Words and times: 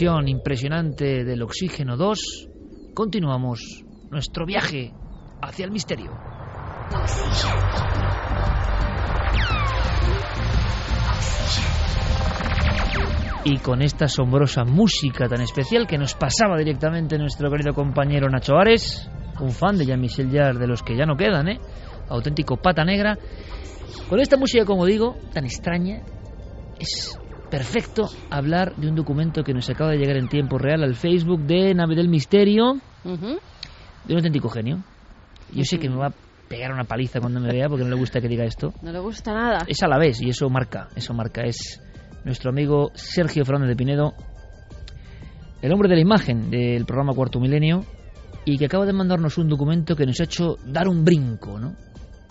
Impresionante 0.00 1.24
del 1.24 1.42
Oxígeno 1.42 1.96
2, 1.96 2.48
continuamos 2.92 3.84
nuestro 4.10 4.44
viaje 4.44 4.92
hacia 5.40 5.64
el 5.64 5.70
misterio. 5.70 6.12
Y 13.44 13.58
con 13.58 13.80
esta 13.80 14.04
asombrosa 14.04 14.64
música 14.64 15.28
tan 15.28 15.40
especial 15.40 15.86
que 15.86 15.96
nos 15.96 16.14
pasaba 16.14 16.58
directamente 16.58 17.16
nuestro 17.16 17.50
querido 17.50 17.72
compañero 17.72 18.28
Nacho 18.28 18.56
Ares, 18.56 19.08
un 19.40 19.50
fan 19.50 19.78
de 19.78 19.86
Jean-Michel 19.86 20.30
Jarre 20.30 20.58
de 20.58 20.66
los 20.66 20.82
que 20.82 20.96
ya 20.96 21.06
no 21.06 21.16
quedan, 21.16 21.48
¿eh? 21.48 21.60
auténtico 22.10 22.58
pata 22.58 22.84
negra. 22.84 23.16
Con 24.10 24.20
esta 24.20 24.36
música, 24.36 24.66
como 24.66 24.84
digo, 24.84 25.16
tan 25.32 25.46
extraña, 25.46 26.02
es 26.78 27.18
perfecto 27.56 28.06
hablar 28.28 28.76
de 28.76 28.86
un 28.86 28.94
documento 28.94 29.42
que 29.42 29.54
nos 29.54 29.70
acaba 29.70 29.92
de 29.92 29.96
llegar 29.96 30.18
en 30.18 30.28
tiempo 30.28 30.58
real 30.58 30.82
al 30.82 30.94
Facebook 30.94 31.40
de 31.46 31.72
Nave 31.72 31.94
del 31.94 32.06
Misterio, 32.06 32.82
de 33.02 34.12
un 34.12 34.16
auténtico 34.16 34.50
genio. 34.50 34.84
Yo 35.54 35.64
sé 35.64 35.78
que 35.78 35.88
me 35.88 35.96
va 35.96 36.08
a 36.08 36.14
pegar 36.48 36.70
una 36.70 36.84
paliza 36.84 37.18
cuando 37.18 37.40
me 37.40 37.50
vea 37.50 37.66
porque 37.70 37.82
no 37.82 37.88
le 37.88 37.96
gusta 37.96 38.20
que 38.20 38.28
diga 38.28 38.44
esto. 38.44 38.74
No 38.82 38.92
le 38.92 38.98
gusta 38.98 39.32
nada. 39.32 39.64
Es 39.66 39.82
a 39.82 39.88
la 39.88 39.96
vez 39.96 40.20
y 40.20 40.28
eso 40.28 40.50
marca, 40.50 40.88
eso 40.96 41.14
marca. 41.14 41.44
Es 41.44 41.80
nuestro 42.26 42.50
amigo 42.50 42.90
Sergio 42.92 43.42
Fernández 43.46 43.70
de 43.70 43.76
Pinedo, 43.76 44.12
el 45.62 45.72
hombre 45.72 45.88
de 45.88 45.94
la 45.94 46.02
imagen 46.02 46.50
del 46.50 46.84
programa 46.84 47.14
Cuarto 47.14 47.40
Milenio 47.40 47.86
y 48.44 48.58
que 48.58 48.66
acaba 48.66 48.84
de 48.84 48.92
mandarnos 48.92 49.38
un 49.38 49.48
documento 49.48 49.96
que 49.96 50.04
nos 50.04 50.20
ha 50.20 50.24
hecho 50.24 50.56
dar 50.66 50.88
un 50.88 51.06
brinco, 51.06 51.58
¿no? 51.58 51.74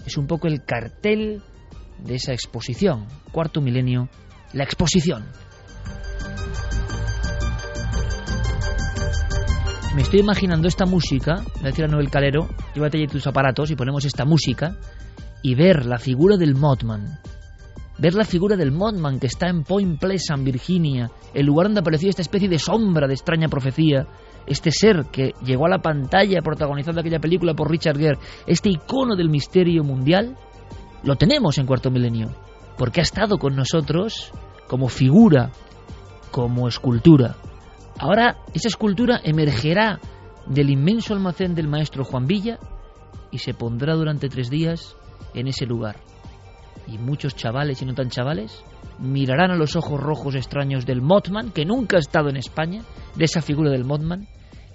Es 0.06 0.18
un 0.18 0.28
poco 0.28 0.46
el 0.46 0.64
cartel 0.64 1.42
de 1.98 2.14
esa 2.14 2.32
exposición, 2.32 3.08
Cuarto 3.32 3.60
Milenio 3.60 4.08
la 4.56 4.64
exposición. 4.64 5.26
Me 9.94 10.02
estoy 10.02 10.22
imaginando 10.22 10.68
esta 10.68 10.86
música, 10.86 11.44
me 11.62 11.70
decía 11.70 11.88
Noel 11.88 12.10
Calero, 12.10 12.48
llévate 12.74 12.98
allí 12.98 13.08
tus 13.08 13.28
aparatos 13.28 13.70
y 13.72 13.76
ponemos 13.76 14.06
esta 14.06 14.26
música 14.26 14.78
y 15.42 15.56
ver 15.56 15.86
la 15.86 15.98
figura 15.98 16.38
del 16.38 16.56
Modman. 16.56 17.20
Ver 17.98 18.14
la 18.14 18.26
figura 18.26 18.58
del 18.58 18.72
Modman 18.72 19.20
que 19.20 19.28
está 19.28 19.48
en 19.48 19.64
Point 19.64 20.00
Pleasant, 20.00 20.44
Virginia, 20.44 21.12
el 21.34 21.46
lugar 21.46 21.68
donde 21.68 21.82
apareció 21.82 22.10
esta 22.10 22.22
especie 22.22 22.50
de 22.50 22.60
sombra 22.60 23.08
de 23.08 23.14
extraña 23.14 23.48
profecía, 23.48 24.08
este 24.48 24.72
ser 24.72 25.06
que 25.12 25.34
llegó 25.46 25.66
a 25.66 25.70
la 25.70 25.82
pantalla 25.82 26.42
protagonizando 26.42 27.02
aquella 27.02 27.20
película 27.20 27.54
por 27.54 27.70
Richard 27.70 27.98
Gere, 27.98 28.20
este 28.48 28.70
icono 28.70 29.16
del 29.16 29.30
misterio 29.30 29.84
mundial, 29.84 30.38
lo 31.04 31.16
tenemos 31.16 31.58
en 31.58 31.66
Cuarto 31.66 31.92
Milenio 31.92 32.46
porque 32.78 33.00
ha 33.00 33.04
estado 33.04 33.38
con 33.38 33.56
nosotros 33.56 34.32
como 34.68 34.88
figura, 34.88 35.52
como 36.32 36.68
escultura. 36.68 37.36
Ahora 38.00 38.38
esa 38.54 38.68
escultura 38.68 39.22
emergerá 39.24 40.00
del 40.48 40.70
inmenso 40.70 41.14
almacén 41.14 41.56
del 41.56 41.68
maestro 41.68 42.04
Juan 42.04 42.28
Villa 42.28 42.60
y 43.32 43.40
se 43.40 43.54
pondrá 43.54 43.96
durante 43.96 44.30
tres 44.30 44.50
días 44.50 44.96
en 45.34 45.48
ese 45.48 45.66
lugar. 45.66 45.98
Y 46.88 46.98
muchos 46.98 47.36
chavales 47.36 47.82
y 47.82 47.86
no 47.86 47.94
tan 47.94 48.10
chavales 48.10 48.64
mirarán 49.00 49.52
a 49.52 49.56
los 49.56 49.76
ojos 49.76 50.00
rojos 50.00 50.36
extraños 50.36 50.86
del 50.86 51.02
Motman, 51.02 51.52
que 51.52 51.66
nunca 51.66 51.98
ha 51.98 52.00
estado 52.00 52.30
en 52.30 52.38
España, 52.38 52.84
de 53.16 53.26
esa 53.26 53.42
figura 53.42 53.72
del 53.72 53.86
Motman, 53.86 54.28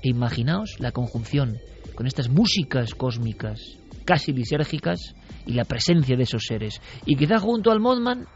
e 0.02 0.08
imaginaos 0.08 0.76
la 0.78 0.92
conjunción 0.92 1.58
con 1.94 2.06
estas 2.06 2.28
músicas 2.28 2.94
cósmicas, 2.94 3.60
casi 4.04 4.32
lisérgicas, 4.32 5.14
y 5.46 5.52
la 5.52 5.64
presencia 5.64 6.16
de 6.16 6.22
esos 6.22 6.44
seres. 6.46 6.80
Y 7.06 7.16
quizá 7.16 7.38
junto 7.38 7.70
al 7.70 7.80
Modman, 7.80 8.26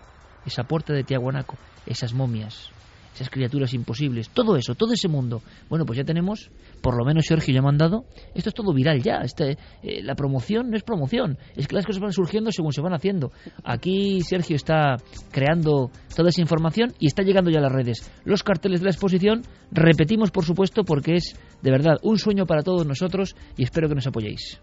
esa 0.47 0.65
puerta 0.65 0.93
de 0.93 1.05
Tiahuanaco, 1.05 1.56
esas 1.87 2.15
momias, 2.15 2.71
esas 3.15 3.31
criaturas 3.31 3.72
imposibles, 3.75 4.28
todo 4.31 4.56
eso, 4.56 4.75
todo 4.75 4.93
ese 4.93 5.09
mundo. 5.09 5.43
Bueno, 5.69 5.84
pues 5.84 5.97
ya 5.99 6.05
tenemos, 6.05 6.50
por 6.82 6.97
lo 6.97 7.05
menos 7.05 7.27
Sergio 7.27 7.55
ya 7.55 7.60
ha 7.60 7.62
mandado, 7.62 8.05
esto 8.34 8.49
es 8.49 8.55
todo 8.55 8.72
viral 8.72 9.03
ya, 9.03 9.19
este, 9.22 9.56
eh, 9.82 10.03
la 10.03 10.15
promoción 10.15 10.71
no 10.71 10.77
es 10.77 10.82
promoción, 10.82 11.38
es 11.56 11.69
que 11.69 11.77
las 11.77 11.87
cosas 11.87 12.03
van 12.03 12.12
surgiendo 12.12 12.50
según 12.50 12.72
se 12.72 12.81
van 12.81 12.93
haciendo. 12.93 13.32
Aquí 13.62 14.21
Sergio 14.22 14.56
está 14.56 14.97
creando 15.31 15.91
toda 16.15 16.31
esa 16.31 16.41
información 16.41 16.93
y 16.99 17.06
está 17.06 17.22
llegando 17.22 17.50
ya 17.50 17.59
a 17.59 17.62
las 17.62 17.72
redes. 17.72 18.11
Los 18.25 18.43
carteles 18.43 18.81
de 18.81 18.84
la 18.84 18.91
exposición, 18.91 19.43
repetimos 19.71 20.31
por 20.31 20.44
supuesto 20.44 20.84
porque 20.84 21.15
es 21.16 21.38
de 21.62 21.71
verdad 21.71 21.99
un 22.03 22.19
sueño 22.19 22.47
para 22.47 22.62
todos 22.62 22.87
nosotros 22.87 23.37
y 23.56 23.62
espero 23.62 23.88
que 23.88 23.94
nos 23.94 24.06
apoyéis. 24.06 24.61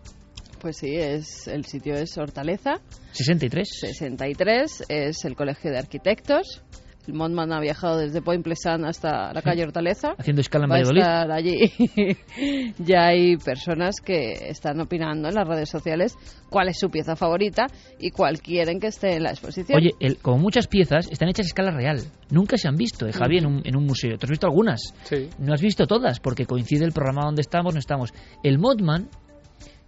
Pues 0.62 0.78
sí, 0.78 0.96
es 0.96 1.48
el 1.48 1.66
sitio 1.66 1.96
es 1.96 2.16
Hortaleza. 2.18 2.80
63. 3.14 3.68
63 3.82 4.84
es 4.90 5.26
el 5.26 5.36
Colegio 5.36 5.72
de 5.72 5.80
Arquitectos. 5.80 6.62
El 7.08 7.16
Montman 7.16 7.52
ha 7.52 7.60
viajado 7.60 7.98
desde 7.98 8.22
Point 8.22 8.44
Pleasant 8.44 8.86
hasta 8.86 9.34
la 9.34 9.42
calle 9.42 9.64
Hortaleza. 9.64 10.10
Haciendo 10.20 10.42
escala 10.42 10.66
en 10.66 10.70
Va 10.72 10.76
a 10.76 10.78
Valladolid. 10.78 11.02
estar 11.02 11.32
allí. 11.32 12.74
ya 12.78 13.08
hay 13.08 13.38
personas 13.38 13.96
que 14.06 14.34
están 14.50 14.80
opinando 14.80 15.28
en 15.28 15.34
las 15.34 15.48
redes 15.48 15.68
sociales 15.68 16.16
cuál 16.52 16.68
es 16.68 16.78
su 16.80 16.92
pieza 16.92 17.16
favorita 17.16 17.66
y 18.00 18.12
cuál 18.12 18.40
quieren 18.40 18.80
que 18.80 18.88
esté 18.88 19.16
en 19.16 19.24
la 19.24 19.32
exposición. 19.32 19.80
Oye, 19.80 19.96
el- 20.00 20.18
como 20.18 20.38
muchas 20.38 20.68
piezas 20.68 21.10
están 21.12 21.28
hechas 21.30 21.48
a 21.48 21.48
escala 21.48 21.72
real. 21.72 22.02
Nunca 22.30 22.56
se 22.58 22.68
han 22.68 22.76
visto, 22.76 23.08
eh, 23.08 23.14
Javi, 23.14 23.40
en, 23.40 23.48
un, 23.48 23.62
en 23.66 23.76
un 23.76 23.84
museo. 23.86 24.18
¿Tú 24.20 24.28
has 24.28 24.30
visto 24.30 24.46
algunas? 24.46 24.94
Sí. 25.06 25.28
No 25.40 25.56
has 25.56 25.62
visto 25.62 25.88
todas, 25.88 26.20
porque 26.20 26.46
coincide 26.46 26.86
el 26.86 26.92
programa 26.92 27.26
donde 27.26 27.42
estamos, 27.42 27.74
no 27.74 27.80
estamos. 27.80 28.14
El 28.44 28.60
Modman, 28.60 29.10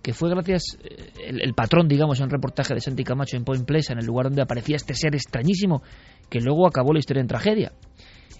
que 0.04 0.14
fue 0.14 0.30
gracias, 0.30 0.78
eh, 0.84 1.12
el, 1.28 1.42
el 1.42 1.54
patrón, 1.56 1.88
digamos, 1.88 2.20
en 2.20 2.26
un 2.26 2.30
reportaje 2.30 2.76
de 2.76 2.82
Santi 2.82 3.04
Camacho 3.04 3.38
en 3.38 3.46
Point 3.46 3.66
Pleasant, 3.66 3.98
en 3.98 4.04
el 4.04 4.06
lugar 4.06 4.26
donde 4.26 4.44
aparecía 4.44 4.76
este 4.76 4.94
ser 4.94 5.16
extrañísimo, 5.16 5.82
que 6.30 6.40
luego 6.42 6.68
acabó 6.68 6.94
la 6.94 7.00
historia 7.00 7.22
en 7.22 7.28
tragedia. 7.28 7.72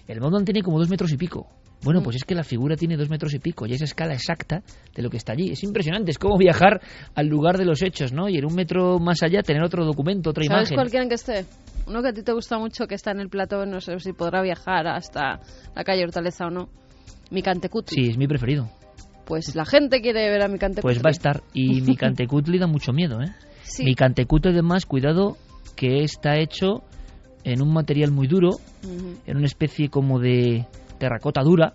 El 0.06 0.20
Modman 0.20 0.44
tiene 0.44 0.62
como 0.62 0.78
dos 0.78 0.90
metros 0.90 1.10
y 1.12 1.16
pico. 1.16 1.48
Bueno, 1.82 2.02
pues 2.02 2.16
es 2.16 2.24
que 2.24 2.34
la 2.34 2.44
figura 2.44 2.76
tiene 2.76 2.96
dos 2.96 3.10
metros 3.10 3.34
y 3.34 3.38
pico 3.38 3.66
y 3.66 3.72
es 3.72 3.82
escala 3.82 4.14
exacta 4.14 4.62
de 4.94 5.02
lo 5.02 5.10
que 5.10 5.16
está 5.16 5.32
allí. 5.32 5.50
Es 5.50 5.62
impresionante, 5.64 6.10
es 6.10 6.18
como 6.18 6.38
viajar 6.38 6.80
al 7.14 7.26
lugar 7.26 7.58
de 7.58 7.64
los 7.64 7.82
hechos, 7.82 8.12
¿no? 8.12 8.28
Y 8.28 8.38
en 8.38 8.44
un 8.46 8.54
metro 8.54 8.98
más 8.98 9.22
allá 9.22 9.42
tener 9.42 9.62
otro 9.62 9.84
documento, 9.84 10.30
otra 10.30 10.44
¿Sabes 10.44 10.70
imagen. 10.70 10.76
cuál 10.76 10.90
quieren 10.90 11.08
que 11.08 11.14
esté? 11.16 11.44
Uno 11.86 12.02
que 12.02 12.08
a 12.08 12.12
ti 12.12 12.22
te 12.22 12.32
gusta 12.32 12.58
mucho, 12.58 12.86
que 12.86 12.94
está 12.94 13.10
en 13.10 13.20
el 13.20 13.28
plató, 13.28 13.66
no 13.66 13.80
sé 13.80 13.98
si 14.00 14.12
podrá 14.12 14.40
viajar 14.42 14.86
hasta 14.86 15.40
la 15.74 15.84
calle 15.84 16.04
Hortaleza 16.04 16.46
o 16.46 16.50
no. 16.50 16.68
Mi 17.30 17.42
Cantecutli. 17.42 18.02
Sí, 18.02 18.10
es 18.10 18.18
mi 18.18 18.26
preferido. 18.26 18.68
Pues 19.26 19.54
la 19.54 19.64
gente 19.64 20.00
quiere 20.00 20.28
ver 20.30 20.42
a 20.42 20.48
mi 20.48 20.58
Cantecutli. 20.58 20.94
Pues 20.94 21.04
va 21.04 21.08
a 21.08 21.12
estar. 21.12 21.42
Y 21.52 21.80
mi 21.82 21.96
Cantecutli 21.96 22.58
da 22.58 22.66
mucho 22.66 22.92
miedo, 22.92 23.20
¿eh? 23.22 23.32
Sí. 23.62 23.84
Mi 23.84 23.94
Cantecutli, 23.94 24.50
además, 24.52 24.86
cuidado, 24.86 25.36
que 25.76 26.02
está 26.04 26.38
hecho 26.38 26.82
en 27.44 27.60
un 27.62 27.72
material 27.72 28.10
muy 28.10 28.26
duro, 28.26 28.50
en 29.26 29.36
una 29.36 29.46
especie 29.46 29.88
como 29.88 30.18
de 30.18 30.66
terracota 30.98 31.42
dura. 31.42 31.74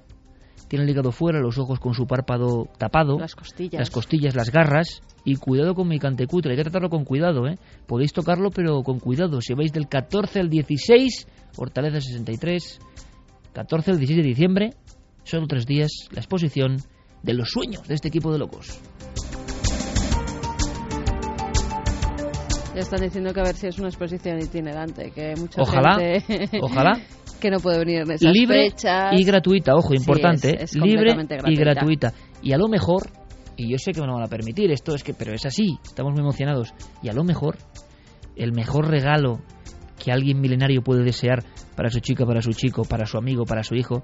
Tiene 0.68 0.86
el 0.86 0.92
hígado 0.92 1.12
fuera, 1.12 1.40
los 1.40 1.58
ojos 1.58 1.80
con 1.80 1.96
su 1.96 2.06
párpado 2.06 2.68
tapado, 2.78 3.18
Las 3.18 3.36
costillas. 3.36 3.80
las 3.80 3.90
costillas, 3.90 4.36
las 4.36 4.52
garras. 4.52 5.02
Y 5.26 5.36
cuidado 5.36 5.74
con 5.74 5.88
mi 5.88 6.00
Cantecutli, 6.00 6.52
hay 6.52 6.58
que 6.58 6.64
tratarlo 6.64 6.90
con 6.90 7.06
cuidado, 7.06 7.48
¿eh? 7.48 7.58
Podéis 7.88 8.14
tocarlo, 8.14 8.52
pero 8.52 8.84
con 8.84 9.00
cuidado. 9.00 9.42
Si 9.42 9.54
vais 9.54 9.74
del 9.74 9.88
14 9.88 10.40
al 10.40 10.50
16, 10.50 11.28
Hortaleza 11.58 12.00
63, 12.02 12.80
14 13.54 13.92
al 13.92 13.98
16 13.98 14.24
de 14.24 14.30
diciembre, 14.30 14.74
solo 15.24 15.48
tres 15.48 15.66
días, 15.66 15.90
la 16.12 16.20
exposición 16.20 16.78
de 17.24 17.34
los 17.34 17.50
sueños 17.50 17.88
de 17.88 17.96
este 17.96 18.08
equipo 18.08 18.32
de 18.32 18.40
locos. 18.40 18.80
Ya 22.76 22.82
están 22.82 23.02
diciendo 23.02 23.34
que 23.34 23.40
a 23.40 23.44
ver 23.44 23.56
si 23.56 23.68
es 23.68 23.80
una 23.80 23.90
exposición 23.90 24.40
itinerante, 24.40 25.12
que 25.12 25.34
mucha 25.38 25.62
Ojalá, 25.62 25.98
gente 26.22 26.60
ojalá. 26.62 27.00
que 27.42 27.50
no 27.50 27.60
puede 27.60 27.80
venir 27.80 28.02
en 28.02 28.12
esas 28.12 28.32
libre 28.32 28.70
fechas. 28.70 29.12
y 29.20 29.24
gratuita, 29.24 29.74
ojo, 29.76 29.90
Sí, 29.90 29.96
importante, 29.98 30.56
es- 30.56 30.64
es 30.72 30.76
¿eh? 30.76 30.80
libre 30.84 31.16
completamente 31.16 31.52
y 31.52 31.56
gratuita. 31.56 32.10
gratuita. 32.12 32.40
Y 32.44 32.54
a 32.54 32.58
lo 32.58 32.68
mejor, 32.68 33.10
y 33.58 33.72
yo 33.72 33.78
sé 33.80 33.92
que 33.92 34.00
me 34.02 34.08
lo 34.08 34.14
van 34.14 34.24
a 34.24 34.28
permitir, 34.28 34.72
esto 34.72 34.94
es 34.96 35.04
que, 35.04 35.14
pero 35.14 35.34
es 35.34 35.46
así, 35.46 35.78
estamos 35.84 36.14
muy 36.14 36.22
emocionados. 36.22 36.74
Y 37.02 37.10
a 37.10 37.14
lo 37.14 37.24
mejor, 37.24 37.58
el 38.36 38.54
mejor 38.54 38.88
regalo 38.88 39.40
que 40.02 40.12
alguien 40.14 40.40
milenario 40.40 40.82
puede 40.82 41.04
desear 41.04 41.44
para 41.76 41.90
su 41.90 42.00
chica, 42.00 42.26
para 42.26 42.42
su 42.42 42.52
chico, 42.52 42.84
para 42.84 43.06
su 43.06 43.18
amigo, 43.18 43.44
para 43.46 43.64
su 43.64 43.76
hijo, 43.76 44.04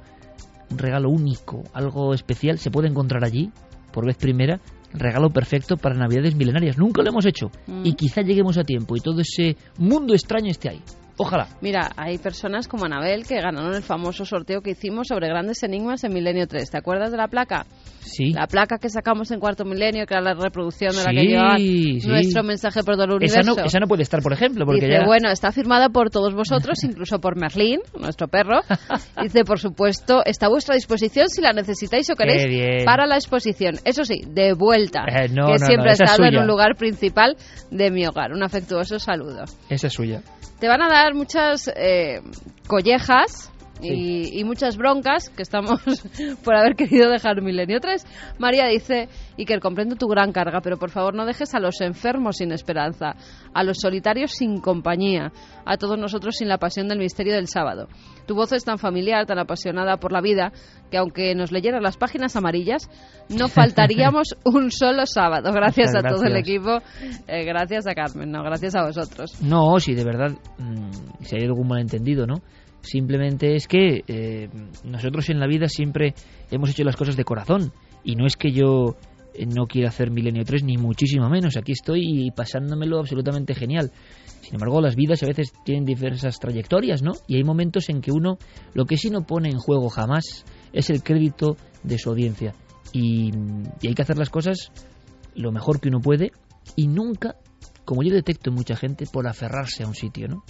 un 0.72 0.78
regalo 0.78 1.10
único, 1.10 1.64
algo 1.74 2.14
especial, 2.14 2.58
se 2.60 2.72
puede 2.72 2.88
encontrar 2.88 3.24
allí, 3.24 3.52
por 3.92 4.06
vez 4.06 4.18
primera, 4.18 4.60
regalo 4.94 5.30
perfecto 5.30 5.78
para 5.78 5.96
Navidades 5.96 6.36
milenarias. 6.36 6.78
Nunca 6.78 7.02
lo 7.04 7.10
hemos 7.10 7.26
hecho 7.26 7.48
Mm. 7.68 7.86
y 7.86 7.94
quizá 7.94 8.22
lleguemos 8.22 8.58
a 8.58 8.64
tiempo 8.64 8.96
y 8.96 9.00
todo 9.02 9.22
ese 9.22 9.58
mundo 9.78 10.14
extraño 10.14 10.50
esté 10.52 10.70
ahí. 10.70 10.82
Ojalá. 11.18 11.48
Mira, 11.62 11.92
hay 11.96 12.18
personas 12.18 12.68
como 12.68 12.84
Anabel 12.86 13.26
que 13.26 13.40
ganaron 13.40 13.74
el 13.74 13.84
famoso 13.84 14.26
sorteo 14.26 14.62
que 14.62 14.72
hicimos 14.72 15.08
sobre 15.08 15.30
grandes 15.30 15.64
enigmas 15.64 16.04
en 16.04 16.14
Milenio 16.14 16.46
3. 16.46 16.70
¿Te 16.70 16.78
acuerdas 16.78 17.12
de 17.12 17.18
la 17.18 17.30
placa? 17.30 17.66
Sí. 18.06 18.32
La 18.32 18.48
placa 18.48 18.78
que 18.78 18.90
sacamos 18.90 19.32
en 19.32 19.40
cuarto 19.40 19.66
milenio, 19.66 20.06
que 20.06 20.14
era 20.14 20.22
la 20.22 20.34
reproducción 20.36 20.92
de 20.96 21.04
la 21.04 21.10
Sí, 21.10 21.16
que 21.16 21.24
llevaba 21.24 21.58
sí. 21.58 22.00
nuestro 22.08 22.44
mensaje 22.44 22.84
por 22.84 22.96
todo 22.96 23.06
el 23.18 23.24
Esa 23.24 23.40
universo. 23.40 23.62
no, 23.62 23.66
esa 23.66 23.80
no 23.80 23.88
puede 23.88 24.04
estar, 24.04 24.22
por 24.22 24.34
ejemplo, 24.34 24.66
porque 24.66 24.86
Dice, 24.86 25.00
ya... 25.00 25.06
bueno, 25.06 25.30
está 25.30 25.52
firmada 25.52 25.90
por 25.90 26.10
todos 26.10 26.34
vosotros, 26.34 26.84
incluso 26.84 27.20
por 27.20 27.36
Merlín, 27.40 27.80
nuestro 28.00 28.28
perro. 28.28 28.60
Dice, 29.22 29.44
por 29.44 29.60
supuesto, 29.60 30.22
está 30.26 30.46
a 30.46 30.50
vuestra 30.50 30.76
disposición 30.76 31.30
si 31.30 31.42
la 31.42 31.52
necesitáis 31.54 32.10
o 32.10 32.16
queréis 32.16 32.86
para 32.86 33.06
la 33.08 33.16
exposición. 33.16 33.76
Eso 33.84 34.06
sí, 34.06 34.22
de 34.28 34.54
vuelta, 34.54 35.04
Eh, 35.08 35.28
no, 35.30 35.48
que 35.48 35.58
no, 35.60 35.66
siempre 35.66 35.90
ha 35.90 35.94
esa 35.94 36.04
es 36.06 36.12
estado 36.12 36.28
en 36.30 36.38
un 36.38 36.48
lugar 36.48 36.76
principal 36.76 37.36
de 37.72 37.92
mi 37.92 38.06
hogar. 38.06 38.32
Un 38.32 38.44
afectuoso 38.44 39.00
saludo. 39.00 39.44
Esa 39.70 39.88
es 39.88 39.94
suya. 39.94 40.22
Te 40.60 40.68
van 40.68 40.82
a 40.82 40.88
dar 40.88 41.14
muchas 41.16 41.68
eh, 41.76 42.22
collejas 42.68 43.52
Sí. 43.88 44.40
y 44.40 44.44
muchas 44.44 44.78
broncas 44.78 45.30
que 45.30 45.42
estamos 45.42 45.82
por 46.44 46.56
haber 46.56 46.76
querido 46.76 47.10
dejar 47.10 47.42
Milenio 47.42 47.80
3. 47.80 48.06
María 48.40 48.68
dice, 48.68 49.10
Iker, 49.38 49.60
comprendo 49.60 49.96
tu 49.96 50.08
gran 50.08 50.32
carga, 50.32 50.62
pero 50.62 50.78
por 50.78 50.90
favor 50.90 51.16
no 51.16 51.26
dejes 51.26 51.54
a 51.54 51.60
los 51.60 51.82
enfermos 51.82 52.38
sin 52.38 52.52
esperanza, 52.52 53.16
a 53.54 53.64
los 53.64 53.78
solitarios 53.80 54.32
sin 54.32 54.60
compañía, 54.60 55.32
a 55.66 55.78
todos 55.78 55.98
nosotros 55.98 56.36
sin 56.38 56.48
la 56.48 56.58
pasión 56.58 56.88
del 56.88 57.00
misterio 57.00 57.34
del 57.34 57.48
sábado. 57.48 57.88
Tu 58.26 58.36
voz 58.36 58.52
es 58.54 58.64
tan 58.64 58.78
familiar, 58.78 59.26
tan 59.26 59.40
apasionada 59.40 59.98
por 59.98 60.12
la 60.12 60.22
vida, 60.22 60.52
que 60.90 60.98
aunque 60.98 61.36
nos 61.36 61.52
leyeran 61.52 61.84
las 61.84 61.98
páginas 61.98 62.36
amarillas, 62.36 62.90
no 63.30 63.48
faltaríamos 63.50 64.36
un 64.44 64.72
solo 64.72 65.06
sábado. 65.06 65.52
Gracias 65.52 65.94
Muchas 65.94 66.06
a 66.06 66.16
todo 66.16 66.24
el 66.24 66.36
equipo, 66.38 66.80
eh, 67.28 67.44
gracias 67.46 67.88
a 67.88 67.94
Carmen, 67.94 68.32
no, 68.32 68.44
gracias 68.44 68.76
a 68.76 68.84
vosotros. 68.84 69.42
No, 69.42 69.80
si 69.80 69.94
de 69.94 70.04
verdad, 70.04 70.32
mm, 70.58 71.24
si 71.24 71.36
hay 71.36 71.44
algún 71.44 71.68
malentendido, 71.68 72.26
¿no? 72.26 72.36
Simplemente 72.86 73.56
es 73.56 73.68
que 73.68 74.04
eh, 74.08 74.50
nosotros 74.84 75.30
en 75.30 75.40
la 75.40 75.48
vida 75.48 75.68
siempre 75.68 76.14
hemos 76.52 76.70
hecho 76.70 76.84
las 76.84 76.96
cosas 76.96 77.18
de 77.18 77.24
corazón. 77.24 77.74
Y 78.04 78.16
no 78.16 78.28
es 78.28 78.38
que 78.38 78.52
yo 78.52 78.96
eh, 79.34 79.46
no 79.48 79.66
quiera 79.66 79.90
hacer 79.90 80.12
Milenio 80.12 80.46
3, 80.46 80.64
ni 80.64 80.78
muchísimo 80.78 81.28
menos. 81.30 81.58
Aquí 81.58 81.72
estoy 81.72 82.32
pasándomelo 82.36 83.00
absolutamente 83.00 83.56
genial. 83.56 83.92
Sin 84.42 84.54
embargo, 84.54 84.82
las 84.82 84.96
vidas 84.96 85.24
a 85.24 85.28
veces 85.28 85.52
tienen 85.64 85.86
diversas 85.86 86.40
trayectorias, 86.40 87.02
¿no? 87.02 87.14
Y 87.28 87.38
hay 87.38 87.44
momentos 87.44 87.90
en 87.90 88.02
que 88.02 88.12
uno, 88.12 88.38
lo 88.74 88.86
que 88.86 88.98
sí 88.98 89.10
no 89.10 89.26
pone 89.26 89.50
en 89.50 89.58
juego 89.58 89.90
jamás, 89.90 90.46
es 90.72 90.92
el 90.92 91.02
crédito 91.02 91.58
de 91.84 91.98
su 91.98 92.10
audiencia. 92.10 92.54
Y, 92.94 93.32
y 93.82 93.88
hay 93.88 93.96
que 93.96 94.04
hacer 94.04 94.18
las 94.18 94.30
cosas 94.30 94.72
lo 95.34 95.52
mejor 95.52 95.82
que 95.82 95.90
uno 95.90 96.00
puede 96.00 96.32
y 96.76 96.88
nunca, 96.88 97.36
como 97.84 98.04
yo 98.04 98.14
detecto 98.14 98.52
en 98.52 98.56
mucha 98.56 98.76
gente, 98.76 99.06
por 99.12 99.28
aferrarse 99.28 99.84
a 99.84 99.88
un 99.88 99.96
sitio, 99.96 100.28
¿no? 100.28 100.44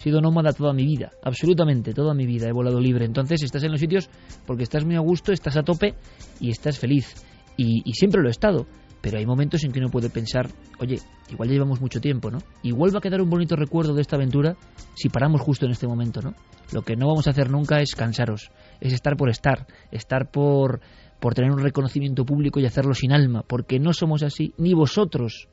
Sido 0.00 0.22
nómada 0.22 0.54
toda 0.54 0.72
mi 0.72 0.86
vida, 0.86 1.10
absolutamente 1.22 1.92
toda 1.92 2.14
mi 2.14 2.24
vida, 2.24 2.48
he 2.48 2.52
volado 2.52 2.80
libre. 2.80 3.04
Entonces 3.04 3.42
estás 3.42 3.62
en 3.64 3.70
los 3.70 3.80
sitios 3.80 4.08
porque 4.46 4.62
estás 4.62 4.82
muy 4.82 4.96
a 4.96 5.00
gusto, 5.00 5.30
estás 5.30 5.58
a 5.58 5.62
tope 5.62 5.94
y 6.40 6.48
estás 6.48 6.78
feliz. 6.78 7.14
Y, 7.58 7.82
y 7.84 7.92
siempre 7.92 8.22
lo 8.22 8.28
he 8.28 8.30
estado. 8.30 8.66
Pero 9.02 9.18
hay 9.18 9.26
momentos 9.26 9.62
en 9.64 9.72
que 9.72 9.78
uno 9.78 9.90
puede 9.90 10.10
pensar, 10.10 10.48
oye, 10.78 10.98
igual 11.30 11.48
ya 11.48 11.54
llevamos 11.54 11.80
mucho 11.80 12.00
tiempo, 12.00 12.30
¿no? 12.30 12.38
Igual 12.62 12.94
va 12.94 12.98
a 12.98 13.02
quedar 13.02 13.20
un 13.20 13.30
bonito 13.30 13.56
recuerdo 13.56 13.94
de 13.94 14.02
esta 14.02 14.16
aventura 14.16 14.56
si 14.94 15.08
paramos 15.08 15.42
justo 15.42 15.66
en 15.66 15.72
este 15.72 15.86
momento, 15.86 16.20
¿no? 16.22 16.34
Lo 16.72 16.82
que 16.82 16.96
no 16.96 17.06
vamos 17.06 17.26
a 17.26 17.30
hacer 17.30 17.50
nunca 17.50 17.80
es 17.80 17.94
cansaros, 17.94 18.50
es 18.80 18.92
estar 18.92 19.16
por 19.16 19.30
estar, 19.30 19.66
estar 19.90 20.30
por, 20.30 20.80
por 21.18 21.34
tener 21.34 21.50
un 21.50 21.60
reconocimiento 21.60 22.24
público 22.24 22.60
y 22.60 22.66
hacerlo 22.66 22.94
sin 22.94 23.12
alma, 23.12 23.42
porque 23.46 23.78
no 23.78 23.92
somos 23.92 24.22
así, 24.22 24.52
ni 24.58 24.74
vosotros 24.74 25.48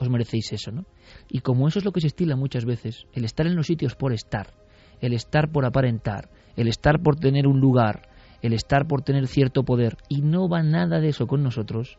os 0.00 0.08
merecéis 0.08 0.52
eso, 0.52 0.72
¿no? 0.72 0.86
Y 1.28 1.40
como 1.40 1.68
eso 1.68 1.78
es 1.78 1.84
lo 1.84 1.92
que 1.92 2.00
se 2.00 2.08
estila 2.08 2.34
muchas 2.34 2.64
veces, 2.64 3.06
el 3.12 3.24
estar 3.24 3.46
en 3.46 3.54
los 3.54 3.66
sitios 3.66 3.94
por 3.94 4.12
estar, 4.12 4.54
el 5.00 5.12
estar 5.12 5.50
por 5.52 5.64
aparentar, 5.64 6.30
el 6.56 6.68
estar 6.68 7.00
por 7.00 7.16
tener 7.16 7.46
un 7.46 7.60
lugar, 7.60 8.08
el 8.42 8.54
estar 8.54 8.86
por 8.86 9.02
tener 9.02 9.26
cierto 9.26 9.62
poder, 9.62 9.98
y 10.08 10.22
no 10.22 10.48
va 10.48 10.62
nada 10.62 11.00
de 11.00 11.08
eso 11.08 11.26
con 11.26 11.42
nosotros, 11.42 11.98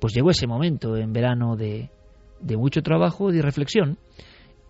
pues 0.00 0.14
llegó 0.14 0.30
ese 0.30 0.46
momento 0.46 0.96
en 0.96 1.12
verano 1.12 1.56
de, 1.56 1.90
de 2.40 2.56
mucho 2.56 2.82
trabajo, 2.82 3.32
de 3.32 3.42
reflexión, 3.42 3.98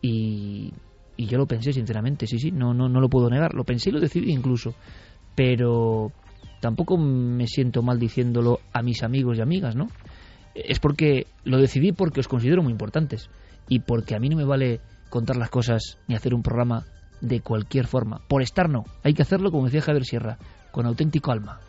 y, 0.01 0.73
y 1.17 1.27
yo 1.27 1.37
lo 1.37 1.47
pensé 1.47 1.73
sinceramente, 1.73 2.27
sí, 2.27 2.39
sí, 2.39 2.51
no, 2.51 2.73
no, 2.73 2.89
no 2.89 3.01
lo 3.01 3.11
puedo 3.11 3.29
negar, 3.29 3.55
lo 3.55 3.65
pensé 3.65 3.91
y 3.91 3.93
lo 3.93 4.01
decidí 4.01 4.33
incluso, 4.33 4.75
pero 5.35 6.13
tampoco 6.61 6.97
me 6.97 7.47
siento 7.47 7.83
mal 7.83 7.99
diciéndolo 7.99 8.61
a 8.73 8.83
mis 8.83 9.03
amigos 9.03 9.39
y 9.39 9.43
amigas, 9.43 9.77
¿no? 9.77 9.89
Es 10.55 10.81
porque 10.81 11.27
lo 11.45 11.59
decidí 11.59 11.93
porque 11.93 12.21
os 12.21 12.29
considero 12.29 12.63
muy 12.63 12.73
importantes 12.73 13.31
y 13.69 13.81
porque 13.81 14.15
a 14.15 14.19
mí 14.19 14.29
no 14.29 14.37
me 14.37 14.45
vale 14.45 14.81
contar 15.09 15.37
las 15.37 15.51
cosas 15.51 15.99
ni 16.09 16.15
hacer 16.15 16.35
un 16.35 16.43
programa 16.43 16.87
de 17.21 17.41
cualquier 17.41 17.87
forma. 17.87 18.21
Por 18.29 18.43
estar 18.43 18.69
no, 18.69 18.85
hay 19.03 19.15
que 19.15 19.23
hacerlo 19.23 19.51
como 19.51 19.67
decía 19.67 19.83
Javier 19.83 20.05
Sierra, 20.05 20.39
con 20.71 20.87
auténtico 20.87 21.33
alma. 21.33 21.61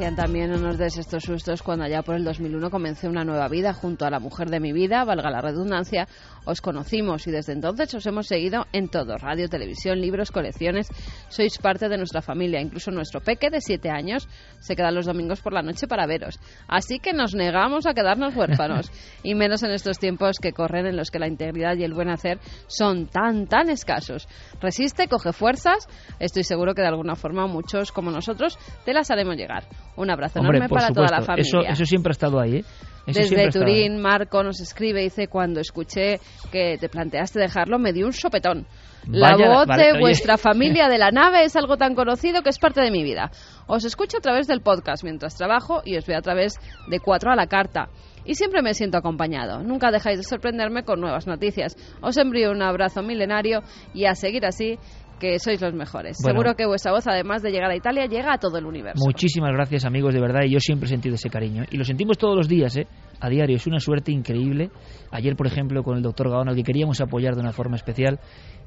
Decían 0.00 0.16
también, 0.16 0.50
no 0.50 0.56
nos 0.56 0.78
des 0.78 0.96
estos 0.96 1.24
sustos, 1.24 1.62
cuando 1.62 1.84
allá 1.84 2.00
por 2.00 2.14
el 2.14 2.24
2001 2.24 2.70
comencé 2.70 3.06
una 3.06 3.22
nueva 3.22 3.48
vida 3.48 3.74
junto 3.74 4.06
a 4.06 4.10
la 4.10 4.18
mujer 4.18 4.48
de 4.48 4.58
mi 4.58 4.72
vida, 4.72 5.04
valga 5.04 5.28
la 5.28 5.42
redundancia, 5.42 6.08
os 6.46 6.62
conocimos 6.62 7.26
y 7.26 7.30
desde 7.30 7.52
entonces 7.52 7.92
os 7.92 8.06
hemos 8.06 8.26
seguido 8.26 8.66
en 8.72 8.88
todo, 8.88 9.18
radio, 9.18 9.46
televisión, 9.50 10.00
libros, 10.00 10.30
colecciones, 10.30 10.88
sois 11.28 11.58
parte 11.58 11.90
de 11.90 11.98
nuestra 11.98 12.22
familia, 12.22 12.62
incluso 12.62 12.90
nuestro 12.90 13.20
peque 13.20 13.50
de 13.50 13.60
siete 13.60 13.90
años 13.90 14.26
se 14.58 14.74
queda 14.74 14.90
los 14.90 15.04
domingos 15.04 15.42
por 15.42 15.52
la 15.52 15.60
noche 15.60 15.86
para 15.86 16.06
veros, 16.06 16.40
así 16.66 16.98
que 16.98 17.12
nos 17.12 17.34
negamos 17.34 17.84
a 17.84 17.92
quedarnos 17.92 18.34
huérfanos, 18.34 18.90
y 19.22 19.34
menos 19.34 19.62
en 19.64 19.72
estos 19.72 19.98
tiempos 19.98 20.38
que 20.40 20.54
corren 20.54 20.86
en 20.86 20.96
los 20.96 21.10
que 21.10 21.18
la 21.18 21.28
integridad 21.28 21.76
y 21.76 21.84
el 21.84 21.92
buen 21.92 22.08
hacer 22.08 22.38
son 22.68 23.06
tan, 23.06 23.48
tan 23.48 23.68
escasos. 23.68 24.28
Resiste, 24.62 25.08
coge 25.08 25.34
fuerzas, 25.34 25.86
estoy 26.18 26.44
seguro 26.44 26.74
que 26.74 26.80
de 26.80 26.88
alguna 26.88 27.16
forma 27.16 27.46
muchos 27.46 27.92
como 27.92 28.10
nosotros 28.10 28.58
te 28.86 28.94
las 28.94 29.10
haremos 29.10 29.36
llegar. 29.36 29.64
Un 29.96 30.10
abrazo 30.10 30.40
Hombre, 30.40 30.58
enorme 30.58 30.68
por 30.68 30.78
para 30.78 30.88
supuesto, 30.88 31.06
toda 31.08 31.20
la 31.20 31.26
familia. 31.26 31.48
Eso, 31.48 31.60
eso 31.60 31.84
siempre 31.84 32.10
ha 32.10 32.12
estado 32.12 32.40
ahí, 32.40 32.56
¿eh? 32.56 32.64
Eso 33.06 33.20
Desde 33.20 33.44
estado 33.44 33.64
ahí. 33.66 33.72
Turín, 33.88 34.00
Marco 34.00 34.42
nos 34.42 34.60
escribe 34.60 35.00
y 35.00 35.04
dice, 35.04 35.28
cuando 35.28 35.60
escuché 35.60 36.20
que 36.52 36.76
te 36.78 36.88
planteaste 36.88 37.40
dejarlo, 37.40 37.78
me 37.78 37.92
dio 37.92 38.06
un 38.06 38.12
sopetón. 38.12 38.66
La 39.08 39.32
Vaya, 39.32 39.48
voz 39.48 39.66
vale, 39.66 39.84
de 39.86 39.92
oye. 39.92 40.00
vuestra 40.00 40.36
familia 40.38 40.88
de 40.88 40.98
la 40.98 41.10
nave 41.10 41.44
es 41.44 41.56
algo 41.56 41.76
tan 41.76 41.94
conocido 41.94 42.42
que 42.42 42.50
es 42.50 42.58
parte 42.58 42.82
de 42.82 42.90
mi 42.90 43.02
vida. 43.02 43.30
Os 43.66 43.84
escucho 43.84 44.18
a 44.18 44.20
través 44.20 44.46
del 44.46 44.60
podcast 44.60 45.02
mientras 45.02 45.34
trabajo 45.36 45.80
y 45.84 45.96
os 45.96 46.06
veo 46.06 46.18
a 46.18 46.22
través 46.22 46.54
de 46.88 47.00
Cuatro 47.00 47.32
a 47.32 47.36
la 47.36 47.46
Carta. 47.46 47.88
Y 48.24 48.34
siempre 48.34 48.60
me 48.60 48.74
siento 48.74 48.98
acompañado. 48.98 49.62
Nunca 49.62 49.90
dejáis 49.90 50.18
de 50.18 50.24
sorprenderme 50.24 50.84
con 50.84 51.00
nuevas 51.00 51.26
noticias. 51.26 51.74
Os 52.02 52.18
envío 52.18 52.50
un 52.50 52.62
abrazo 52.62 53.02
milenario 53.02 53.62
y 53.94 54.04
a 54.04 54.14
seguir 54.14 54.44
así, 54.44 54.78
que 55.20 55.38
sois 55.38 55.60
los 55.60 55.72
mejores. 55.74 56.16
Bueno. 56.20 56.40
Seguro 56.40 56.56
que 56.56 56.66
vuestra 56.66 56.90
voz, 56.90 57.06
además 57.06 57.42
de 57.42 57.52
llegar 57.52 57.70
a 57.70 57.76
Italia, 57.76 58.06
llega 58.06 58.32
a 58.32 58.38
todo 58.38 58.58
el 58.58 58.66
universo. 58.66 59.00
Muchísimas 59.06 59.52
gracias 59.52 59.84
amigos, 59.84 60.12
de 60.14 60.20
verdad, 60.20 60.40
y 60.44 60.50
yo 60.50 60.58
siempre 60.58 60.86
he 60.86 60.88
sentido 60.88 61.14
ese 61.14 61.30
cariño. 61.30 61.64
Y 61.70 61.76
lo 61.76 61.84
sentimos 61.84 62.18
todos 62.18 62.36
los 62.36 62.48
días, 62.48 62.76
¿eh? 62.76 62.88
a 63.20 63.28
diario, 63.28 63.56
es 63.56 63.66
una 63.66 63.78
suerte 63.78 64.10
increíble. 64.10 64.70
Ayer, 65.10 65.36
por 65.36 65.46
ejemplo, 65.46 65.82
con 65.82 65.96
el 65.96 66.02
doctor 66.02 66.30
Gaona, 66.30 66.54
que 66.54 66.62
queríamos 66.62 67.00
apoyar 67.00 67.34
de 67.34 67.40
una 67.40 67.52
forma 67.52 67.76
especial, 67.76 68.18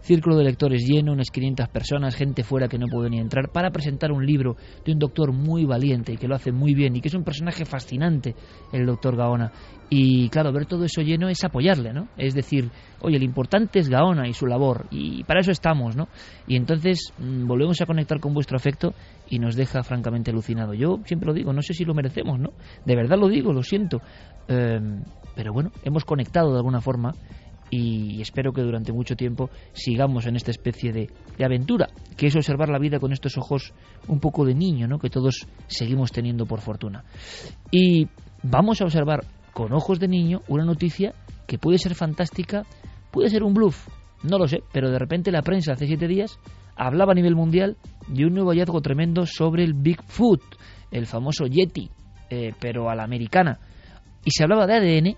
círculo 0.04 0.38
de 0.38 0.44
lectores 0.44 0.86
lleno, 0.86 1.14
unas 1.14 1.32
500 1.32 1.70
personas, 1.70 2.16
gente 2.16 2.44
fuera 2.44 2.68
que 2.68 2.78
no 2.78 2.88
puede 2.88 3.10
ni 3.10 3.20
entrar, 3.20 3.50
para 3.50 3.72
presentar 3.72 4.12
un 4.12 4.26
libro 4.26 4.58
de 4.86 4.92
un 4.92 5.00
doctor 5.00 5.32
muy 5.32 5.66
valiente 5.66 6.14
y 6.14 6.18
que 6.18 6.28
lo 6.28 6.36
hace 6.36 6.52
muy 6.52 6.74
bien 6.74 6.96
y 6.96 7.02
que 7.02 7.08
es 7.08 7.14
un 7.14 7.24
personaje 7.24 7.66
fascinante, 7.66 8.36
el 8.72 8.86
doctor 8.86 9.16
Gaona. 9.16 9.52
Y 9.90 10.28
claro, 10.30 10.52
ver 10.52 10.66
todo 10.66 10.86
eso 10.86 11.02
lleno 11.02 11.30
es 11.30 11.44
apoyarle, 11.44 11.94
¿no? 11.94 12.10
Es 12.18 12.34
decir, 12.34 12.70
oye, 13.02 13.18
lo 13.18 13.26
importante 13.26 13.80
es 13.80 13.90
Gaona 13.90 14.28
y 14.28 14.34
su 14.34 14.46
labor, 14.46 14.88
y 14.92 15.24
para 15.24 15.40
eso 15.40 15.52
estamos, 15.52 15.96
¿no? 15.96 16.10
Y 16.48 16.58
entonces 16.58 17.14
mm, 17.18 17.48
volvemos 17.48 17.80
a 17.82 17.86
conectar 17.86 18.20
con 18.20 18.34
vuestro 18.34 18.58
afecto 18.58 18.94
y 19.30 19.40
nos 19.40 19.56
deja 19.56 19.84
francamente 19.84 20.32
alucinado. 20.32 20.74
Yo 20.74 21.00
siempre 21.06 21.28
lo 21.28 21.34
digo, 21.34 21.54
no 21.54 21.62
sé 21.62 21.74
si 21.74 21.86
lo 21.86 21.94
merecemos, 21.94 22.40
¿no? 22.40 22.50
De 22.86 22.96
verdad 22.96 23.18
lo 23.18 23.30
digo, 23.30 23.54
lo 23.54 23.64
siento. 23.64 24.02
Eh, 24.48 24.80
pero 25.36 25.54
bueno, 25.54 25.72
hemos 25.84 26.06
conectado 26.06 26.52
de 26.52 26.58
alguna 26.58 26.82
forma 26.82 27.16
y 27.76 28.22
espero 28.22 28.54
que 28.54 28.62
durante 28.62 28.94
mucho 28.94 29.16
tiempo 29.16 29.50
sigamos 29.72 30.28
en 30.28 30.36
esta 30.36 30.52
especie 30.52 30.94
de, 30.94 31.10
aventura, 31.44 31.90
que 32.16 32.28
es 32.28 32.36
observar 32.36 32.70
la 32.70 32.78
vida 32.78 33.00
con 33.00 33.12
estos 33.12 33.36
ojos 33.36 33.74
un 34.08 34.20
poco 34.20 34.46
de 34.46 34.54
niño, 34.54 34.88
¿no? 34.88 35.00
Que 35.00 35.10
todos 35.10 35.48
seguimos 35.66 36.12
teniendo 36.12 36.46
por 36.46 36.62
fortuna. 36.62 37.04
Y 37.72 38.08
vamos 38.44 38.80
a 38.80 38.84
observar 38.84 39.26
con 39.54 39.74
ojos 39.74 40.00
de 40.00 40.08
niño 40.08 40.44
una 40.48 40.66
noticia 40.66 41.16
que 41.48 41.58
puede 41.58 41.80
ser 41.80 41.96
fantástica, 41.96 42.64
puede 43.12 43.30
ser 43.30 43.42
un 43.42 43.56
bluff, 43.56 43.88
no 44.22 44.38
lo 44.38 44.48
sé, 44.48 44.60
pero 44.72 44.92
de 44.92 45.00
repente 45.00 45.32
la 45.32 45.42
prensa 45.42 45.74
hace 45.74 45.88
siete 45.88 46.08
días 46.08 46.38
hablaba 46.76 47.14
a 47.14 47.16
nivel 47.16 47.36
mundial 47.36 47.78
de 48.08 48.28
un 48.28 48.36
nuevo 48.36 48.52
hallazgo 48.52 48.82
tremendo 48.82 49.26
sobre 49.26 49.64
el 49.64 49.74
Bigfoot, 49.74 50.44
el 50.92 51.08
famoso 51.08 51.48
Yeti, 51.48 51.90
eh, 52.30 52.54
pero 52.60 52.92
a 52.92 52.96
la 52.96 53.04
americana. 53.04 53.60
Y 54.24 54.30
se 54.30 54.44
hablaba 54.44 54.68
de 54.68 54.76
ADN 54.76 55.18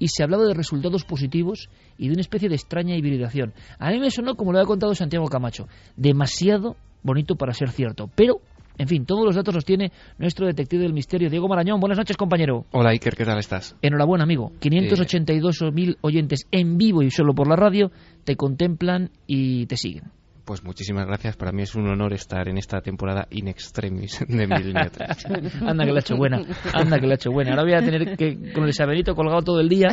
y 0.00 0.08
se 0.08 0.24
hablaba 0.24 0.44
de 0.44 0.54
resultados 0.54 1.04
positivos 1.04 1.68
y 1.96 2.08
de 2.08 2.14
una 2.14 2.22
especie 2.22 2.48
de 2.48 2.56
extraña 2.56 2.96
hibridación. 2.96 3.52
A 3.78 3.90
mí 3.90 4.00
me 4.00 4.10
sonó, 4.10 4.34
como 4.34 4.52
lo 4.52 4.58
ha 4.58 4.64
contado 4.66 4.92
Santiago 4.96 5.26
Camacho, 5.28 5.68
demasiado 5.96 6.74
bonito 7.04 7.36
para 7.36 7.52
ser 7.52 7.70
cierto, 7.70 8.10
pero 8.16 8.40
En 8.78 8.88
fin, 8.88 9.04
todos 9.04 9.26
los 9.26 9.36
datos 9.36 9.54
los 9.54 9.66
tiene 9.66 9.92
nuestro 10.16 10.46
detective 10.46 10.84
del 10.84 10.94
misterio, 10.94 11.28
Diego 11.28 11.48
Marañón. 11.48 11.80
Buenas 11.80 11.98
noches, 11.98 12.16
compañero. 12.16 12.64
Hola, 12.70 12.90
Iker, 12.92 13.14
¿qué 13.14 13.26
tal 13.26 13.38
estás? 13.38 13.76
Enhorabuena, 13.82 14.24
amigo. 14.24 14.52
582.000 14.58 15.98
oyentes 16.00 16.46
en 16.50 16.78
vivo 16.78 17.02
y 17.02 17.10
solo 17.10 17.34
por 17.34 17.46
la 17.46 17.56
radio 17.56 17.90
te 18.24 18.36
contemplan 18.36 19.10
y 19.26 19.66
te 19.66 19.76
siguen. 19.76 20.04
Pues 20.50 20.64
muchísimas 20.64 21.06
gracias. 21.06 21.36
Para 21.36 21.52
mí 21.52 21.62
es 21.62 21.76
un 21.76 21.86
honor 21.86 22.12
estar 22.12 22.48
en 22.48 22.58
esta 22.58 22.80
temporada 22.80 23.28
in 23.30 23.46
extremis 23.46 24.18
de 24.26 24.48
Mil 24.48 24.76
Anda 25.64 25.84
que 25.84 25.92
la 25.92 25.98
ha 25.98 26.00
hecho 26.00 26.16
buena. 26.16 26.42
Anda 26.74 26.98
que 26.98 27.06
la 27.06 27.12
ha 27.12 27.14
hecho 27.14 27.30
buena. 27.30 27.52
Ahora 27.52 27.62
voy 27.62 27.74
a 27.74 27.78
tener 27.78 28.16
que 28.16 28.52
con 28.52 28.64
el 28.64 28.72
saberito 28.72 29.14
colgado 29.14 29.42
todo 29.42 29.60
el 29.60 29.68
día. 29.68 29.90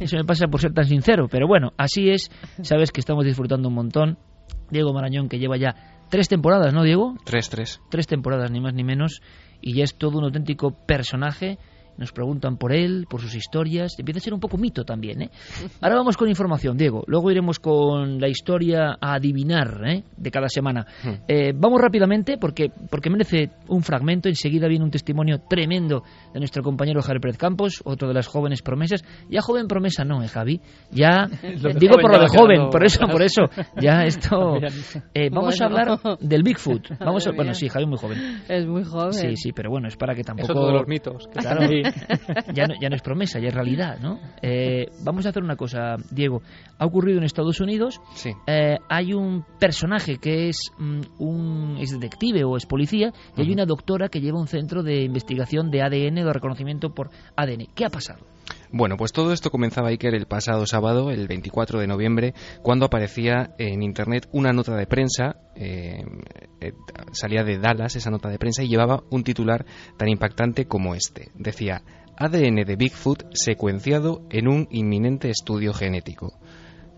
Eso 0.00 0.16
me 0.16 0.24
pasa 0.24 0.46
por 0.46 0.62
ser 0.62 0.72
tan 0.72 0.86
sincero. 0.86 1.28
Pero 1.30 1.46
bueno, 1.46 1.74
así 1.76 2.08
es. 2.08 2.30
Sabes 2.62 2.90
que 2.90 3.00
estamos 3.00 3.26
disfrutando 3.26 3.68
un 3.68 3.74
montón. 3.74 4.18
Diego 4.70 4.94
Marañón, 4.94 5.28
que 5.28 5.38
lleva 5.38 5.58
ya 5.58 5.74
tres 6.08 6.26
temporadas, 6.26 6.72
¿no, 6.72 6.84
Diego? 6.84 7.16
Tres, 7.26 7.50
tres. 7.50 7.82
Tres 7.90 8.06
temporadas, 8.06 8.50
ni 8.50 8.62
más 8.62 8.72
ni 8.72 8.84
menos. 8.84 9.20
Y 9.60 9.74
ya 9.74 9.84
es 9.84 9.94
todo 9.98 10.16
un 10.16 10.24
auténtico 10.24 10.70
personaje 10.86 11.58
nos 11.98 12.12
preguntan 12.12 12.56
por 12.56 12.72
él, 12.72 13.06
por 13.08 13.20
sus 13.20 13.34
historias, 13.34 13.98
empieza 13.98 14.18
a 14.18 14.22
ser 14.22 14.34
un 14.34 14.40
poco 14.40 14.56
mito 14.56 14.84
también. 14.84 15.22
¿eh? 15.22 15.30
Ahora 15.80 15.96
vamos 15.96 16.16
con 16.16 16.28
información, 16.28 16.76
Diego, 16.76 17.04
luego 17.06 17.30
iremos 17.30 17.58
con 17.58 18.20
la 18.20 18.28
historia 18.28 18.96
a 19.00 19.14
adivinar 19.14 19.82
¿eh? 19.86 20.04
de 20.16 20.30
cada 20.30 20.48
semana. 20.48 20.86
Hmm. 21.02 21.24
Eh, 21.26 21.52
vamos 21.54 21.80
rápidamente 21.80 22.38
porque, 22.38 22.70
porque 22.90 23.10
merece 23.10 23.50
un 23.68 23.82
fragmento, 23.82 24.28
enseguida 24.28 24.68
viene 24.68 24.84
un 24.84 24.90
testimonio 24.90 25.40
tremendo 25.48 26.02
de 26.32 26.40
nuestro 26.40 26.62
compañero 26.62 27.02
Javier 27.02 27.20
Pérez 27.20 27.38
Campos, 27.38 27.82
otro 27.84 28.08
de 28.08 28.14
las 28.14 28.26
jóvenes 28.26 28.62
promesas. 28.62 29.04
Ya 29.28 29.40
joven 29.40 29.66
promesa 29.66 30.04
no, 30.04 30.22
¿eh, 30.22 30.28
Javi? 30.28 30.60
Ya, 30.90 31.26
digo 31.78 31.96
por 32.00 32.12
lo 32.12 32.20
de 32.20 32.28
joven, 32.28 32.70
por 32.70 32.84
eso, 32.84 33.06
por 33.06 33.22
eso, 33.22 33.42
ya 33.80 34.02
esto... 34.04 34.56
Eh, 35.14 35.30
vamos 35.30 35.60
a 35.60 35.64
hablar 35.64 35.98
del 36.20 36.42
Bigfoot. 36.42 36.98
Vamos 37.00 37.26
a, 37.26 37.32
bueno, 37.32 37.54
sí, 37.54 37.68
Javi 37.68 37.86
muy 37.86 37.98
joven. 37.98 38.18
Es 38.48 38.66
muy 38.66 38.84
joven. 38.84 39.12
Sí, 39.12 39.36
sí, 39.36 39.52
pero 39.52 39.70
bueno, 39.70 39.88
es 39.88 39.96
para 39.96 40.14
que 40.14 40.22
tampoco... 40.22 40.52
Es 40.52 40.66
de 40.66 40.72
los 40.72 40.86
mitos. 40.86 41.28
Claro, 41.28 41.66
ya, 42.54 42.66
no, 42.66 42.74
ya 42.80 42.88
no 42.88 42.96
es 42.96 43.02
promesa, 43.02 43.38
ya 43.38 43.48
es 43.48 43.54
realidad, 43.54 43.98
¿no? 44.00 44.18
Eh, 44.42 44.86
vamos 45.02 45.26
a 45.26 45.30
hacer 45.30 45.42
una 45.42 45.56
cosa, 45.56 45.96
Diego. 46.10 46.42
Ha 46.78 46.86
ocurrido 46.86 47.18
en 47.18 47.24
Estados 47.24 47.60
Unidos. 47.60 48.00
Sí. 48.14 48.30
Eh, 48.46 48.76
hay 48.88 49.12
un 49.12 49.44
personaje 49.58 50.18
que 50.18 50.48
es 50.48 50.70
mm, 50.78 51.00
un 51.18 51.76
es 51.80 51.90
detective 51.90 52.44
o 52.44 52.56
es 52.56 52.66
policía 52.66 53.12
y 53.36 53.42
hay 53.42 53.52
una 53.52 53.66
doctora 53.66 54.08
que 54.08 54.20
lleva 54.20 54.40
un 54.40 54.48
centro 54.48 54.82
de 54.82 55.02
investigación 55.02 55.70
de 55.70 55.82
ADN, 55.82 56.14
de 56.14 56.32
reconocimiento 56.32 56.90
por 56.90 57.10
ADN. 57.36 57.68
¿Qué 57.74 57.84
ha 57.84 57.90
pasado? 57.90 58.24
Bueno, 58.70 58.96
pues 58.96 59.12
todo 59.12 59.32
esto 59.32 59.50
comenzaba 59.50 59.88
Iker 59.88 60.14
el 60.14 60.26
pasado 60.26 60.66
sábado, 60.66 61.10
el 61.10 61.26
24 61.26 61.80
de 61.80 61.86
noviembre, 61.86 62.34
cuando 62.62 62.86
aparecía 62.86 63.54
en 63.58 63.82
Internet 63.82 64.28
una 64.32 64.52
nota 64.52 64.76
de 64.76 64.86
prensa, 64.86 65.36
eh, 65.54 66.04
eh, 66.60 66.72
salía 67.12 67.44
de 67.44 67.58
Dallas 67.58 67.96
esa 67.96 68.10
nota 68.10 68.28
de 68.28 68.38
prensa 68.38 68.62
y 68.62 68.68
llevaba 68.68 69.02
un 69.10 69.24
titular 69.24 69.64
tan 69.96 70.08
impactante 70.08 70.66
como 70.66 70.94
este. 70.94 71.30
Decía, 71.34 71.82
ADN 72.18 72.64
de 72.66 72.76
Bigfoot 72.76 73.24
secuenciado 73.32 74.22
en 74.30 74.48
un 74.48 74.68
inminente 74.70 75.30
estudio 75.30 75.72
genético 75.72 76.38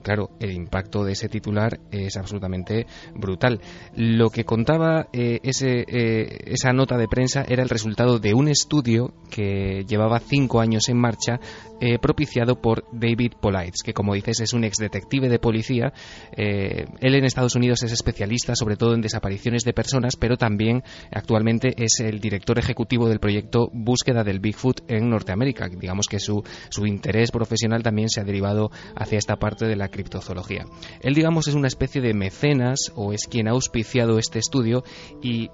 claro, 0.02 0.30
el 0.40 0.52
impacto 0.52 1.04
de 1.04 1.12
ese 1.12 1.28
titular 1.28 1.80
es 1.90 2.16
absolutamente 2.16 2.86
brutal. 3.14 3.60
Lo 3.94 4.30
que 4.30 4.44
contaba 4.44 5.08
eh, 5.12 5.40
eh, 5.42 6.38
esa 6.46 6.72
nota 6.72 6.96
de 6.96 7.08
prensa 7.08 7.44
era 7.48 7.62
el 7.62 7.68
resultado 7.68 8.18
de 8.18 8.34
un 8.34 8.48
estudio 8.48 9.12
que 9.30 9.84
llevaba 9.86 10.20
cinco 10.20 10.60
años 10.60 10.88
en 10.88 10.98
marcha, 10.98 11.40
eh, 11.80 11.98
propiciado 11.98 12.60
por 12.60 12.84
David 12.92 13.32
Polites, 13.40 13.82
que 13.82 13.94
como 13.94 14.14
dices 14.14 14.40
es 14.40 14.52
un 14.52 14.64
ex 14.64 14.76
detective 14.78 15.28
de 15.28 15.38
policía. 15.38 15.92
él 16.36 17.14
en 17.14 17.24
Estados 17.24 17.56
Unidos 17.56 17.82
es 17.82 17.92
especialista 17.92 18.54
sobre 18.54 18.76
todo 18.76 18.94
en 18.94 19.00
desapariciones 19.00 19.64
de 19.64 19.72
personas, 19.72 20.16
pero 20.16 20.36
también 20.36 20.82
actualmente 21.10 21.74
es 21.76 22.00
el 22.00 22.20
director 22.20 22.58
ejecutivo 22.58 23.08
del 23.08 23.20
proyecto 23.20 23.70
Búsqueda 23.72 24.24
del 24.24 24.40
Bigfoot 24.40 24.82
en 24.88 25.08
Norteamérica. 25.08 25.68
Digamos 25.68 26.06
que 26.06 26.18
su, 26.18 26.42
su 26.68 26.86
interés 26.86 27.30
profesional 27.30 27.82
también 27.82 28.08
se 28.08 28.20
ha 28.20 28.24
derivado 28.24 28.70
hacia 28.94 29.18
esta 29.18 29.36
parte 29.36 29.66
de 29.66 29.76
la 29.76 29.88
criptozoología. 29.90 30.64
Él, 31.00 31.14
digamos, 31.14 31.48
es 31.48 31.54
una 31.54 31.68
especie 31.68 32.00
de 32.00 32.14
mecenas 32.14 32.92
o 32.94 33.12
es 33.12 33.26
quien 33.28 33.48
ha 33.48 33.52
auspiciado 33.52 34.18
este 34.18 34.38
estudio 34.38 34.84
y 35.22 35.50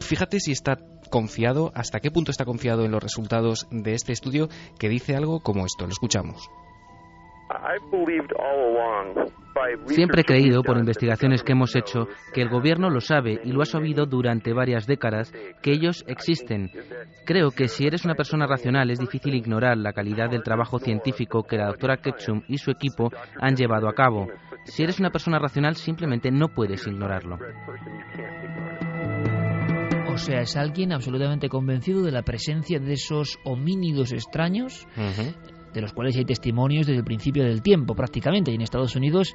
fíjate 0.00 0.40
si 0.40 0.52
está 0.52 0.78
confiado, 1.10 1.72
hasta 1.74 2.00
qué 2.00 2.10
punto 2.10 2.30
está 2.30 2.44
confiado 2.44 2.84
en 2.84 2.92
los 2.92 3.02
resultados 3.02 3.66
de 3.70 3.94
este 3.94 4.12
estudio 4.12 4.48
que 4.78 4.88
dice 4.88 5.16
algo 5.16 5.40
como 5.40 5.66
esto. 5.66 5.86
Lo 5.86 5.92
escuchamos. 5.92 6.48
Siempre 9.86 10.22
he 10.22 10.24
creído, 10.24 10.62
por 10.62 10.78
investigaciones 10.78 11.42
que 11.42 11.52
hemos 11.52 11.74
hecho, 11.74 12.06
que 12.32 12.42
el 12.42 12.48
gobierno 12.48 12.88
lo 12.88 13.00
sabe 13.00 13.40
y 13.44 13.52
lo 13.52 13.62
ha 13.62 13.66
sabido 13.66 14.06
durante 14.06 14.52
varias 14.52 14.86
décadas, 14.86 15.32
que 15.62 15.72
ellos 15.72 16.04
existen. 16.06 16.70
Creo 17.26 17.50
que 17.50 17.68
si 17.68 17.86
eres 17.86 18.04
una 18.04 18.14
persona 18.14 18.46
racional 18.46 18.90
es 18.90 18.98
difícil 18.98 19.34
ignorar 19.34 19.76
la 19.76 19.92
calidad 19.92 20.30
del 20.30 20.42
trabajo 20.42 20.78
científico 20.78 21.42
que 21.42 21.56
la 21.56 21.66
doctora 21.66 21.98
Ketchum 21.98 22.42
y 22.48 22.58
su 22.58 22.70
equipo 22.70 23.10
han 23.40 23.56
llevado 23.56 23.88
a 23.88 23.94
cabo. 23.94 24.28
Si 24.64 24.82
eres 24.82 25.00
una 25.00 25.10
persona 25.10 25.38
racional 25.38 25.74
simplemente 25.74 26.30
no 26.30 26.48
puedes 26.48 26.86
ignorarlo. 26.86 27.38
O 30.12 30.16
sea, 30.16 30.40
es 30.40 30.56
alguien 30.56 30.92
absolutamente 30.92 31.48
convencido 31.48 32.02
de 32.02 32.12
la 32.12 32.22
presencia 32.22 32.78
de 32.78 32.92
esos 32.92 33.38
homínidos 33.44 34.12
extraños 34.12 34.86
de 35.72 35.80
los 35.80 35.92
cuales 35.92 36.16
hay 36.16 36.24
testimonios 36.24 36.86
desde 36.86 36.98
el 36.98 37.04
principio 37.04 37.44
del 37.44 37.62
tiempo 37.62 37.94
prácticamente, 37.94 38.50
y 38.50 38.54
en 38.54 38.62
Estados 38.62 38.96
Unidos 38.96 39.34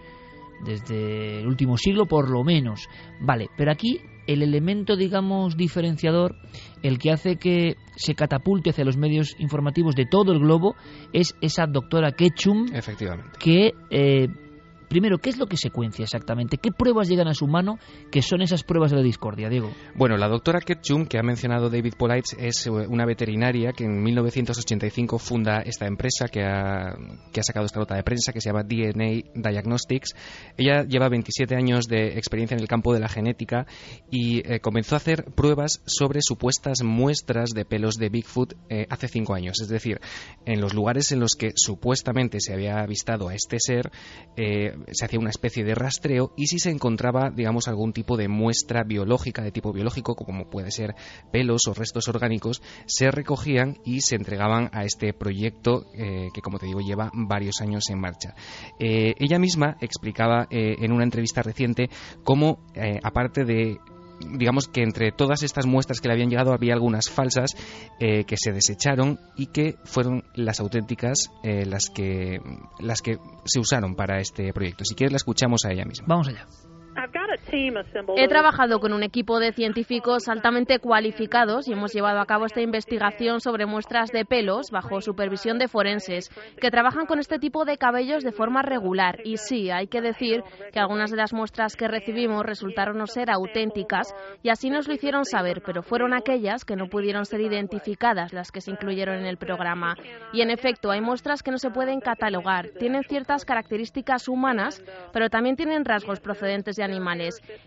desde 0.63 1.39
el 1.39 1.47
último 1.47 1.77
siglo 1.77 2.05
por 2.05 2.29
lo 2.29 2.43
menos. 2.43 2.87
Vale, 3.19 3.49
pero 3.57 3.71
aquí 3.71 3.99
el 4.27 4.41
elemento, 4.41 4.95
digamos, 4.95 5.55
diferenciador, 5.55 6.35
el 6.81 6.97
que 6.97 7.11
hace 7.11 7.37
que 7.37 7.75
se 7.95 8.15
catapulte 8.15 8.71
hacia 8.71 8.85
los 8.85 8.97
medios 8.97 9.35
informativos 9.39 9.95
de 9.95 10.05
todo 10.05 10.31
el 10.33 10.39
globo, 10.39 10.75
es 11.13 11.35
esa 11.41 11.67
doctora 11.67 12.11
Ketchum, 12.11 12.73
Efectivamente. 12.73 13.37
que 13.39 13.73
eh, 13.91 14.27
Primero, 14.87 15.17
¿qué 15.17 15.29
es 15.29 15.37
lo 15.37 15.47
que 15.47 15.57
secuencia 15.57 16.03
exactamente? 16.03 16.57
¿Qué 16.57 16.71
pruebas 16.71 17.09
llegan 17.09 17.27
a 17.27 17.33
su 17.33 17.47
mano 17.47 17.77
que 18.11 18.21
son 18.21 18.41
esas 18.41 18.63
pruebas 18.63 18.91
de 18.91 18.97
la 18.97 19.03
discordia, 19.03 19.49
Diego? 19.49 19.71
Bueno, 19.95 20.17
la 20.17 20.27
doctora 20.27 20.59
Ketchum, 20.59 21.05
que 21.05 21.17
ha 21.17 21.23
mencionado 21.23 21.69
David 21.69 21.93
Polites, 21.97 22.35
es 22.37 22.67
eh, 22.67 22.69
una 22.69 23.05
veterinaria 23.05 23.71
que 23.73 23.85
en 23.85 24.01
1985 24.01 25.19
funda 25.19 25.61
esta 25.61 25.85
empresa 25.85 26.27
que 26.27 26.43
ha, 26.43 26.95
que 27.31 27.39
ha 27.39 27.43
sacado 27.43 27.65
esta 27.65 27.79
nota 27.79 27.95
de 27.95 28.03
prensa 28.03 28.31
que 28.31 28.41
se 28.41 28.49
llama 28.49 28.63
DNA 28.63 29.31
Diagnostics. 29.35 30.15
Ella 30.57 30.83
lleva 30.83 31.09
27 31.09 31.55
años 31.55 31.85
de 31.87 32.17
experiencia 32.17 32.55
en 32.55 32.61
el 32.61 32.67
campo 32.67 32.93
de 32.93 32.99
la 32.99 33.09
genética 33.09 33.65
y 34.09 34.39
eh, 34.39 34.59
comenzó 34.59 34.95
a 34.95 34.97
hacer 34.97 35.25
pruebas 35.35 35.81
sobre 35.85 36.21
supuestas 36.21 36.83
muestras 36.83 37.49
de 37.49 37.65
pelos 37.65 37.95
de 37.95 38.09
Bigfoot 38.09 38.53
eh, 38.69 38.85
hace 38.89 39.07
cinco 39.07 39.33
años. 39.33 39.59
Es 39.61 39.67
decir, 39.67 39.99
en 40.45 40.61
los 40.61 40.73
lugares 40.73 41.11
en 41.11 41.19
los 41.19 41.35
que 41.35 41.51
supuestamente 41.55 42.39
se 42.39 42.53
había 42.53 42.79
avistado 42.79 43.29
a 43.29 43.35
este 43.35 43.57
ser, 43.59 43.91
se 44.91 45.05
hacía 45.05 45.19
una 45.19 45.29
especie 45.29 45.63
de 45.63 45.75
rastreo 45.75 46.33
y 46.35 46.47
si 46.47 46.59
se 46.59 46.71
encontraba, 46.71 47.31
digamos, 47.31 47.67
algún 47.67 47.93
tipo 47.93 48.17
de 48.17 48.27
muestra 48.27 48.83
biológica, 48.83 49.41
de 49.41 49.51
tipo 49.51 49.73
biológico, 49.73 50.15
como 50.15 50.49
puede 50.49 50.71
ser 50.71 50.95
pelos 51.31 51.67
o 51.67 51.73
restos 51.73 52.07
orgánicos, 52.07 52.61
se 52.85 53.11
recogían 53.11 53.77
y 53.83 54.01
se 54.01 54.15
entregaban 54.15 54.69
a 54.73 54.83
este 54.83 55.13
proyecto 55.13 55.85
eh, 55.93 56.29
que, 56.33 56.41
como 56.41 56.59
te 56.59 56.65
digo, 56.65 56.81
lleva 56.81 57.11
varios 57.13 57.61
años 57.61 57.89
en 57.89 57.99
marcha. 57.99 58.35
Eh, 58.79 59.13
ella 59.19 59.39
misma 59.39 59.77
explicaba 59.81 60.47
eh, 60.49 60.75
en 60.79 60.91
una 60.91 61.03
entrevista 61.03 61.41
reciente 61.41 61.89
cómo, 62.23 62.59
aparte 63.03 63.45
de 63.45 63.79
digamos 64.19 64.67
que 64.67 64.81
entre 64.81 65.11
todas 65.11 65.43
estas 65.43 65.65
muestras 65.65 66.01
que 66.01 66.07
le 66.07 66.13
habían 66.13 66.29
llegado 66.29 66.53
había 66.53 66.73
algunas 66.73 67.09
falsas 67.09 67.51
eh, 67.99 68.23
que 68.25 68.35
se 68.37 68.51
desecharon 68.51 69.19
y 69.35 69.47
que 69.47 69.75
fueron 69.83 70.23
las 70.33 70.59
auténticas 70.59 71.31
eh, 71.43 71.65
las 71.65 71.89
que 71.89 72.39
las 72.79 73.01
que 73.01 73.17
se 73.45 73.59
usaron 73.59 73.95
para 73.95 74.19
este 74.19 74.51
proyecto. 74.53 74.83
Si 74.85 74.95
quieres 74.95 75.11
la 75.11 75.17
escuchamos 75.17 75.65
a 75.65 75.71
ella 75.71 75.85
misma. 75.85 76.05
Vamos 76.07 76.27
allá. 76.27 76.45
He 78.17 78.27
trabajado 78.27 78.79
con 78.79 78.93
un 78.93 79.03
equipo 79.03 79.39
de 79.39 79.53
científicos 79.53 80.27
altamente 80.27 80.79
cualificados 80.79 81.67
y 81.67 81.73
hemos 81.73 81.93
llevado 81.93 82.19
a 82.19 82.25
cabo 82.25 82.45
esta 82.45 82.61
investigación 82.61 83.41
sobre 83.41 83.65
muestras 83.65 84.11
de 84.11 84.25
pelos 84.25 84.71
bajo 84.71 85.01
supervisión 85.01 85.59
de 85.59 85.67
forenses 85.67 86.29
que 86.59 86.71
trabajan 86.71 87.05
con 87.05 87.19
este 87.19 87.39
tipo 87.39 87.65
de 87.65 87.77
cabellos 87.77 88.23
de 88.23 88.31
forma 88.31 88.61
regular. 88.61 89.19
Y 89.23 89.37
sí, 89.37 89.69
hay 89.69 89.87
que 89.87 90.01
decir 90.01 90.43
que 90.73 90.79
algunas 90.79 91.11
de 91.11 91.17
las 91.17 91.33
muestras 91.33 91.75
que 91.75 91.87
recibimos 91.87 92.45
resultaron 92.45 92.97
no 92.97 93.07
ser 93.07 93.29
auténticas 93.29 94.13
y 94.41 94.49
así 94.49 94.69
nos 94.69 94.87
lo 94.87 94.93
hicieron 94.93 95.25
saber, 95.25 95.61
pero 95.65 95.83
fueron 95.83 96.13
aquellas 96.13 96.65
que 96.65 96.75
no 96.75 96.87
pudieron 96.87 97.25
ser 97.25 97.41
identificadas 97.41 98.33
las 98.33 98.51
que 98.51 98.61
se 98.61 98.71
incluyeron 98.71 99.19
en 99.19 99.25
el 99.25 99.37
programa. 99.37 99.95
Y 100.33 100.41
en 100.41 100.49
efecto, 100.49 100.91
hay 100.91 101.01
muestras 101.01 101.43
que 101.43 101.51
no 101.51 101.57
se 101.57 101.69
pueden 101.69 101.99
catalogar. 101.99 102.69
Tienen 102.79 103.03
ciertas 103.03 103.45
características 103.45 104.27
humanas, 104.27 104.83
pero 105.13 105.29
también 105.29 105.55
tienen 105.55 105.85
rasgos 105.85 106.19
procedentes 106.19 106.75
de 106.75 106.83
animales. 106.83 106.94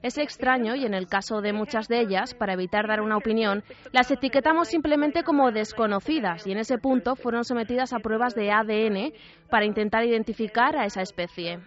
Es 0.03 0.19
extraño 0.19 0.75
y 0.75 0.85
en 0.85 0.95
el 0.95 1.07
caso 1.07 1.41
de 1.41 1.53
muchas 1.53 1.89
de 1.89 2.01
ellas, 2.01 2.35
para 2.35 2.55
evitar 2.55 2.87
dar 2.87 3.01
una 3.01 3.17
opinión, 3.17 3.63
las 3.93 4.11
etiquetamos 4.11 4.69
simplemente 4.69 5.23
como 5.23 5.51
desconocidas 5.51 6.47
y 6.47 6.53
en 6.53 6.59
ese 6.59 6.79
punto 6.79 7.17
fueron 7.17 7.45
sometidas 7.45 7.93
a 7.93 7.99
pruebas 7.99 8.35
de 8.35 8.51
ADN 8.51 9.13
para 9.51 9.65
intentar 9.65 10.05
identificar 10.05 10.77
a 10.77 10.85
esa 10.85 11.03
especie. 11.03 11.59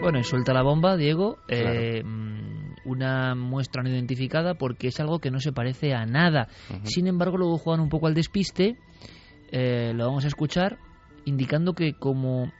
Bueno, 0.00 0.18
y 0.18 0.24
suelta 0.24 0.52
la 0.52 0.62
bomba, 0.62 0.96
Diego. 0.96 1.38
Eh, 1.48 2.02
mm, 2.04 2.74
una 2.84 3.34
muestra 3.34 3.82
no 3.82 3.90
identificada 3.90 4.54
porque 4.54 4.88
es 4.88 5.00
algo 5.00 5.18
que 5.18 5.30
no 5.30 5.40
se 5.40 5.52
parece 5.52 5.94
a 5.94 6.06
nada. 6.06 6.48
Sin 6.84 7.06
embargo, 7.06 7.36
luego 7.36 7.58
juegan 7.58 7.80
un 7.80 7.88
poco 7.88 8.06
al 8.06 8.14
despiste. 8.14 8.76
Eh, 9.50 9.92
lo 9.94 10.06
vamos 10.06 10.24
a 10.24 10.28
escuchar 10.28 10.78
indicando 11.28 11.74
que 11.74 11.94
como 11.94 12.50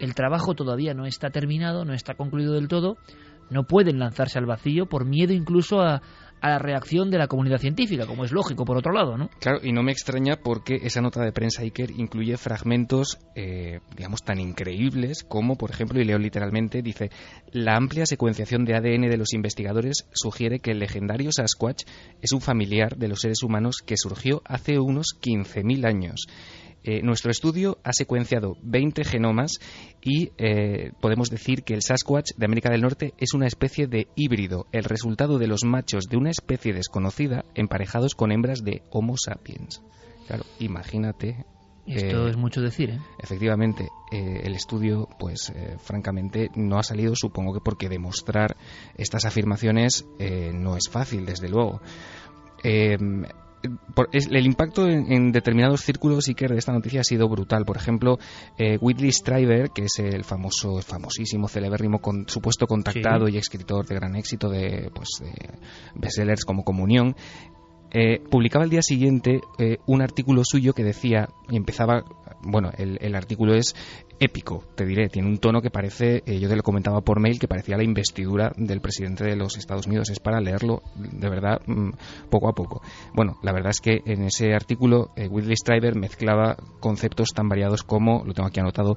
el 0.00 0.14
trabajo 0.14 0.54
todavía 0.54 0.94
no 0.94 1.06
está 1.06 1.30
terminado, 1.30 1.84
no 1.84 1.92
está 1.92 2.14
concluido 2.14 2.54
del 2.54 2.68
todo, 2.68 2.96
no 3.50 3.64
pueden 3.64 3.98
lanzarse 3.98 4.38
al 4.38 4.46
vacío 4.46 4.86
por 4.86 5.04
miedo 5.04 5.32
incluso 5.32 5.80
a, 5.80 6.00
la 6.42 6.58
reacción 6.58 7.10
de 7.10 7.18
la 7.18 7.26
comunidad 7.26 7.58
científica, 7.58 8.06
como 8.06 8.24
es 8.24 8.32
lógico 8.32 8.64
por 8.64 8.78
otro 8.78 8.94
lado, 8.94 9.18
¿no? 9.18 9.28
Claro, 9.40 9.58
y 9.62 9.72
no 9.72 9.82
me 9.82 9.92
extraña 9.92 10.36
porque 10.42 10.76
esa 10.82 11.02
nota 11.02 11.22
de 11.22 11.32
prensa 11.32 11.60
Iker 11.60 11.90
incluye 11.90 12.38
fragmentos, 12.38 13.18
eh, 13.36 13.80
digamos, 13.94 14.22
tan 14.22 14.40
increíbles 14.40 15.22
como, 15.22 15.56
por 15.56 15.70
ejemplo, 15.70 16.00
y 16.00 16.04
leo 16.04 16.16
literalmente, 16.18 16.80
dice, 16.80 17.10
la 17.52 17.76
amplia 17.76 18.06
secuenciación 18.06 18.64
de 18.64 18.74
ADN 18.74 19.10
de 19.10 19.18
los 19.18 19.34
investigadores 19.34 20.06
sugiere 20.12 20.60
que 20.60 20.70
el 20.70 20.78
legendario 20.78 21.30
Sasquatch 21.30 21.82
es 22.22 22.32
un 22.32 22.40
familiar 22.40 22.96
de 22.96 23.08
los 23.08 23.20
seres 23.20 23.42
humanos 23.42 23.82
que 23.84 23.98
surgió 23.98 24.40
hace 24.46 24.78
unos 24.78 25.18
15.000 25.20 25.86
años 25.86 26.26
eh, 26.82 27.02
nuestro 27.02 27.30
estudio 27.30 27.78
ha 27.84 27.92
secuenciado 27.92 28.56
20 28.62 29.04
genomas 29.04 29.60
y 30.00 30.30
eh, 30.38 30.92
podemos 31.00 31.28
decir 31.28 31.62
que 31.62 31.74
el 31.74 31.82
Sasquatch 31.82 32.32
de 32.36 32.46
América 32.46 32.70
del 32.70 32.80
Norte 32.80 33.12
es 33.18 33.34
una 33.34 33.46
especie 33.46 33.86
de 33.86 34.08
híbrido, 34.16 34.66
el 34.72 34.84
resultado 34.84 35.38
de 35.38 35.46
los 35.46 35.64
machos 35.64 36.04
de 36.08 36.16
una 36.16 36.30
especie 36.30 36.72
desconocida 36.72 37.44
emparejados 37.54 38.14
con 38.14 38.32
hembras 38.32 38.64
de 38.64 38.82
Homo 38.90 39.16
sapiens. 39.18 39.82
Claro, 40.26 40.44
imagínate 40.58 41.44
esto 41.86 42.28
es 42.28 42.36
mucho 42.36 42.60
decir, 42.60 42.90
¿eh? 42.90 43.00
Efectivamente, 43.18 43.88
el 44.12 44.54
estudio, 44.54 45.08
pues 45.18 45.52
francamente, 45.78 46.48
no 46.54 46.78
ha 46.78 46.84
salido, 46.84 47.14
supongo 47.16 47.52
que 47.52 47.60
porque 47.60 47.88
demostrar 47.88 48.56
estas 48.96 49.24
afirmaciones 49.24 50.06
no 50.52 50.76
es 50.76 50.88
fácil, 50.88 51.26
desde 51.26 51.48
luego 51.48 51.80
el 54.12 54.46
impacto 54.46 54.88
en, 54.88 55.32
determinados 55.32 55.82
círculos 55.82 56.28
y 56.28 56.34
que 56.34 56.48
de 56.48 56.56
esta 56.56 56.72
noticia 56.72 57.00
ha 57.00 57.04
sido 57.04 57.28
brutal. 57.28 57.64
Por 57.64 57.76
ejemplo, 57.76 58.18
eh, 58.56 58.78
Whitley 58.80 59.12
Strieber, 59.12 59.70
que 59.70 59.84
es 59.84 59.98
el 59.98 60.24
famoso, 60.24 60.80
famosísimo, 60.82 61.48
celebérrimo 61.48 62.00
con, 62.00 62.28
supuesto 62.28 62.66
contactado 62.66 63.28
y 63.28 63.36
escritor 63.36 63.86
de 63.86 63.94
gran 63.94 64.16
éxito 64.16 64.48
de, 64.48 64.90
pues, 64.94 65.08
de 65.20 65.58
bestsellers 65.94 66.44
como 66.44 66.64
Comunión, 66.64 67.16
eh, 67.92 68.20
publicaba 68.30 68.64
el 68.64 68.70
día 68.70 68.82
siguiente 68.82 69.40
eh, 69.58 69.78
un 69.86 70.02
artículo 70.02 70.42
suyo 70.44 70.72
que 70.74 70.84
decía, 70.84 71.28
y 71.48 71.56
empezaba, 71.56 72.04
bueno, 72.42 72.70
el, 72.76 73.14
artículo 73.14 73.54
es 73.54 73.74
épico, 74.20 74.64
te 74.76 74.84
diré, 74.84 75.08
tiene 75.08 75.28
un 75.28 75.38
tono 75.38 75.60
que 75.60 75.70
parece, 75.70 76.22
eh, 76.24 76.38
yo 76.38 76.48
te 76.48 76.56
lo 76.56 76.62
comentaba 76.62 77.00
por 77.00 77.20
mail, 77.20 77.38
que 77.38 77.48
parecía 77.48 77.76
la 77.76 77.82
investidura 77.82 78.52
del 78.56 78.80
presidente 78.80 79.24
de 79.24 79.34
los 79.34 79.56
Estados 79.56 79.86
Unidos, 79.86 80.10
es 80.10 80.20
para 80.20 80.40
leerlo 80.40 80.82
de 80.94 81.28
verdad 81.28 81.60
mm, 81.66 81.90
poco 82.30 82.48
a 82.48 82.52
poco. 82.52 82.82
Bueno, 83.12 83.38
la 83.42 83.52
verdad 83.52 83.70
es 83.70 83.80
que 83.80 84.02
en 84.04 84.22
ese 84.22 84.54
artículo 84.54 85.10
Whitley 85.16 85.56
Strieber 85.56 85.96
mezclaba 85.96 86.56
conceptos 86.78 87.30
tan 87.34 87.48
variados 87.48 87.82
como, 87.82 88.24
lo 88.24 88.34
tengo 88.34 88.48
aquí 88.48 88.60
anotado, 88.60 88.96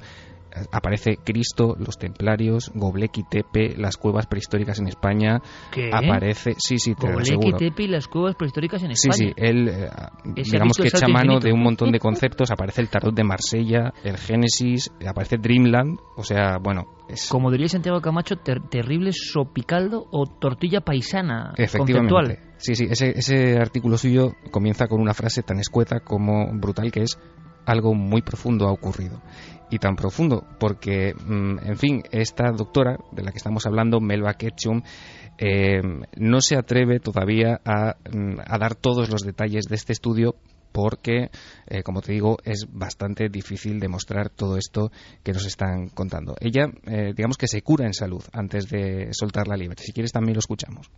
aparece 0.72 1.18
Cristo, 1.24 1.76
los 1.78 1.98
templarios, 1.98 2.72
Gobleki 2.74 3.24
Tepe, 3.24 3.76
las 3.78 3.98
cuevas 3.98 4.28
prehistóricas 4.28 4.80
en 4.80 4.88
España. 4.88 5.42
¿Qué? 5.72 5.90
Aparece, 5.94 6.54
sí, 6.58 6.78
sí, 6.78 6.96
te 6.96 7.12
Gobleki 7.12 7.54
Tepe 7.58 7.84
y 7.84 7.88
las 7.88 8.08
cuevas 8.08 8.36
prehistóricas 8.36 8.84
en 8.84 8.92
España. 8.92 9.14
Sí, 9.14 9.26
sí, 9.28 9.34
él, 9.36 9.70
eh, 9.70 9.90
digamos 10.36 10.78
que 10.78 10.88
echa 10.88 11.08
mano 11.08 11.40
de 11.40 11.52
un 11.52 11.62
montón 11.62 11.92
de 11.92 12.00
conceptos. 12.00 12.52
Aparece 12.52 12.82
el 12.82 12.90
tarot 12.90 13.14
de 13.14 13.24
Marsella, 13.24 13.94
el 14.04 14.18
Génesis, 14.18 14.92
aparece 15.08 15.38
Dreamland, 15.38 16.00
o 16.16 16.24
sea, 16.24 16.58
bueno. 16.62 16.86
Es... 17.08 17.28
Como 17.30 17.52
diría 17.52 17.68
Santiago 17.68 18.02
Camacho, 18.02 18.38
terrible 18.38 19.12
sopicaldo 19.12 20.08
o 20.12 20.26
tortilla 20.26 20.82
paisana 20.82 21.54
Efectivamente. 21.58 22.14
conceptual. 22.14 22.54
Sí, 22.58 22.76
sí, 22.76 22.86
ese, 22.90 23.10
ese 23.10 23.58
artículo 23.58 23.98
suyo 23.98 24.32
comienza 24.52 24.88
con 24.88 25.02
una 25.02 25.14
frase 25.14 25.44
tan 25.44 25.60
escueta 25.60 26.00
como 26.00 26.48
brutal 26.54 26.92
que 26.94 27.02
es 27.02 27.20
algo 27.66 27.94
muy 27.94 28.22
profundo 28.22 28.68
ha 28.68 28.72
ocurrido. 28.72 29.22
Y 29.70 29.80
tan 29.80 29.96
profundo 29.96 30.46
porque, 30.60 31.14
mm, 31.14 31.60
en 31.66 31.78
fin, 31.78 32.04
esta 32.12 32.52
doctora 32.52 32.98
de 33.12 33.24
la 33.24 33.32
que 33.32 33.38
estamos 33.38 33.66
hablando, 33.66 34.00
Melba 34.00 34.36
Ketchum, 34.36 34.82
eh, 35.38 35.82
no 36.18 36.42
se 36.42 36.56
atreve 36.56 37.00
todavía 37.00 37.60
mm, 37.66 38.40
a, 38.46 38.58
dar 38.60 38.76
todos 38.76 39.10
los 39.10 39.24
detalles 39.24 39.66
de 39.66 39.76
este 39.76 39.94
estudio 39.94 40.36
porque, 40.72 41.30
eh, 41.68 41.84
como 41.84 42.02
te 42.02 42.14
digo, 42.14 42.38
es 42.44 42.68
bastante 42.70 43.30
difícil 43.30 43.80
demostrar 43.80 44.30
todo 44.30 44.58
esto 44.58 44.92
que 45.24 45.32
nos 45.32 45.46
están 45.46 45.90
contando. 45.90 46.36
Ella, 46.40 46.68
eh, 46.86 47.14
digamos 47.16 47.38
que 47.38 47.48
se 47.48 47.62
cura 47.62 47.86
en 47.86 47.94
salud 47.94 48.24
antes 48.32 48.70
de 48.70 49.10
soltarla 49.12 49.56
libre. 49.56 49.78
Si 49.80 49.94
quieres, 49.94 50.12
también 50.12 50.36
lo 50.36 50.40
escuchamos. 50.40 50.90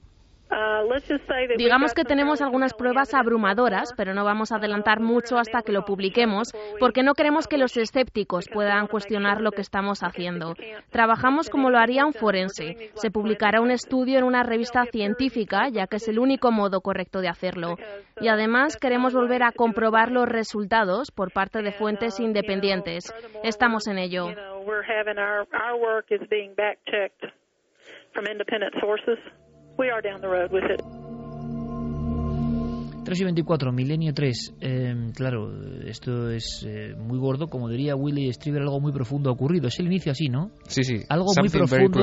Digamos 1.57 1.93
que 1.93 2.03
tenemos 2.03 2.41
algunas 2.41 2.73
pruebas 2.73 3.13
abrumadoras, 3.13 3.93
pero 3.97 4.13
no 4.13 4.23
vamos 4.23 4.51
a 4.51 4.57
adelantar 4.57 4.99
mucho 5.01 5.37
hasta 5.37 5.61
que 5.61 5.71
lo 5.71 5.83
publiquemos, 5.83 6.53
porque 6.79 7.03
no 7.03 7.13
queremos 7.13 7.47
que 7.47 7.57
los 7.57 7.75
escépticos 7.75 8.47
puedan 8.51 8.87
cuestionar 8.87 9.41
lo 9.41 9.51
que 9.51 9.61
estamos 9.61 10.01
haciendo. 10.03 10.53
Trabajamos 10.91 11.49
como 11.49 11.69
lo 11.69 11.77
haría 11.77 12.05
un 12.05 12.13
forense. 12.13 12.91
Se 12.93 13.11
publicará 13.11 13.61
un 13.61 13.71
estudio 13.71 14.17
en 14.17 14.23
una 14.23 14.43
revista 14.43 14.85
científica, 14.85 15.67
ya 15.69 15.87
que 15.87 15.97
es 15.97 16.07
el 16.07 16.19
único 16.19 16.51
modo 16.51 16.81
correcto 16.81 17.19
de 17.19 17.27
hacerlo. 17.27 17.75
Y 18.21 18.29
además 18.29 18.77
queremos 18.77 19.13
volver 19.13 19.43
a 19.43 19.51
comprobar 19.51 20.11
los 20.11 20.27
resultados 20.27 21.11
por 21.11 21.31
parte 21.31 21.61
de 21.61 21.71
fuentes 21.71 22.19
independientes. 22.19 23.13
Estamos 23.43 23.87
en 23.87 23.97
ello. 23.97 24.27
3 33.05 33.21
y 33.21 33.23
24, 33.23 33.71
Milenio 33.71 34.13
3. 34.13 34.55
Em, 34.59 35.11
claro, 35.11 35.51
esto 35.85 36.31
es 36.31 36.65
eh, 36.67 36.95
muy 36.97 37.19
gordo. 37.19 37.47
Como 37.47 37.69
diría 37.69 37.95
Willy 37.95 38.33
Strieber, 38.33 38.63
algo 38.63 38.79
muy 38.79 38.91
profundo 38.91 39.29
ha 39.29 39.33
ocurrido. 39.33 39.67
Es 39.67 39.79
el 39.79 39.85
inicio 39.85 40.11
así, 40.11 40.27
¿no? 40.27 40.49
Sí, 40.67 40.83
sí. 40.83 41.01
Algo 41.07 41.27
muy 41.39 41.49
profundo. 41.49 41.99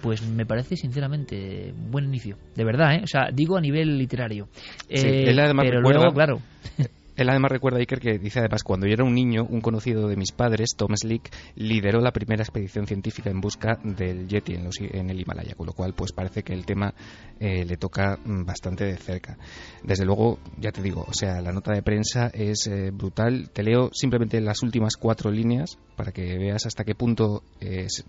Pues 0.00 0.22
me 0.22 0.46
parece, 0.46 0.76
sinceramente, 0.76 1.74
buen 1.90 2.04
inicio. 2.04 2.36
De 2.54 2.64
verdad, 2.64 2.94
¿eh? 2.94 3.00
O 3.02 3.06
sea, 3.08 3.30
digo 3.32 3.56
a 3.56 3.60
nivel 3.60 3.98
literario. 3.98 4.48
Eh, 4.88 5.34
pero 5.60 5.80
luego, 5.80 6.12
claro. 6.14 6.38
Él 7.18 7.28
además 7.30 7.50
recuerda, 7.50 7.80
Iker, 7.80 7.98
que 7.98 8.16
dice 8.16 8.38
además, 8.38 8.62
cuando 8.62 8.86
yo 8.86 8.92
era 8.92 9.02
un 9.02 9.12
niño, 9.12 9.44
un 9.50 9.60
conocido 9.60 10.06
de 10.06 10.14
mis 10.14 10.30
padres, 10.30 10.76
Tom 10.76 10.94
Slick, 10.94 11.28
lideró 11.56 12.00
la 12.00 12.12
primera 12.12 12.44
expedición 12.44 12.86
científica 12.86 13.28
en 13.28 13.40
busca 13.40 13.80
del 13.82 14.28
Yeti 14.28 14.54
en, 14.54 15.10
el 15.10 15.20
Himalaya, 15.20 15.56
con 15.56 15.66
lo 15.66 15.72
cual 15.72 15.94
pues 15.94 16.12
parece 16.12 16.44
que 16.44 16.52
el 16.52 16.64
tema 16.64 16.94
eh, 17.40 17.64
le 17.64 17.76
toca 17.76 18.20
mm, 18.24 18.44
bastante 18.44 18.84
de 18.84 18.96
cerca. 18.98 19.36
Desde 19.82 20.04
luego, 20.04 20.38
ya 20.58 20.70
te 20.70 20.80
digo, 20.80 21.04
o 21.08 21.12
sea, 21.12 21.42
la 21.42 21.50
nota 21.50 21.72
de 21.72 21.82
prensa 21.82 22.28
es 22.28 22.68
eh, 22.68 22.92
brutal. 22.92 23.50
Te 23.52 23.64
leo 23.64 23.90
simplemente 23.92 24.40
las 24.40 24.62
últimas 24.62 24.94
cuatro 24.94 25.32
líneas 25.32 25.76
para 25.96 26.12
que 26.12 26.38
veas 26.38 26.66
hasta 26.66 26.84
qué 26.84 26.94
punto 26.94 27.42
es, 27.58 28.04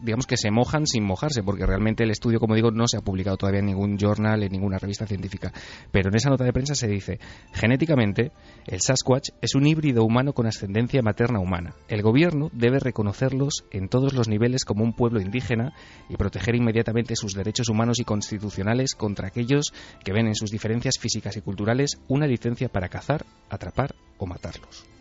digamos 0.00 0.26
que 0.26 0.36
se 0.36 0.50
mojan 0.50 0.86
sin 0.86 1.04
mojarse, 1.04 1.42
porque 1.42 1.66
realmente 1.66 2.04
el 2.04 2.10
estudio, 2.10 2.40
como 2.40 2.54
digo, 2.54 2.70
no 2.70 2.86
se 2.86 2.96
ha 2.96 3.00
publicado 3.00 3.36
todavía 3.36 3.60
en 3.60 3.66
ningún 3.66 3.98
journal, 3.98 4.42
en 4.42 4.52
ninguna 4.52 4.78
revista 4.78 5.06
científica. 5.06 5.52
Pero 5.90 6.08
en 6.08 6.16
esa 6.16 6.30
nota 6.30 6.44
de 6.44 6.52
prensa 6.52 6.74
se 6.74 6.88
dice, 6.88 7.18
genéticamente, 7.52 8.32
el 8.66 8.80
Sasquatch 8.80 9.30
es 9.40 9.54
un 9.54 9.66
híbrido 9.66 10.04
humano 10.04 10.32
con 10.32 10.46
ascendencia 10.46 11.02
materna 11.02 11.40
humana. 11.40 11.74
El 11.88 12.02
gobierno 12.02 12.50
debe 12.52 12.78
reconocerlos 12.78 13.64
en 13.70 13.88
todos 13.88 14.14
los 14.14 14.28
niveles 14.28 14.64
como 14.64 14.84
un 14.84 14.92
pueblo 14.92 15.20
indígena 15.20 15.72
y 16.08 16.16
proteger 16.16 16.54
inmediatamente 16.54 17.16
sus 17.16 17.34
derechos 17.34 17.68
humanos 17.68 18.00
y 18.00 18.04
constitucionales 18.04 18.94
contra 18.94 19.28
aquellos 19.28 19.72
que 20.04 20.12
ven 20.12 20.26
en 20.26 20.34
sus 20.34 20.50
diferencias 20.50 20.98
físicas 20.98 21.36
y 21.36 21.40
culturales 21.40 21.98
una 22.08 22.26
licencia 22.26 22.68
para 22.68 22.88
cazar, 22.88 23.24
atrapar 23.50 23.94
o 24.18 24.26
matarlos. 24.26 24.93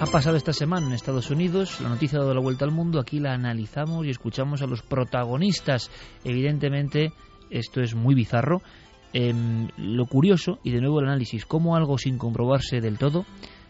Ha 0.00 0.06
pasado 0.06 0.36
esta 0.36 0.54
semana 0.54 0.86
en 0.86 0.94
Estados 0.94 1.30
Unidos, 1.30 1.78
la 1.82 1.90
noticia 1.90 2.16
ha 2.16 2.22
dado 2.22 2.32
la 2.32 2.40
vuelta 2.40 2.64
al 2.64 2.70
mundo, 2.70 2.98
aquí 2.98 3.20
la 3.20 3.34
analizamos 3.34 4.06
y 4.06 4.08
escuchamos 4.08 4.62
a 4.62 4.66
los 4.66 4.80
protagonistas. 4.80 5.90
Evidentemente, 6.24 7.12
esto 7.50 7.82
es 7.82 7.94
muy 7.94 8.14
bizarro. 8.14 8.62
Em, 9.12 9.68
lo 9.76 10.06
curioso, 10.06 10.58
y 10.64 10.70
de 10.70 10.80
nuevo 10.80 11.00
el 11.00 11.06
análisis, 11.08 11.44
cómo 11.44 11.76
algo 11.76 11.98
sin 11.98 12.16
comprobarse 12.16 12.80
del 12.80 12.96
todo 12.96 13.26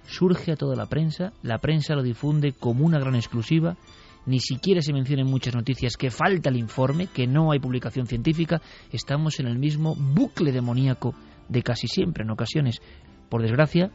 surge 0.07 0.53
a 0.53 0.57
toda 0.57 0.77
la 0.77 0.87
prensa, 0.87 1.33
la 1.43 1.59
prensa 1.59 1.97
lo 1.97 2.05
difunde 2.05 2.53
como 2.53 2.87
una 2.87 3.01
gran 3.01 3.17
exclusiva, 3.17 3.77
ni 4.25 4.39
siquiera 4.39 4.83
se 4.83 4.93
menciona 4.93 5.23
en 5.23 5.31
muchas 5.31 5.57
noticias 5.57 5.97
que 5.97 6.13
falta 6.13 6.49
el 6.49 6.59
informe, 6.59 7.09
que 7.09 7.27
no 7.27 7.51
hay 7.51 7.59
publicación 7.59 8.07
científica, 8.07 8.63
estamos 8.93 9.41
en 9.41 9.49
el 9.49 9.59
mismo 9.59 9.97
bucle 9.97 10.53
demoníaco 10.53 11.13
de 11.49 11.65
casi 11.65 11.89
siempre 11.89 12.23
en 12.23 12.31
ocasiones. 12.31 12.81
Por 13.29 13.43
desgracia, 13.43 13.91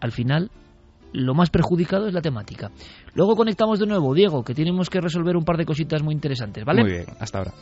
al 0.00 0.10
final 0.10 0.50
lo 1.16 1.34
más 1.34 1.50
perjudicado 1.50 2.06
es 2.06 2.14
la 2.14 2.20
temática. 2.20 2.70
Luego 3.14 3.36
conectamos 3.36 3.78
de 3.78 3.86
nuevo, 3.86 4.14
Diego, 4.14 4.44
que 4.44 4.54
tenemos 4.54 4.90
que 4.90 5.00
resolver 5.00 5.36
un 5.36 5.44
par 5.44 5.56
de 5.56 5.64
cositas 5.64 6.02
muy 6.02 6.14
interesantes, 6.14 6.64
¿vale? 6.64 6.82
Muy 6.82 6.92
bien, 6.92 7.06
hasta 7.18 7.38
ahora. 7.38 7.52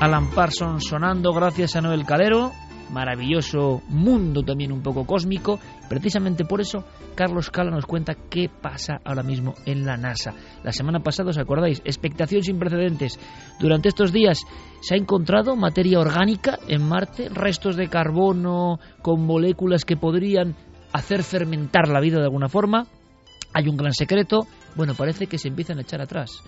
Alan 0.00 0.30
Parsons 0.30 0.84
sonando 0.84 1.32
gracias 1.32 1.76
a 1.76 1.80
Noel 1.80 2.04
Calero. 2.04 2.52
Maravilloso 2.96 3.82
mundo 3.88 4.42
también 4.42 4.72
un 4.72 4.80
poco 4.80 5.04
cósmico. 5.04 5.60
Precisamente 5.86 6.46
por 6.46 6.62
eso, 6.62 6.82
Carlos 7.14 7.50
Cala 7.50 7.70
nos 7.70 7.84
cuenta 7.84 8.14
qué 8.30 8.48
pasa 8.48 9.02
ahora 9.04 9.22
mismo 9.22 9.52
en 9.66 9.84
la 9.84 9.98
NASA. 9.98 10.32
La 10.64 10.72
semana 10.72 11.00
pasada, 11.00 11.28
¿os 11.28 11.36
acordáis? 11.36 11.82
Expectación 11.84 12.42
sin 12.42 12.58
precedentes. 12.58 13.20
Durante 13.60 13.90
estos 13.90 14.12
días 14.12 14.40
se 14.80 14.94
ha 14.94 14.96
encontrado 14.96 15.56
materia 15.56 16.00
orgánica 16.00 16.58
en 16.68 16.88
Marte, 16.88 17.28
restos 17.28 17.76
de 17.76 17.88
carbono 17.88 18.78
con 19.02 19.26
moléculas 19.26 19.84
que 19.84 19.98
podrían 19.98 20.56
hacer 20.90 21.22
fermentar 21.22 21.88
la 21.88 22.00
vida 22.00 22.16
de 22.16 22.24
alguna 22.24 22.48
forma. 22.48 22.86
Hay 23.52 23.68
un 23.68 23.76
gran 23.76 23.92
secreto. 23.92 24.46
Bueno, 24.74 24.94
parece 24.94 25.26
que 25.26 25.36
se 25.36 25.48
empiezan 25.48 25.76
a 25.76 25.82
echar 25.82 26.00
atrás. 26.00 26.42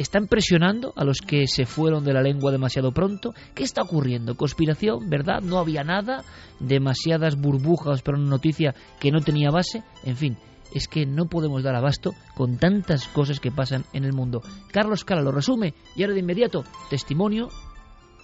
¿Están 0.00 0.28
presionando 0.28 0.94
a 0.96 1.04
los 1.04 1.18
que 1.20 1.46
se 1.46 1.66
fueron 1.66 2.04
de 2.04 2.14
la 2.14 2.22
lengua 2.22 2.50
demasiado 2.50 2.90
pronto? 2.90 3.34
¿Qué 3.54 3.64
está 3.64 3.82
ocurriendo? 3.82 4.34
¿Conspiración? 4.34 5.10
¿Verdad? 5.10 5.42
¿No 5.42 5.58
había 5.58 5.84
nada? 5.84 6.24
¿Demasiadas 6.58 7.36
burbujas 7.36 8.00
para 8.00 8.16
una 8.16 8.30
noticia 8.30 8.74
que 8.98 9.10
no 9.10 9.20
tenía 9.20 9.50
base? 9.50 9.84
En 10.02 10.16
fin, 10.16 10.38
es 10.74 10.88
que 10.88 11.04
no 11.04 11.26
podemos 11.26 11.62
dar 11.62 11.76
abasto 11.76 12.14
con 12.34 12.56
tantas 12.56 13.08
cosas 13.08 13.40
que 13.40 13.50
pasan 13.50 13.84
en 13.92 14.04
el 14.04 14.14
mundo. 14.14 14.40
Carlos 14.72 15.04
Cala 15.04 15.20
lo 15.20 15.32
resume 15.32 15.74
y 15.94 16.02
ahora 16.02 16.14
de 16.14 16.20
inmediato, 16.20 16.64
testimonio 16.88 17.50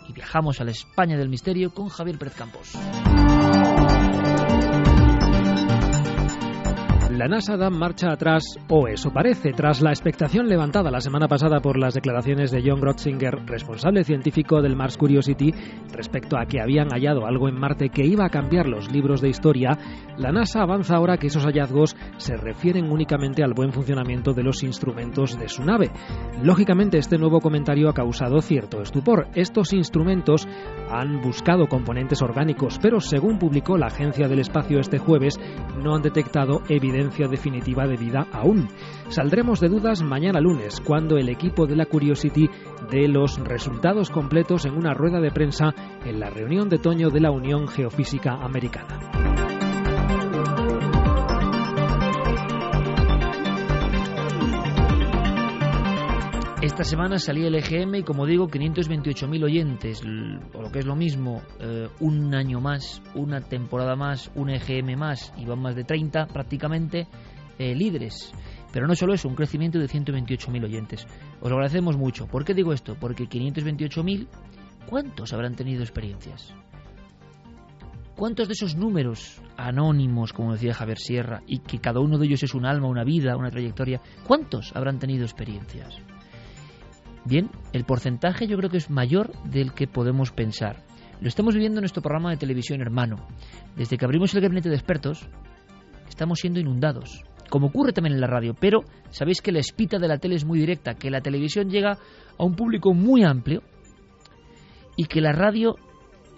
y 0.08 0.14
viajamos 0.14 0.62
a 0.62 0.64
la 0.64 0.70
España 0.70 1.18
del 1.18 1.28
misterio 1.28 1.74
con 1.74 1.90
Javier 1.90 2.16
Pérez 2.16 2.36
Campos. 2.36 2.72
La 7.16 7.28
NASA 7.28 7.56
da 7.56 7.70
marcha 7.70 8.12
atrás, 8.12 8.44
o 8.68 8.88
eso 8.88 9.10
parece, 9.10 9.52
tras 9.52 9.80
la 9.80 9.88
expectación 9.88 10.48
levantada 10.48 10.90
la 10.90 11.00
semana 11.00 11.28
pasada 11.28 11.60
por 11.60 11.78
las 11.78 11.94
declaraciones 11.94 12.50
de 12.50 12.62
John 12.62 12.78
Grotzinger, 12.78 13.46
responsable 13.46 14.04
científico 14.04 14.60
del 14.60 14.76
Mars 14.76 14.98
Curiosity, 14.98 15.50
respecto 15.94 16.36
a 16.36 16.44
que 16.44 16.60
habían 16.60 16.90
hallado 16.90 17.24
algo 17.24 17.48
en 17.48 17.58
Marte 17.58 17.88
que 17.88 18.04
iba 18.04 18.26
a 18.26 18.28
cambiar 18.28 18.68
los 18.68 18.92
libros 18.92 19.22
de 19.22 19.30
historia, 19.30 19.78
la 20.18 20.30
NASA 20.30 20.60
avanza 20.60 20.96
ahora 20.96 21.16
que 21.16 21.28
esos 21.28 21.46
hallazgos 21.46 21.96
se 22.18 22.36
refieren 22.36 22.92
únicamente 22.92 23.42
al 23.42 23.54
buen 23.54 23.72
funcionamiento 23.72 24.34
de 24.34 24.42
los 24.42 24.62
instrumentos 24.62 25.38
de 25.38 25.48
su 25.48 25.64
nave. 25.64 25.90
Lógicamente, 26.42 26.98
este 26.98 27.16
nuevo 27.16 27.40
comentario 27.40 27.88
ha 27.88 27.94
causado 27.94 28.42
cierto 28.42 28.82
estupor. 28.82 29.28
Estos 29.34 29.72
instrumentos 29.72 30.46
han 30.90 31.22
buscado 31.22 31.66
componentes 31.66 32.20
orgánicos, 32.20 32.78
pero 32.78 33.00
según 33.00 33.38
publicó 33.38 33.78
la 33.78 33.86
Agencia 33.86 34.28
del 34.28 34.40
Espacio 34.40 34.80
este 34.80 34.98
jueves, 34.98 35.40
no 35.82 35.94
han 35.94 36.02
detectado 36.02 36.60
evidencia 36.68 37.05
definitiva 37.28 37.86
de 37.86 37.96
vida 37.96 38.26
aún. 38.32 38.68
Saldremos 39.08 39.60
de 39.60 39.68
dudas 39.68 40.02
mañana 40.02 40.40
lunes, 40.40 40.80
cuando 40.80 41.16
el 41.16 41.28
equipo 41.28 41.66
de 41.66 41.76
la 41.76 41.86
Curiosity 41.86 42.48
dé 42.90 43.08
los 43.08 43.38
resultados 43.38 44.10
completos 44.10 44.66
en 44.66 44.76
una 44.76 44.94
rueda 44.94 45.20
de 45.20 45.30
prensa 45.30 45.74
en 46.04 46.20
la 46.20 46.30
reunión 46.30 46.68
de 46.68 46.76
otoño 46.76 47.10
de 47.10 47.20
la 47.20 47.30
Unión 47.30 47.68
Geofísica 47.68 48.32
Americana. 48.32 49.45
Esta 56.66 56.82
semana 56.82 57.20
salía 57.20 57.46
el 57.46 57.54
EGM 57.54 57.94
y 57.94 58.02
como 58.02 58.26
digo, 58.26 58.48
528.000 58.48 59.44
oyentes, 59.44 60.02
o 60.52 60.62
lo 60.62 60.72
que 60.72 60.80
es 60.80 60.84
lo 60.84 60.96
mismo, 60.96 61.40
eh, 61.60 61.88
un 62.00 62.34
año 62.34 62.60
más, 62.60 63.00
una 63.14 63.40
temporada 63.40 63.94
más, 63.94 64.32
un 64.34 64.50
EGM 64.50 64.98
más, 64.98 65.32
y 65.36 65.44
van 65.44 65.60
más 65.60 65.76
de 65.76 65.84
30 65.84 66.26
prácticamente 66.26 67.06
eh, 67.60 67.72
líderes. 67.72 68.32
Pero 68.72 68.88
no 68.88 68.96
solo 68.96 69.14
eso, 69.14 69.28
un 69.28 69.36
crecimiento 69.36 69.78
de 69.78 69.86
128.000 69.86 70.64
oyentes. 70.64 71.06
Os 71.40 71.48
lo 71.48 71.54
agradecemos 71.54 71.96
mucho. 71.96 72.26
¿Por 72.26 72.44
qué 72.44 72.52
digo 72.52 72.72
esto? 72.72 72.96
Porque 72.98 73.28
528.000, 73.28 74.26
¿cuántos 74.88 75.32
habrán 75.32 75.54
tenido 75.54 75.84
experiencias? 75.84 76.52
¿Cuántos 78.16 78.48
de 78.48 78.54
esos 78.54 78.74
números 78.74 79.40
anónimos, 79.56 80.32
como 80.32 80.54
decía 80.54 80.74
Javier 80.74 80.98
Sierra, 80.98 81.42
y 81.46 81.60
que 81.60 81.78
cada 81.78 82.00
uno 82.00 82.18
de 82.18 82.26
ellos 82.26 82.42
es 82.42 82.54
un 82.54 82.66
alma, 82.66 82.88
una 82.88 83.04
vida, 83.04 83.36
una 83.36 83.52
trayectoria, 83.52 84.00
cuántos 84.26 84.74
habrán 84.74 84.98
tenido 84.98 85.22
experiencias? 85.22 86.02
Bien, 87.26 87.50
el 87.72 87.84
porcentaje 87.84 88.46
yo 88.46 88.56
creo 88.56 88.70
que 88.70 88.76
es 88.76 88.88
mayor 88.88 89.32
del 89.50 89.72
que 89.72 89.88
podemos 89.88 90.30
pensar. 90.30 90.84
Lo 91.20 91.26
estamos 91.26 91.54
viviendo 91.54 91.80
en 91.80 91.82
nuestro 91.82 92.00
programa 92.00 92.30
de 92.30 92.36
televisión 92.36 92.80
hermano. 92.80 93.16
Desde 93.74 93.98
que 93.98 94.04
abrimos 94.04 94.32
el 94.34 94.42
gabinete 94.42 94.68
de 94.68 94.76
expertos, 94.76 95.28
estamos 96.08 96.38
siendo 96.38 96.60
inundados, 96.60 97.24
como 97.50 97.66
ocurre 97.66 97.92
también 97.92 98.14
en 98.14 98.20
la 98.20 98.28
radio, 98.28 98.54
pero 98.54 98.84
sabéis 99.10 99.42
que 99.42 99.50
la 99.50 99.58
espita 99.58 99.98
de 99.98 100.06
la 100.06 100.18
tele 100.18 100.36
es 100.36 100.44
muy 100.44 100.60
directa, 100.60 100.94
que 100.94 101.10
la 101.10 101.20
televisión 101.20 101.68
llega 101.68 101.98
a 102.38 102.44
un 102.44 102.54
público 102.54 102.94
muy 102.94 103.24
amplio 103.24 103.62
y 104.94 105.06
que 105.06 105.20
la 105.20 105.32
radio 105.32 105.74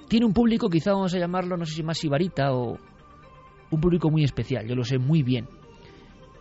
tiene 0.09 0.25
un 0.25 0.33
público, 0.33 0.71
quizá 0.71 0.93
vamos 0.93 1.15
a 1.15 1.19
llamarlo, 1.19 1.59
no 1.59 1.67
sé 1.67 1.75
si 1.75 1.83
más 1.83 1.99
sibarita 1.99 2.55
o 2.55 2.79
un 3.71 3.81
público 3.81 4.09
muy 4.11 4.25
especial, 4.25 4.67
yo 4.67 4.75
lo 4.75 4.85
sé 4.85 4.97
muy 4.97 5.23
bien 5.23 5.49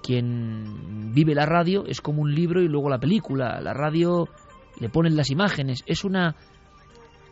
quien 0.07 1.11
vive 1.13 1.35
la 1.35 1.45
radio 1.45 1.85
es 1.85 1.99
como 1.99 2.21
un 2.21 2.33
libro 2.33 2.61
y 2.61 2.69
luego 2.69 2.89
la 2.89 2.97
película. 2.97 3.59
La 3.59 3.73
radio 3.73 4.29
le 4.79 4.87
ponen 4.87 5.17
las 5.17 5.29
imágenes. 5.31 5.83
Es 5.85 6.05
una 6.05 6.33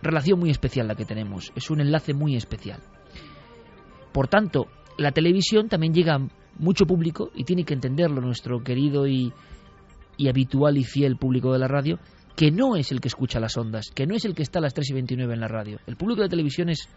relación 0.02 0.40
muy 0.40 0.50
especial 0.50 0.86
la 0.86 0.96
que 0.96 1.06
tenemos. 1.06 1.54
Es 1.56 1.70
un 1.70 1.80
enlace 1.80 2.14
muy 2.14 2.36
especial. 2.36 2.82
Por 4.12 4.28
tanto, 4.28 4.68
la 4.98 5.14
televisión 5.14 5.70
también 5.70 5.94
llega 5.94 6.16
a 6.16 6.28
mucho 6.60 6.86
público 6.86 7.32
y 7.34 7.46
tiene 7.46 7.64
que 7.64 7.76
entenderlo 7.76 8.20
nuestro 8.20 8.62
querido 8.62 9.08
y, 9.08 9.32
habitual 10.28 10.78
y 10.78 10.84
fiel 10.84 11.16
público 11.16 11.54
de 11.54 11.60
la 11.60 11.70
radio, 11.70 11.98
que 12.36 12.52
no 12.52 12.76
es 12.76 12.92
el 12.92 13.00
que 13.00 13.08
escucha 13.08 13.40
las 13.40 13.56
ondas, 13.56 13.90
que 13.96 14.06
no 14.06 14.16
es 14.16 14.26
el 14.26 14.36
que 14.36 14.44
está 14.44 14.60
a 14.60 14.64
las 14.64 14.74
3 14.74 14.90
y 14.90 14.94
29 14.96 15.34
en 15.34 15.40
la 15.40 15.48
radio. 15.48 15.80
El 15.88 15.96
público 15.96 16.24
de 16.24 16.30
televisión 16.30 16.68
es 16.68 16.90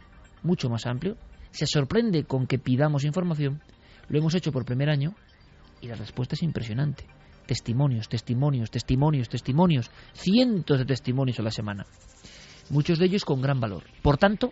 mucho 0.43 0.69
más 0.69 0.87
amplio, 0.87 1.17
se 1.53 1.69
sorprende 1.69 2.25
con 2.25 2.49
que 2.49 2.59
pidamos 2.59 3.05
información, 3.05 3.61
lo 4.09 4.19
hemos 4.19 4.35
hecho 4.35 4.51
por 4.51 4.65
primer 4.65 4.91
año 4.91 5.15
y 5.81 5.89
la 5.89 5.95
respuesta 5.95 6.35
es 6.35 6.43
impresionante. 6.43 7.07
Testimonios, 7.47 8.09
testimonios, 8.09 8.71
testimonios, 8.71 9.29
testimonios, 9.29 9.91
cientos 10.13 10.79
de 10.79 10.85
testimonios 10.85 11.39
a 11.39 11.43
la 11.43 11.51
semana. 11.51 11.87
Muchos 12.71 12.99
de 12.99 13.07
ellos 13.07 13.25
con 13.25 13.41
gran 13.41 13.59
valor. 13.59 13.85
Por 14.03 14.19
tanto, 14.19 14.51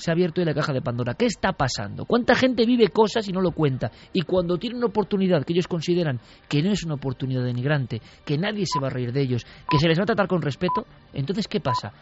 se 0.00 0.10
ha 0.10 0.14
abierto 0.14 0.40
hoy 0.40 0.46
la 0.46 0.54
caja 0.54 0.72
de 0.72 0.80
Pandora. 0.80 1.14
¿Qué 1.14 1.26
está 1.26 1.52
pasando? 1.52 2.06
¿Cuánta 2.06 2.34
gente 2.34 2.64
vive 2.64 2.88
cosas 2.88 3.28
y 3.28 3.32
no 3.32 3.40
lo 3.40 3.52
cuenta? 3.52 3.90
Y 4.12 4.22
cuando 4.22 4.56
tiene 4.56 4.76
una 4.76 4.86
oportunidad 4.86 5.44
que 5.44 5.52
ellos 5.52 5.68
consideran 5.68 6.20
que 6.48 6.62
no 6.62 6.70
es 6.72 6.84
una 6.84 6.94
oportunidad 6.94 7.44
denigrante, 7.44 8.00
que 8.24 8.38
nadie 8.38 8.64
se 8.64 8.80
va 8.80 8.86
a 8.86 8.90
reír 8.90 9.12
de 9.12 9.22
ellos, 9.22 9.44
que 9.68 9.78
se 9.78 9.88
les 9.88 9.98
va 9.98 10.04
a 10.04 10.06
tratar 10.06 10.26
con 10.26 10.40
respeto, 10.40 10.86
entonces 11.12 11.48
¿qué 11.48 11.60
pasa? 11.60 11.92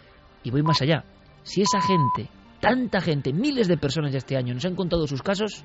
Y 0.44 0.50
voy 0.50 0.62
más 0.62 0.80
allá. 0.80 1.04
Si 1.42 1.62
esa 1.62 1.80
gente, 1.80 2.30
tanta 2.60 3.00
gente, 3.00 3.32
miles 3.32 3.66
de 3.66 3.78
personas 3.78 4.12
ya 4.12 4.18
este 4.18 4.36
año 4.36 4.54
nos 4.54 4.64
han 4.64 4.76
contado 4.76 5.06
sus 5.06 5.22
casos, 5.22 5.64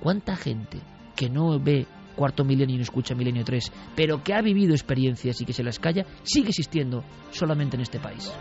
¿cuánta 0.00 0.36
gente 0.36 0.78
que 1.16 1.30
no 1.30 1.58
ve 1.58 1.86
cuarto 2.14 2.44
milenio 2.44 2.74
y 2.74 2.78
no 2.78 2.82
escucha 2.82 3.14
milenio 3.14 3.44
3, 3.44 3.72
pero 3.94 4.22
que 4.22 4.34
ha 4.34 4.42
vivido 4.42 4.72
experiencias 4.72 5.40
y 5.40 5.44
que 5.44 5.52
se 5.52 5.62
las 5.62 5.78
calla, 5.78 6.04
sigue 6.22 6.50
existiendo 6.50 7.04
solamente 7.30 7.76
en 7.76 7.82
este 7.82 7.98
país. 7.98 8.32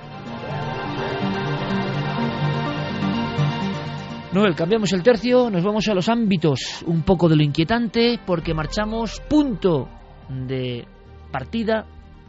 Noel, 4.33 4.55
cambiamos 4.55 4.93
el 4.93 5.03
tercio, 5.03 5.49
nos 5.49 5.63
vamos 5.63 5.87
a 5.89 5.93
los 5.93 6.07
ámbitos 6.07 6.83
un 6.87 7.03
poco 7.03 7.27
de 7.27 7.35
lo 7.35 7.43
inquietante, 7.43 8.19
porque 8.25 8.53
marchamos 8.53 9.19
punto 9.29 9.89
de 10.29 10.85
partida 11.31 11.85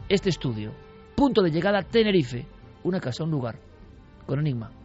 este 0.09 0.29
estudio, 0.29 0.73
punto 1.15 1.41
de 1.41 1.51
llegada 1.51 1.81
Tenerife, 1.81 2.45
una 2.83 2.99
casa, 2.99 3.23
un 3.23 3.31
lugar, 3.31 3.57
con 4.25 4.39
enigma 4.39 4.82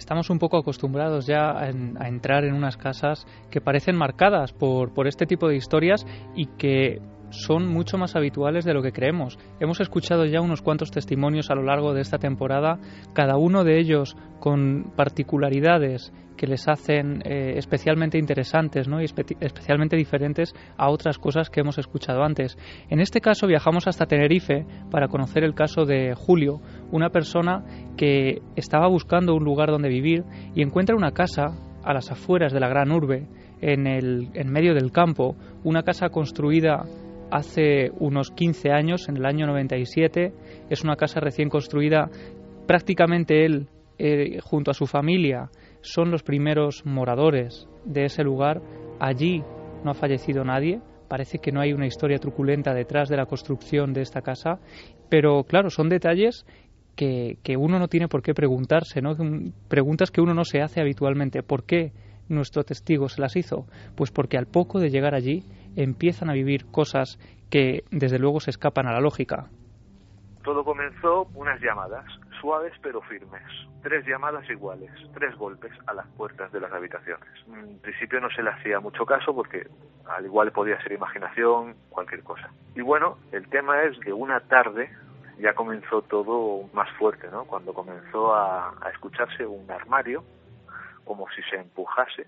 estamos 0.00 0.30
un 0.30 0.38
poco 0.38 0.56
acostumbrados 0.56 1.26
ya 1.26 1.50
a, 1.50 1.68
entrar 2.08 2.44
en 2.44 2.54
unas 2.54 2.76
casas 2.76 3.26
que 3.50 3.60
parecen 3.60 3.96
marcadas 3.96 4.52
por, 4.52 4.92
por 4.94 5.06
este 5.06 5.26
tipo 5.26 5.46
de 5.46 5.56
historias 5.56 6.06
y 6.34 6.46
que 6.46 7.00
son 7.30 7.66
mucho 7.66 7.98
más 7.98 8.16
habituales 8.16 8.64
de 8.64 8.74
lo 8.74 8.82
que 8.82 8.92
creemos. 8.92 9.38
Hemos 9.60 9.80
escuchado 9.80 10.24
ya 10.24 10.40
unos 10.40 10.62
cuantos 10.62 10.90
testimonios 10.90 11.50
a 11.50 11.54
lo 11.54 11.62
largo 11.62 11.94
de 11.94 12.02
esta 12.02 12.18
temporada, 12.18 12.78
cada 13.14 13.36
uno 13.36 13.64
de 13.64 13.78
ellos 13.78 14.16
con 14.38 14.92
particularidades 14.96 16.12
que 16.36 16.46
les 16.46 16.66
hacen 16.68 17.20
eh, 17.26 17.58
especialmente 17.58 18.16
interesantes 18.16 18.88
¿no? 18.88 19.02
y 19.02 19.04
especialmente 19.04 19.96
diferentes 19.96 20.54
a 20.78 20.88
otras 20.88 21.18
cosas 21.18 21.50
que 21.50 21.60
hemos 21.60 21.76
escuchado 21.76 22.22
antes. 22.22 22.56
En 22.88 23.00
este 23.00 23.20
caso 23.20 23.46
viajamos 23.46 23.86
hasta 23.86 24.06
Tenerife 24.06 24.64
para 24.90 25.08
conocer 25.08 25.44
el 25.44 25.54
caso 25.54 25.84
de 25.84 26.14
Julio, 26.14 26.62
una 26.92 27.10
persona 27.10 27.62
que 27.98 28.40
estaba 28.56 28.88
buscando 28.88 29.34
un 29.34 29.44
lugar 29.44 29.68
donde 29.68 29.90
vivir 29.90 30.24
y 30.54 30.62
encuentra 30.62 30.96
una 30.96 31.12
casa 31.12 31.58
a 31.84 31.92
las 31.92 32.10
afueras 32.10 32.54
de 32.54 32.60
la 32.60 32.68
gran 32.68 32.90
urbe, 32.90 33.28
en, 33.60 33.86
el, 33.86 34.30
en 34.34 34.50
medio 34.50 34.74
del 34.74 34.92
campo, 34.92 35.36
una 35.64 35.82
casa 35.82 36.08
construida 36.08 36.86
hace 37.30 37.90
unos 37.98 38.30
15 38.30 38.70
años, 38.70 39.08
en 39.08 39.16
el 39.16 39.26
año 39.26 39.46
97. 39.46 40.32
Es 40.68 40.82
una 40.82 40.96
casa 40.96 41.20
recién 41.20 41.48
construida. 41.48 42.10
Prácticamente 42.66 43.44
él, 43.44 43.68
eh, 43.98 44.38
junto 44.42 44.70
a 44.70 44.74
su 44.74 44.86
familia, 44.86 45.50
son 45.80 46.10
los 46.10 46.22
primeros 46.22 46.84
moradores 46.84 47.68
de 47.84 48.04
ese 48.04 48.22
lugar. 48.22 48.60
Allí 48.98 49.42
no 49.84 49.90
ha 49.90 49.94
fallecido 49.94 50.44
nadie. 50.44 50.80
Parece 51.08 51.38
que 51.38 51.52
no 51.52 51.60
hay 51.60 51.72
una 51.72 51.86
historia 51.86 52.18
truculenta 52.18 52.74
detrás 52.74 53.08
de 53.08 53.16
la 53.16 53.26
construcción 53.26 53.92
de 53.92 54.02
esta 54.02 54.22
casa. 54.22 54.60
Pero 55.08 55.44
claro, 55.44 55.70
son 55.70 55.88
detalles 55.88 56.44
que, 56.94 57.38
que 57.42 57.56
uno 57.56 57.78
no 57.78 57.88
tiene 57.88 58.08
por 58.08 58.22
qué 58.22 58.34
preguntarse, 58.34 59.00
¿no? 59.00 59.16
preguntas 59.68 60.10
que 60.10 60.20
uno 60.20 60.34
no 60.34 60.44
se 60.44 60.60
hace 60.60 60.80
habitualmente. 60.80 61.42
¿Por 61.42 61.64
qué 61.64 61.92
nuestro 62.28 62.62
testigo 62.62 63.08
se 63.08 63.20
las 63.20 63.34
hizo? 63.36 63.66
Pues 63.96 64.10
porque 64.12 64.38
al 64.38 64.46
poco 64.46 64.78
de 64.78 64.90
llegar 64.90 65.14
allí 65.14 65.42
empiezan 65.76 66.30
a 66.30 66.34
vivir 66.34 66.66
cosas 66.70 67.18
que 67.50 67.84
desde 67.90 68.18
luego 68.18 68.40
se 68.40 68.50
escapan 68.50 68.86
a 68.86 68.92
la 68.92 69.00
lógica. 69.00 69.48
Todo 70.42 70.64
comenzó 70.64 71.24
unas 71.34 71.60
llamadas, 71.60 72.04
suaves 72.40 72.72
pero 72.82 73.02
firmes. 73.02 73.42
Tres 73.82 74.06
llamadas 74.06 74.48
iguales, 74.48 74.90
tres 75.14 75.36
golpes 75.36 75.72
a 75.86 75.94
las 75.94 76.06
puertas 76.08 76.50
de 76.52 76.60
las 76.60 76.72
habitaciones. 76.72 77.28
En 77.48 77.78
principio 77.80 78.20
no 78.20 78.30
se 78.30 78.42
le 78.42 78.50
hacía 78.50 78.80
mucho 78.80 79.04
caso 79.04 79.34
porque 79.34 79.66
al 80.06 80.24
igual 80.24 80.52
podía 80.52 80.80
ser 80.82 80.92
imaginación, 80.92 81.74
cualquier 81.90 82.22
cosa. 82.22 82.50
Y 82.74 82.80
bueno, 82.80 83.18
el 83.32 83.48
tema 83.48 83.82
es 83.82 83.98
que 84.00 84.12
una 84.12 84.40
tarde 84.40 84.90
ya 85.38 85.54
comenzó 85.54 86.02
todo 86.02 86.68
más 86.72 86.90
fuerte, 86.98 87.28
¿no? 87.30 87.44
Cuando 87.44 87.72
comenzó 87.72 88.34
a, 88.34 88.74
a 88.80 88.90
escucharse 88.90 89.46
un 89.46 89.70
armario 89.70 90.24
como 91.04 91.26
si 91.30 91.42
se 91.50 91.56
empujase 91.56 92.26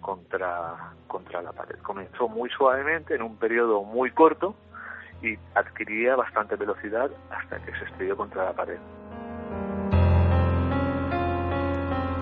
contra, 0.00 0.92
contra 1.06 1.42
la 1.42 1.52
pared. 1.52 1.76
Comenzó 1.82 2.28
muy 2.28 2.50
suavemente, 2.50 3.14
en 3.14 3.22
un 3.22 3.36
periodo 3.36 3.82
muy 3.84 4.10
corto, 4.10 4.54
y 5.22 5.38
adquiría 5.54 6.16
bastante 6.16 6.56
velocidad 6.56 7.10
hasta 7.30 7.58
que 7.64 7.72
se 7.78 7.84
estrelló 7.84 8.16
contra 8.16 8.44
la 8.44 8.52
pared. 8.52 8.78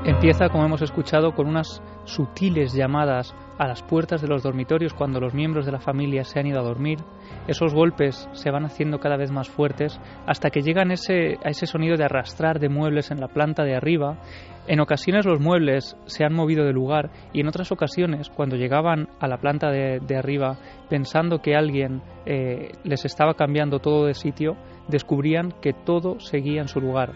Empieza, 0.09 0.49
como 0.49 0.65
hemos 0.65 0.81
escuchado, 0.81 1.35
con 1.35 1.47
unas 1.47 1.83
sutiles 2.05 2.73
llamadas 2.73 3.35
a 3.59 3.69
las 3.69 3.83
puertas 3.83 4.23
de 4.23 4.27
los 4.27 4.43
dormitorios 4.43 4.95
cuando 4.95 5.21
los 5.21 5.35
miembros 5.35 5.67
de 5.67 5.73
la 5.73 5.81
familia 5.81 6.25
se 6.25 6.41
han 6.41 6.47
ido 6.47 6.59
a 6.59 6.65
dormir. 6.65 7.01
Esos 7.47 7.75
golpes 7.75 8.27
se 8.33 8.51
van 8.51 8.65
haciendo 8.65 9.01
cada 9.01 9.19
vez 9.19 9.31
más 9.31 9.51
fuertes 9.51 10.01
hasta 10.27 10.49
que 10.49 10.63
llegan 10.63 10.93
ese, 10.93 11.37
a 11.45 11.51
ese 11.51 11.67
sonido 11.67 11.99
de 11.99 12.05
arrastrar 12.05 12.59
de 12.59 12.71
muebles 12.71 13.11
en 13.11 13.21
la 13.21 13.29
planta 13.29 13.65
de 13.65 13.77
arriba. 13.77 14.17
En 14.67 14.81
ocasiones 14.81 15.27
los 15.27 15.41
muebles 15.41 15.95
se 16.07 16.25
han 16.25 16.33
movido 16.33 16.65
de 16.65 16.73
lugar 16.73 17.11
y 17.35 17.41
en 17.43 17.49
otras 17.49 17.71
ocasiones, 17.71 18.31
cuando 18.31 18.57
llegaban 18.57 19.11
a 19.21 19.29
la 19.29 19.37
planta 19.37 19.71
de, 19.71 20.17
arriba 20.17 20.57
pensando 20.89 21.43
que 21.43 21.55
alguien 21.55 22.01
eh, 22.25 22.73
les 22.83 23.05
estaba 23.05 23.35
cambiando 23.35 23.81
todo 23.81 24.07
de 24.07 24.15
sitio, 24.15 24.57
descubrían 24.89 25.53
que 25.61 25.75
todo 25.75 26.19
seguía 26.19 26.63
en 26.63 26.69
su 26.69 26.81
lugar. 26.81 27.13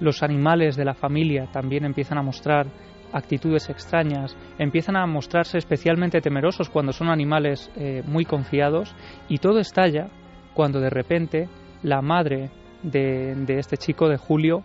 Los 0.00 0.22
animales 0.22 0.76
de 0.76 0.84
la 0.84 0.94
familia 0.94 1.46
también 1.52 1.84
empiezan 1.84 2.18
a 2.18 2.22
mostrar 2.22 2.66
actitudes 3.12 3.70
extrañas, 3.70 4.36
empiezan 4.58 4.96
a 4.96 5.06
mostrarse 5.06 5.58
especialmente 5.58 6.20
temerosos 6.20 6.68
cuando 6.68 6.92
son 6.92 7.08
animales 7.08 7.70
eh, 7.76 8.02
muy 8.06 8.24
confiados 8.24 8.94
y 9.28 9.38
todo 9.38 9.60
estalla 9.60 10.08
cuando 10.52 10.80
de 10.80 10.90
repente 10.90 11.48
la 11.82 12.02
madre 12.02 12.50
de, 12.82 13.34
de 13.36 13.58
este 13.58 13.76
chico 13.76 14.08
de 14.08 14.16
Julio 14.16 14.64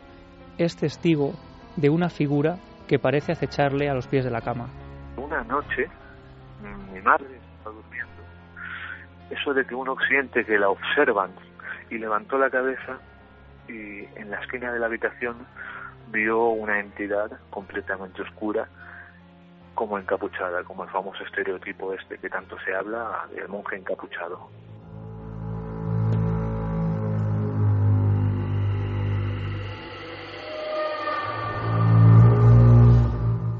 es 0.58 0.76
testigo 0.76 1.34
de 1.76 1.90
una 1.90 2.10
figura 2.10 2.58
que 2.88 2.98
parece 2.98 3.32
acecharle 3.32 3.88
a 3.88 3.94
los 3.94 4.08
pies 4.08 4.26
de 4.26 4.32
la 4.32 4.42
cama. 4.42 4.68
Una 5.18 5.44
noche 5.44 5.88
mi 6.92 7.02
madre 7.02 7.28
está 7.36 7.70
durmiendo. 7.70 8.24
Eso 9.30 9.54
de 9.54 9.66
que 9.66 9.76
uno 9.76 9.96
siente 10.08 10.44
que 10.44 10.58
la 10.58 10.70
observan 10.70 11.32
y 11.90 11.98
levantó 11.98 12.38
la 12.38 12.50
cabeza 12.50 13.00
y 13.70 14.08
en 14.20 14.32
la 14.32 14.40
esquina 14.42 14.74
de 14.74 14.80
la 14.80 14.88
habitación 14.88 15.38
vio 16.12 16.50
una 16.50 16.80
entidad 16.80 17.32
completamente 17.50 18.22
oscura 18.22 18.68
como 19.76 19.98
encapuchada, 19.98 20.64
como 20.64 20.84
el 20.84 20.90
famoso 20.90 21.24
estereotipo 21.24 21.94
este 21.94 22.18
que 22.18 22.30
tanto 22.30 22.58
se 22.66 22.76
habla 22.76 23.28
del 23.34 23.48
monje 23.48 23.78
encapuchado. 23.78 24.50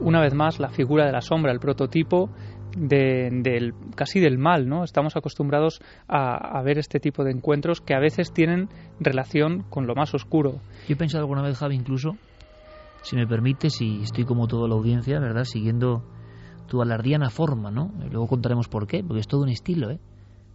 Una 0.02 0.22
vez 0.22 0.34
más, 0.34 0.60
la 0.60 0.70
figura 0.70 1.06
de 1.06 1.12
la 1.12 1.22
sombra, 1.22 1.52
el 1.52 1.60
prototipo 1.60 2.32
del, 2.78 3.74
casi 3.96 4.20
del 4.20 4.38
mal, 4.38 4.68
¿no? 4.68 4.84
Estamos 4.84 5.16
acostumbrados 5.16 5.82
a, 6.08 6.62
ver 6.64 6.78
este 6.78 7.00
tipo 7.00 7.24
de 7.24 7.32
encuentros 7.32 7.82
que 7.82 7.94
a 7.94 8.00
veces 8.00 8.32
tienen 8.32 8.70
relación 9.00 9.64
con 9.70 9.88
lo 9.88 9.96
más 9.96 10.14
oscuro. 10.14 10.60
Yo 10.88 10.94
he 10.94 10.96
pensado 10.96 11.24
alguna 11.24 11.42
vez, 11.42 11.58
Javi, 11.58 11.76
incluso 11.76 12.18
si 13.02 13.16
me 13.16 13.26
permites, 13.26 13.82
y 13.82 14.02
estoy 14.02 14.26
como 14.26 14.48
toda 14.48 14.68
la 14.68 14.76
audiencia, 14.76 15.20
¿verdad? 15.20 15.46
Siguiendo 15.46 16.04
tu 16.68 16.82
alardiana 16.82 17.30
forma, 17.30 17.72
¿no? 17.72 17.92
Luego 18.12 18.28
contaremos 18.28 18.68
por 18.68 18.88
qué, 18.88 19.04
porque 19.04 19.22
es 19.22 19.28
todo 19.28 19.42
un 19.42 19.50
estilo, 19.50 19.90
¿eh? 19.90 20.00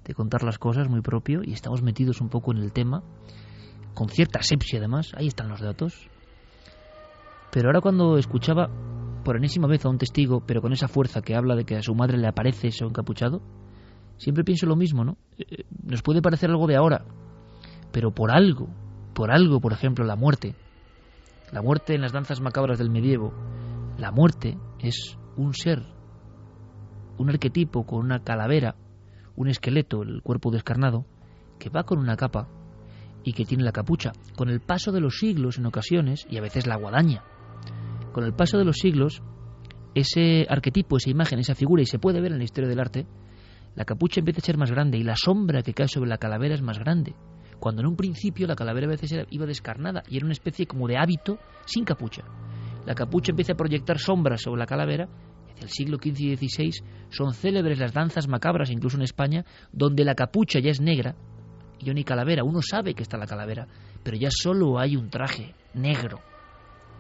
De 0.05 0.15
contar 0.15 0.43
las 0.43 0.59
cosas 0.59 0.89
muy 0.89 1.01
propio 1.01 1.41
y 1.43 1.53
estamos 1.53 1.83
metidos 1.83 2.21
un 2.21 2.29
poco 2.29 2.53
en 2.53 2.59
el 2.59 2.73
tema, 2.73 3.03
con 3.95 4.09
cierta 4.09 4.41
asepsia 4.41 4.79
además, 4.79 5.13
ahí 5.17 5.27
están 5.27 5.49
los 5.49 5.61
datos. 5.61 6.09
Pero 7.51 7.69
ahora 7.69 7.81
cuando 7.81 8.19
escuchaba 8.19 8.69
por 9.25 9.37
enésima 9.37 9.67
vez 9.67 9.85
a 9.85 9.89
un 9.89 9.99
testigo, 9.99 10.43
pero 10.47 10.61
con 10.61 10.73
esa 10.73 10.87
fuerza 10.87 11.23
que 11.23 11.35
habla 11.35 11.57
de 11.57 11.65
que 11.65 11.77
a 11.77 11.83
su 11.83 11.95
madre 11.95 12.19
le 12.19 12.29
aparece 12.29 12.69
eso 12.69 12.87
encapuchado, 12.87 13.43
siempre 14.19 14.45
pienso 14.45 14.67
lo 14.67 14.77
mismo, 14.77 15.05
¿no? 15.05 15.17
Eh, 15.39 15.45
eh, 15.49 15.65
nos 15.83 16.03
puede 16.03 16.23
parecer 16.23 16.51
algo 16.51 16.67
de 16.67 16.77
ahora, 16.77 17.05
pero 17.91 18.13
por 18.13 18.31
algo, 18.31 18.69
por 19.15 19.33
algo, 19.33 19.61
por 19.61 19.73
ejemplo, 19.73 20.05
la 20.05 20.17
muerte, 20.17 20.55
la 21.51 21.63
muerte 21.63 21.95
en 21.95 22.03
las 22.03 22.13
danzas 22.13 22.41
macabras 22.41 22.79
del 22.79 22.91
medievo, 22.91 23.33
la 23.99 24.13
muerte 24.13 24.59
es 24.79 25.19
un 25.37 25.55
ser, 25.55 25.83
un 27.19 27.31
arquetipo 27.31 27.87
con 27.87 28.01
una 28.01 28.23
calavera, 28.23 28.77
un 29.37 29.49
esqueleto, 29.49 30.03
el 30.03 30.23
cuerpo 30.23 30.51
descarnado, 30.51 31.07
que 31.59 31.71
va 31.71 31.85
con 31.85 31.99
una 31.99 32.17
capa 32.17 32.49
y 33.23 33.33
que 33.33 33.45
tiene 33.45 33.65
la 33.65 33.73
capucha. 33.73 34.13
Con 34.37 34.49
el 34.49 34.61
paso 34.61 34.93
de 34.93 35.01
los 35.01 35.19
siglos, 35.19 35.59
en 35.59 35.67
ocasiones, 35.67 36.27
y 36.29 36.37
a 36.37 36.43
veces 36.43 36.67
la 36.67 36.77
guadaña, 36.77 37.23
con 38.15 38.25
el 38.25 38.33
paso 38.33 38.57
de 38.57 38.65
los 38.65 38.77
siglos, 38.79 39.23
ese 39.95 40.47
arquetipo, 40.49 40.97
esa 40.97 41.11
imagen, 41.11 41.39
esa 41.39 41.55
figura, 41.55 41.83
y 41.83 41.87
se 41.87 41.99
puede 41.99 42.23
ver 42.23 42.33
en 42.33 42.39
la 42.39 42.45
historia 42.45 42.71
del 42.71 42.81
arte, 42.81 43.07
la 43.75 43.85
capucha 43.85 44.21
empieza 44.21 44.41
a 44.41 44.45
ser 44.47 44.57
más 44.57 44.71
grande 44.71 44.97
y 44.97 45.03
la 45.03 45.17
sombra 45.17 45.63
que 45.63 45.75
cae 45.75 45.89
sobre 45.89 46.09
la 46.09 46.17
calavera 46.17 46.55
es 46.55 46.63
más 46.63 46.79
grande 46.79 47.15
cuando 47.65 47.81
en 47.81 47.89
un 47.89 47.97
principio 47.97 48.47
la 48.47 48.57
calavera 48.57 48.87
a 48.87 48.91
veces 48.91 49.15
iba 49.31 49.47
descarnada 49.47 50.03
y 50.07 50.19
era 50.19 50.27
una 50.27 50.35
especie 50.35 50.67
como 50.67 50.87
de 50.87 50.99
hábito 50.99 51.39
sin 51.65 51.85
capucha. 51.85 52.23
La 52.85 52.95
capucha 52.95 53.33
empieza 53.33 53.55
a 53.55 53.57
proyectar 53.57 53.99
sombras 53.99 54.43
sobre 54.43 54.59
la 54.59 54.67
calavera. 54.67 55.09
Hacia 55.51 55.65
el 55.65 55.71
siglo 55.71 55.97
XV 55.97 56.21
y 56.21 56.37
XVI 56.37 56.73
son 57.09 57.33
célebres 57.33 57.79
las 57.79 57.95
danzas 57.95 58.29
macabras, 58.29 58.71
incluso 58.71 58.99
en 58.99 59.05
España, 59.05 59.47
donde 59.73 60.05
la 60.05 60.15
capucha 60.15 60.59
ya 60.59 60.71
es 60.71 60.83
negra 60.83 61.17
y 61.79 61.87
no 61.87 61.97
hay 61.97 62.05
calavera. 62.05 62.45
Uno 62.45 62.61
sabe 62.61 62.93
que 62.93 63.03
está 63.03 63.17
la 63.17 63.27
calavera, 63.27 63.67
pero 64.03 64.19
ya 64.19 64.29
solo 64.31 64.79
hay 64.79 64.97
un 64.97 65.09
traje 65.09 65.55
negro. 65.73 66.21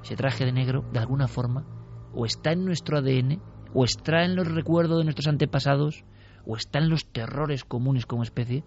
Ese 0.05 0.17
traje 0.17 0.45
de 0.45 0.53
negro, 0.53 0.85
de 0.93 0.99
alguna 0.99 1.29
forma, 1.29 1.64
o 2.12 2.27
está 2.27 2.53
en 2.53 2.67
nuestro 2.67 2.99
ADN, 2.99 3.40
o 3.73 3.87
está 3.87 4.23
en 4.23 4.37
los 4.37 4.47
recuerdos 4.47 4.99
de 4.99 5.05
nuestros 5.05 5.29
antepasados, 5.29 6.05
o 6.45 6.59
está 6.59 6.79
en 6.79 6.90
los 6.90 7.07
terrores 7.07 7.64
comunes 7.64 8.05
como 8.05 8.23
especie, 8.23 8.64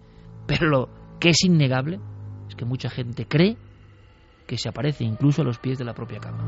pero 0.48 0.66
lo, 0.66 0.88
que 1.20 1.30
es 1.30 1.44
innegable 1.44 2.00
es 2.48 2.56
que 2.56 2.64
mucha 2.64 2.90
gente 2.90 3.26
cree 3.26 3.56
que 4.48 4.58
se 4.58 4.68
aparece 4.68 5.04
incluso 5.04 5.42
a 5.42 5.44
los 5.44 5.60
pies 5.60 5.78
de 5.78 5.84
la 5.84 5.94
propia 5.94 6.18
cama. 6.18 6.42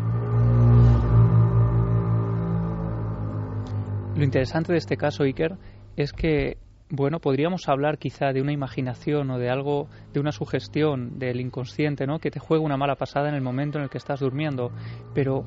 Lo 4.17 4.25
interesante 4.25 4.73
de 4.73 4.79
este 4.79 4.97
caso, 4.97 5.23
Iker, 5.23 5.57
es 5.95 6.13
que, 6.13 6.59
bueno, 6.91 7.21
podríamos 7.21 7.69
hablar 7.69 7.99
quizá 7.99 8.33
de 8.33 8.43
una 8.43 8.53
imaginación 8.53 9.31
o 9.31 9.39
de 9.39 9.49
algo, 9.49 9.89
de 10.13 10.21
una 10.21 10.33
sugestión 10.33 11.19
del 11.19 11.41
inconsciente, 11.41 12.07
¿no? 12.07 12.19
Que 12.19 12.31
te 12.31 12.41
juega 12.41 12.65
una 12.65 12.77
mala 12.77 12.97
pasada 12.97 13.29
en 13.29 13.37
el 13.37 13.43
momento 13.43 13.79
en 13.79 13.85
el 13.85 13.91
que 13.91 13.99
estás 13.99 14.21
durmiendo. 14.21 14.73
Pero 15.15 15.45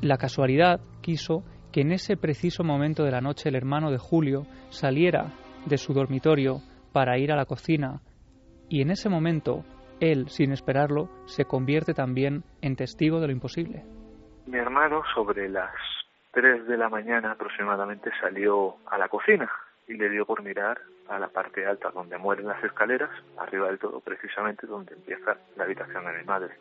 la 0.00 0.16
casualidad 0.16 0.80
quiso 1.02 1.44
que 1.70 1.82
en 1.82 1.92
ese 1.92 2.16
preciso 2.16 2.64
momento 2.64 3.04
de 3.04 3.10
la 3.10 3.20
noche 3.20 3.50
el 3.50 3.56
hermano 3.56 3.90
de 3.90 3.98
Julio 3.98 4.44
saliera 4.70 5.34
de 5.66 5.76
su 5.76 5.92
dormitorio 5.92 6.60
para 6.92 7.18
ir 7.18 7.30
a 7.30 7.36
la 7.36 7.44
cocina 7.44 8.00
y 8.70 8.80
en 8.80 8.90
ese 8.90 9.10
momento 9.10 9.64
él, 10.00 10.28
sin 10.28 10.52
esperarlo, 10.52 11.10
se 11.26 11.44
convierte 11.44 11.92
también 11.92 12.42
en 12.62 12.76
testigo 12.76 13.20
de 13.20 13.26
lo 13.26 13.32
imposible. 13.32 13.84
Mi 14.46 14.58
hermano 14.58 15.02
sobre 15.14 15.48
las 15.48 15.72
3 16.32 16.66
de 16.66 16.76
la 16.78 16.88
mañana 16.88 17.32
aproximadamente 17.32 18.10
salió 18.20 18.76
a 18.86 18.96
la 18.96 19.08
cocina 19.08 19.50
y 19.88 19.94
le 19.94 20.08
dio 20.08 20.26
por 20.26 20.42
mirar 20.42 20.80
a 21.08 21.18
la 21.18 21.28
parte 21.28 21.66
alta 21.66 21.90
donde 21.90 22.18
mueren 22.18 22.46
las 22.46 22.62
escaleras, 22.64 23.10
arriba 23.38 23.68
del 23.68 23.78
todo 23.78 24.00
precisamente 24.00 24.66
donde 24.66 24.94
empieza 24.94 25.36
la 25.56 25.64
habitación 25.64 26.04
de 26.04 26.18
mi 26.18 26.24
madre. 26.24 26.54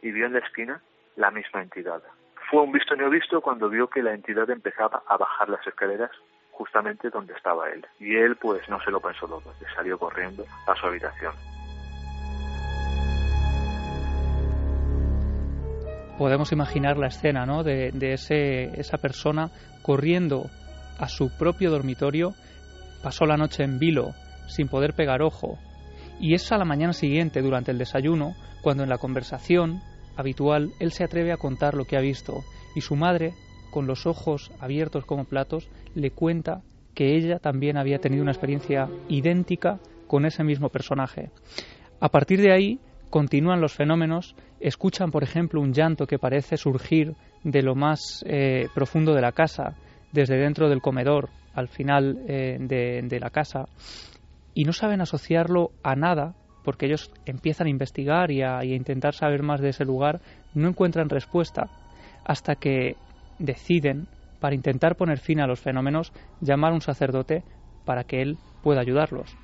Y 0.00 0.10
vio 0.10 0.26
en 0.26 0.32
la 0.32 0.38
esquina 0.40 0.82
la 1.16 1.30
misma 1.30 1.62
entidad. 1.62 2.02
Fue 2.50 2.62
un 2.62 2.72
visto 2.72 2.96
no 2.96 3.10
visto 3.10 3.40
cuando 3.40 3.68
vio 3.68 3.88
que 3.88 4.02
la 4.02 4.14
entidad 4.14 4.48
empezaba 4.50 5.02
a 5.06 5.16
bajar 5.16 5.48
las 5.48 5.66
escaleras 5.66 6.10
justamente 6.50 7.10
donde 7.10 7.34
estaba 7.34 7.68
él. 7.70 7.86
Y 7.98 8.16
él 8.16 8.36
pues 8.36 8.68
no 8.68 8.80
se 8.82 8.90
lo 8.90 9.00
pensó 9.00 9.26
todo, 9.26 9.42
salió 9.74 9.98
corriendo 9.98 10.44
a 10.66 10.74
su 10.76 10.86
habitación. 10.86 11.32
Podemos 16.18 16.52
imaginar 16.52 16.98
la 16.98 17.08
escena 17.08 17.46
¿no? 17.46 17.64
de, 17.64 17.90
de 17.92 18.12
ese, 18.12 18.78
esa 18.78 18.98
persona 18.98 19.48
corriendo 19.82 20.44
a 20.98 21.08
su 21.08 21.36
propio 21.36 21.70
dormitorio, 21.70 22.34
pasó 23.02 23.24
la 23.26 23.36
noche 23.36 23.64
en 23.64 23.78
vilo 23.78 24.14
sin 24.48 24.68
poder 24.68 24.94
pegar 24.94 25.22
ojo 25.22 25.58
Y 26.20 26.34
es 26.34 26.50
a 26.52 26.58
la 26.58 26.64
mañana 26.64 26.92
siguiente, 26.92 27.42
durante 27.42 27.70
el 27.70 27.78
desayuno, 27.78 28.34
cuando 28.62 28.82
en 28.82 28.88
la 28.88 28.98
conversación 28.98 29.80
habitual 30.16 30.72
él 30.78 30.92
se 30.92 31.04
atreve 31.04 31.32
a 31.32 31.36
contar 31.36 31.74
lo 31.74 31.84
que 31.84 31.96
ha 31.96 32.00
visto 32.00 32.44
y 32.74 32.80
su 32.80 32.96
madre, 32.96 33.34
con 33.70 33.86
los 33.86 34.06
ojos 34.06 34.50
abiertos 34.60 35.04
como 35.04 35.24
platos, 35.24 35.68
le 35.94 36.10
cuenta 36.10 36.62
que 36.94 37.16
ella 37.16 37.38
también 37.38 37.76
había 37.76 37.98
tenido 37.98 38.22
una 38.22 38.32
experiencia 38.32 38.88
idéntica 39.08 39.80
con 40.06 40.26
ese 40.26 40.44
mismo 40.44 40.68
personaje. 40.68 41.30
A 42.00 42.08
partir 42.08 42.40
de 42.40 42.52
ahí 42.52 42.80
continúan 43.10 43.60
los 43.60 43.72
fenómenos, 43.72 44.36
escuchan, 44.60 45.10
por 45.10 45.22
ejemplo, 45.22 45.60
un 45.60 45.72
llanto 45.72 46.06
que 46.06 46.18
parece 46.18 46.56
surgir 46.56 47.14
de 47.44 47.62
lo 47.62 47.74
más 47.74 48.24
eh, 48.26 48.68
profundo 48.74 49.14
de 49.14 49.22
la 49.22 49.32
casa, 49.32 49.74
desde 50.12 50.36
dentro 50.36 50.68
del 50.68 50.82
comedor, 50.82 51.30
al 51.54 51.68
final 51.68 52.18
eh, 52.28 52.56
de, 52.60 53.20
la 53.20 53.30
casa, 53.30 53.66
y 54.54 54.64
no 54.64 54.72
saben 54.72 55.00
asociarlo 55.00 55.70
a 55.82 55.94
nada, 55.96 56.34
porque 56.64 56.86
ellos 56.86 57.12
empiezan 57.26 57.66
a 57.66 57.70
investigar 57.70 58.30
y 58.30 58.42
a 58.42 58.62
intentar 58.64 59.14
saber 59.14 59.42
más 59.42 59.60
de 59.60 59.70
ese 59.70 59.84
lugar, 59.84 60.20
no 60.54 60.68
encuentran 60.68 61.08
respuesta, 61.08 61.68
hasta 62.24 62.54
que 62.54 62.96
deciden 63.38 64.06
para 64.40 64.54
intentar 64.54 64.96
poner 64.96 65.18
fin 65.18 65.40
a 65.40 65.46
los 65.46 65.60
fenómenos, 65.60 66.12
llamar 66.40 66.72
a 66.72 66.74
un 66.74 66.80
sacerdote 66.80 67.42
para 67.84 68.04
que 68.04 68.22
él 68.22 68.36
pueda 68.62 68.80
ayudarlos. 68.80 69.36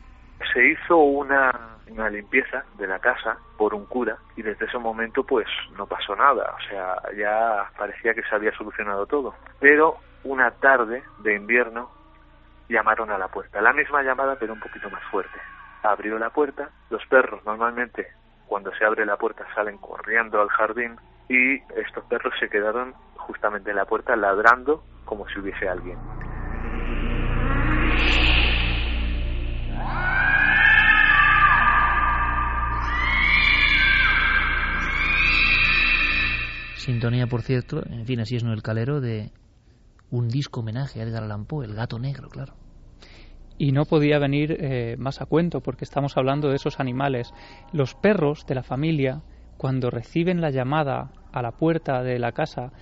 Se 0.52 0.68
hizo 0.68 0.96
una, 0.96 1.78
una 1.90 2.08
limpieza 2.08 2.64
de 2.78 2.86
la 2.86 2.98
casa 2.98 3.38
por 3.56 3.74
un 3.74 3.86
cura 3.86 4.16
y 4.36 4.42
desde 4.42 4.66
ese 4.66 4.78
momento 4.78 5.24
pues 5.24 5.46
no 5.76 5.86
pasó 5.86 6.14
nada, 6.16 6.54
o 6.56 6.68
sea, 6.68 6.96
ya 7.16 7.70
parecía 7.76 8.14
que 8.14 8.22
se 8.22 8.34
había 8.34 8.52
solucionado 8.56 9.06
todo. 9.06 9.34
Pero 9.60 9.96
una 10.24 10.50
tarde 10.50 11.02
de 11.22 11.34
invierno 11.34 11.90
llamaron 12.68 13.10
a 13.10 13.18
la 13.18 13.28
puerta, 13.28 13.60
la 13.60 13.72
misma 13.72 14.02
llamada 14.02 14.36
pero 14.38 14.52
un 14.52 14.60
poquito 14.60 14.90
más 14.90 15.02
fuerte. 15.10 15.38
Abrió 15.82 16.18
la 16.18 16.30
puerta, 16.30 16.70
los 16.90 17.04
perros 17.06 17.44
normalmente 17.44 18.08
cuando 18.46 18.72
se 18.74 18.84
abre 18.84 19.04
la 19.04 19.16
puerta 19.16 19.46
salen 19.54 19.78
corriendo 19.78 20.40
al 20.40 20.48
jardín 20.48 20.96
y 21.28 21.56
estos 21.80 22.04
perros 22.08 22.32
se 22.40 22.48
quedaron 22.48 22.94
justamente 23.16 23.70
en 23.70 23.76
la 23.76 23.84
puerta 23.84 24.16
ladrando 24.16 24.82
como 25.04 25.28
si 25.28 25.38
hubiese 25.38 25.68
alguien. 25.68 25.98
Sintonía, 36.76 37.26
por 37.26 37.42
cierto, 37.42 37.82
en 37.90 38.06
fin, 38.06 38.20
así 38.20 38.36
es 38.36 38.44
no 38.44 38.54
el 38.54 38.62
calero 38.62 39.02
de 39.02 39.30
un 40.10 40.28
disco 40.28 40.60
homenaje 40.60 41.00
a 41.00 41.04
Edgar 41.04 41.24
Allan 41.24 41.44
Poe, 41.44 41.66
El 41.66 41.74
gato 41.74 41.98
negro, 41.98 42.28
claro. 42.28 42.54
Y 43.58 43.72
no 43.72 43.84
podía 43.84 44.18
venir 44.18 44.56
eh, 44.60 44.96
más 44.98 45.20
a 45.20 45.26
cuento 45.26 45.60
porque 45.60 45.84
estamos 45.84 46.16
hablando 46.16 46.48
de 46.48 46.56
esos 46.56 46.78
animales. 46.78 47.32
Los 47.72 47.94
perros 47.94 48.46
de 48.46 48.54
la 48.54 48.62
familia, 48.62 49.22
cuando 49.56 49.90
reciben 49.90 50.40
la 50.40 50.50
llamada 50.50 51.10
a 51.32 51.42
la 51.42 51.52
puerta 51.52 52.02
de 52.02 52.18
la 52.18 52.32
casa, 52.32 52.72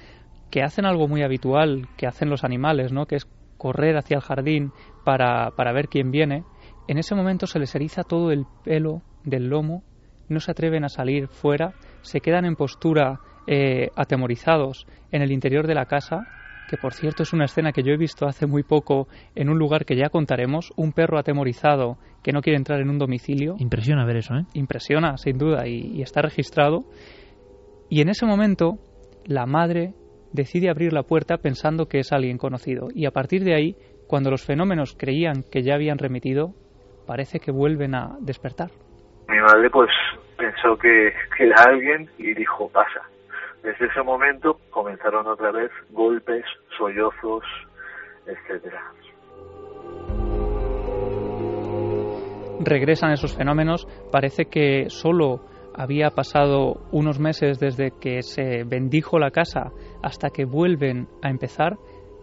que 0.51 0.63
hacen 0.63 0.85
algo 0.85 1.09
muy 1.09 1.23
habitual 1.23 1.89
que 1.97 2.07
hacen 2.07 2.31
los 2.31 2.45
animales, 2.45 2.93
¿no? 2.93 3.07
que 3.07 3.17
es 3.17 3.27
correr 3.57 3.97
hacia 3.97 4.17
el 4.17 4.23
jardín 4.23 4.73
para, 5.05 5.51
para 5.57 5.73
ver 5.73 5.89
quién 5.89 6.11
viene, 6.11 6.45
en 6.89 6.99
ese 6.99 7.15
momento 7.15 7.47
se 7.47 7.59
les 7.59 7.75
eriza 7.75 8.05
todo 8.05 8.31
el 8.31 8.45
pelo 8.65 9.03
del 9.25 9.49
lomo, 9.49 9.83
no 10.29 10.41
se 10.41 10.51
atreven 10.51 10.85
a 10.85 10.89
salir 10.89 11.29
fuera, 11.29 11.75
se 12.03 12.21
quedan 12.21 12.45
en 12.45 12.55
postura 12.55 13.21
eh, 13.47 13.91
atemorizados 13.97 14.87
en 15.11 15.23
el 15.23 15.33
interior 15.33 15.67
de 15.67 15.75
la 15.75 15.87
casa, 15.87 16.29
que 16.69 16.77
por 16.77 16.95
cierto 16.95 17.23
es 17.23 17.33
una 17.33 17.45
escena 17.45 17.73
que 17.73 17.83
yo 17.83 17.93
he 17.93 17.97
visto 17.97 18.27
hace 18.27 18.47
muy 18.47 18.63
poco 18.63 19.09
en 19.35 19.49
un 19.49 19.59
lugar 19.59 19.85
que 19.85 19.97
ya 19.97 20.09
contaremos, 20.09 20.73
un 20.77 20.93
perro 20.93 21.19
atemorizado 21.19 21.99
que 22.23 22.33
no 22.33 22.41
quiere 22.41 22.57
entrar 22.57 22.81
en 22.81 22.91
un 22.91 22.99
domicilio. 22.99 23.57
Impresiona 23.59 24.05
ver 24.05 24.17
eso, 24.17 24.35
¿eh? 24.35 24.45
Impresiona, 24.55 25.17
sin 25.17 25.39
duda, 25.39 25.67
y 25.67 26.03
está 26.03 26.23
registrado. 26.23 26.85
Y 27.89 28.01
en 28.01 28.09
ese 28.09 28.27
momento, 28.27 28.79
la 29.27 29.47
madre 29.47 29.95
decide 30.33 30.71
abrir 30.71 30.93
la 30.93 31.03
puerta 31.03 31.39
pensando 31.39 31.87
que 31.87 31.99
es 31.99 32.13
alguien 32.13 32.39
conocido. 32.39 32.89
Y 32.95 33.07
a 33.07 33.11
partir 33.11 33.43
de 33.43 33.55
ahí, 33.55 33.77
cuando 34.07 34.31
los 34.31 34.45
fenómenos 34.45 34.97
creían 34.97 35.43
que 35.51 35.63
ya 35.63 35.75
habían 35.75 35.99
remitido, 35.99 36.55
parece 37.07 37.41
que 37.41 37.51
vuelven 37.51 37.95
a 37.95 38.17
despertar. 38.21 38.71
Mi 39.29 39.39
madre 39.41 39.71
pues 39.71 39.91
pensó 40.37 40.77
que, 40.77 41.13
era 41.39 41.57
alguien 41.69 42.09
y 42.19 42.35
dijo 42.35 42.69
pasa. 42.71 43.03
Desde 43.67 43.87
ese 43.87 44.01
momento 44.05 44.61
comenzaron 44.71 45.27
otra 45.27 45.51
vez 45.51 45.73
golpes, 45.91 46.45
sollozos, 46.79 47.43
etcétera. 48.25 48.81
Regresan 52.61 53.11
esos 53.11 53.37
fenómenos, 53.37 53.89
parece 54.13 54.45
que 54.45 54.89
solo 54.89 55.41
había 55.75 56.11
pasado 56.11 56.87
unos 56.93 57.19
meses 57.19 57.59
desde 57.59 57.91
que 58.01 58.23
se 58.23 58.63
bendijo 58.63 59.19
la 59.19 59.33
casa 59.33 59.73
hasta 60.01 60.31
que 60.31 60.45
vuelven 60.45 61.09
a 61.21 61.31
empezar, 61.31 61.77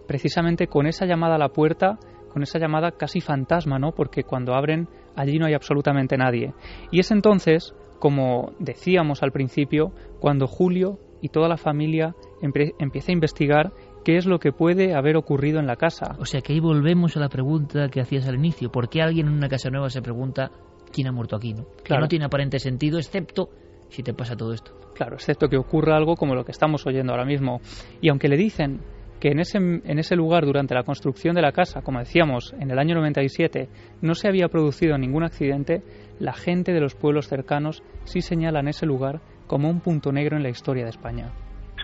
precisamente 0.07 0.67
con 0.67 0.87
esa 0.87 1.05
llamada 1.05 1.35
a 1.35 1.39
la 1.39 1.49
puerta, 1.49 1.97
con 2.31 2.41
esa 2.43 2.57
llamada 2.57 2.91
casi 2.91 3.19
fantasma, 3.19 3.79
¿no? 3.79 3.91
Porque 3.91 4.23
cuando 4.23 4.53
abren 4.53 4.87
allí 5.17 5.39
no 5.39 5.45
hay 5.47 5.55
absolutamente 5.55 6.15
nadie. 6.15 6.53
Y 6.89 7.01
es 7.01 7.11
entonces, 7.11 7.75
como 7.99 8.53
decíamos 8.59 9.23
al 9.23 9.33
principio, 9.33 9.91
cuando 10.21 10.47
Julio 10.47 10.99
y 11.23 11.29
toda 11.29 11.47
la 11.47 11.55
familia 11.55 12.15
empieza 12.41 13.11
a 13.11 13.13
investigar 13.13 13.71
qué 14.03 14.17
es 14.17 14.25
lo 14.25 14.39
que 14.39 14.51
puede 14.51 14.93
haber 14.93 15.15
ocurrido 15.15 15.61
en 15.61 15.67
la 15.67 15.77
casa. 15.77 16.17
O 16.19 16.25
sea 16.25 16.41
que 16.41 16.51
ahí 16.51 16.59
volvemos 16.59 17.15
a 17.15 17.21
la 17.21 17.29
pregunta 17.29 17.87
que 17.87 18.01
hacías 18.01 18.27
al 18.27 18.35
inicio. 18.35 18.69
¿Por 18.69 18.89
qué 18.89 19.01
alguien 19.01 19.27
en 19.27 19.33
una 19.33 19.47
casa 19.47 19.69
nueva 19.69 19.89
se 19.89 20.01
pregunta 20.01 20.51
quién 20.91 21.07
ha 21.07 21.13
muerto 21.13 21.37
aquí, 21.37 21.53
¿no? 21.53 21.65
Que 21.81 21.97
no 21.97 22.09
tiene 22.09 22.25
aparente 22.25 22.59
sentido, 22.59 22.99
excepto 22.99 23.49
si 23.87 24.03
te 24.03 24.13
pasa 24.13 24.35
todo 24.35 24.51
esto. 24.51 24.73
Claro, 24.95 25.15
excepto 25.15 25.47
que 25.47 25.55
ocurra 25.55 25.95
algo 25.95 26.17
como 26.17 26.35
lo 26.35 26.43
que 26.43 26.51
estamos 26.51 26.85
oyendo 26.85 27.13
ahora 27.13 27.23
mismo. 27.23 27.61
Y 28.01 28.09
aunque 28.09 28.27
le 28.27 28.35
dicen 28.35 28.81
que 29.21 29.29
en 29.29 29.39
ese, 29.39 29.59
en 29.59 29.99
ese 29.99 30.17
lugar, 30.17 30.45
durante 30.45 30.75
la 30.75 30.83
construcción 30.83 31.35
de 31.35 31.41
la 31.41 31.53
casa, 31.53 31.83
como 31.83 31.99
decíamos, 31.99 32.53
en 32.59 32.69
el 32.69 32.79
año 32.79 32.95
97, 32.95 33.69
no 34.01 34.13
se 34.13 34.27
había 34.27 34.49
producido 34.49 34.97
ningún 34.97 35.23
accidente, 35.23 35.83
la 36.19 36.33
gente 36.33 36.73
de 36.73 36.81
los 36.81 36.95
pueblos 36.95 37.29
cercanos 37.29 37.81
sí 38.03 38.19
señalan 38.19 38.67
ese 38.67 38.85
lugar 38.85 39.21
como 39.47 39.69
un 39.69 39.79
punto 39.81 40.11
negro 40.11 40.37
en 40.37 40.43
la 40.43 40.49
historia 40.49 40.83
de 40.83 40.89
España. 40.89 41.29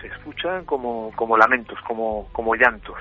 Se 0.00 0.06
escuchan 0.06 0.64
como, 0.64 1.12
como 1.16 1.36
lamentos, 1.36 1.78
como, 1.86 2.28
como 2.32 2.54
llantos. 2.54 2.98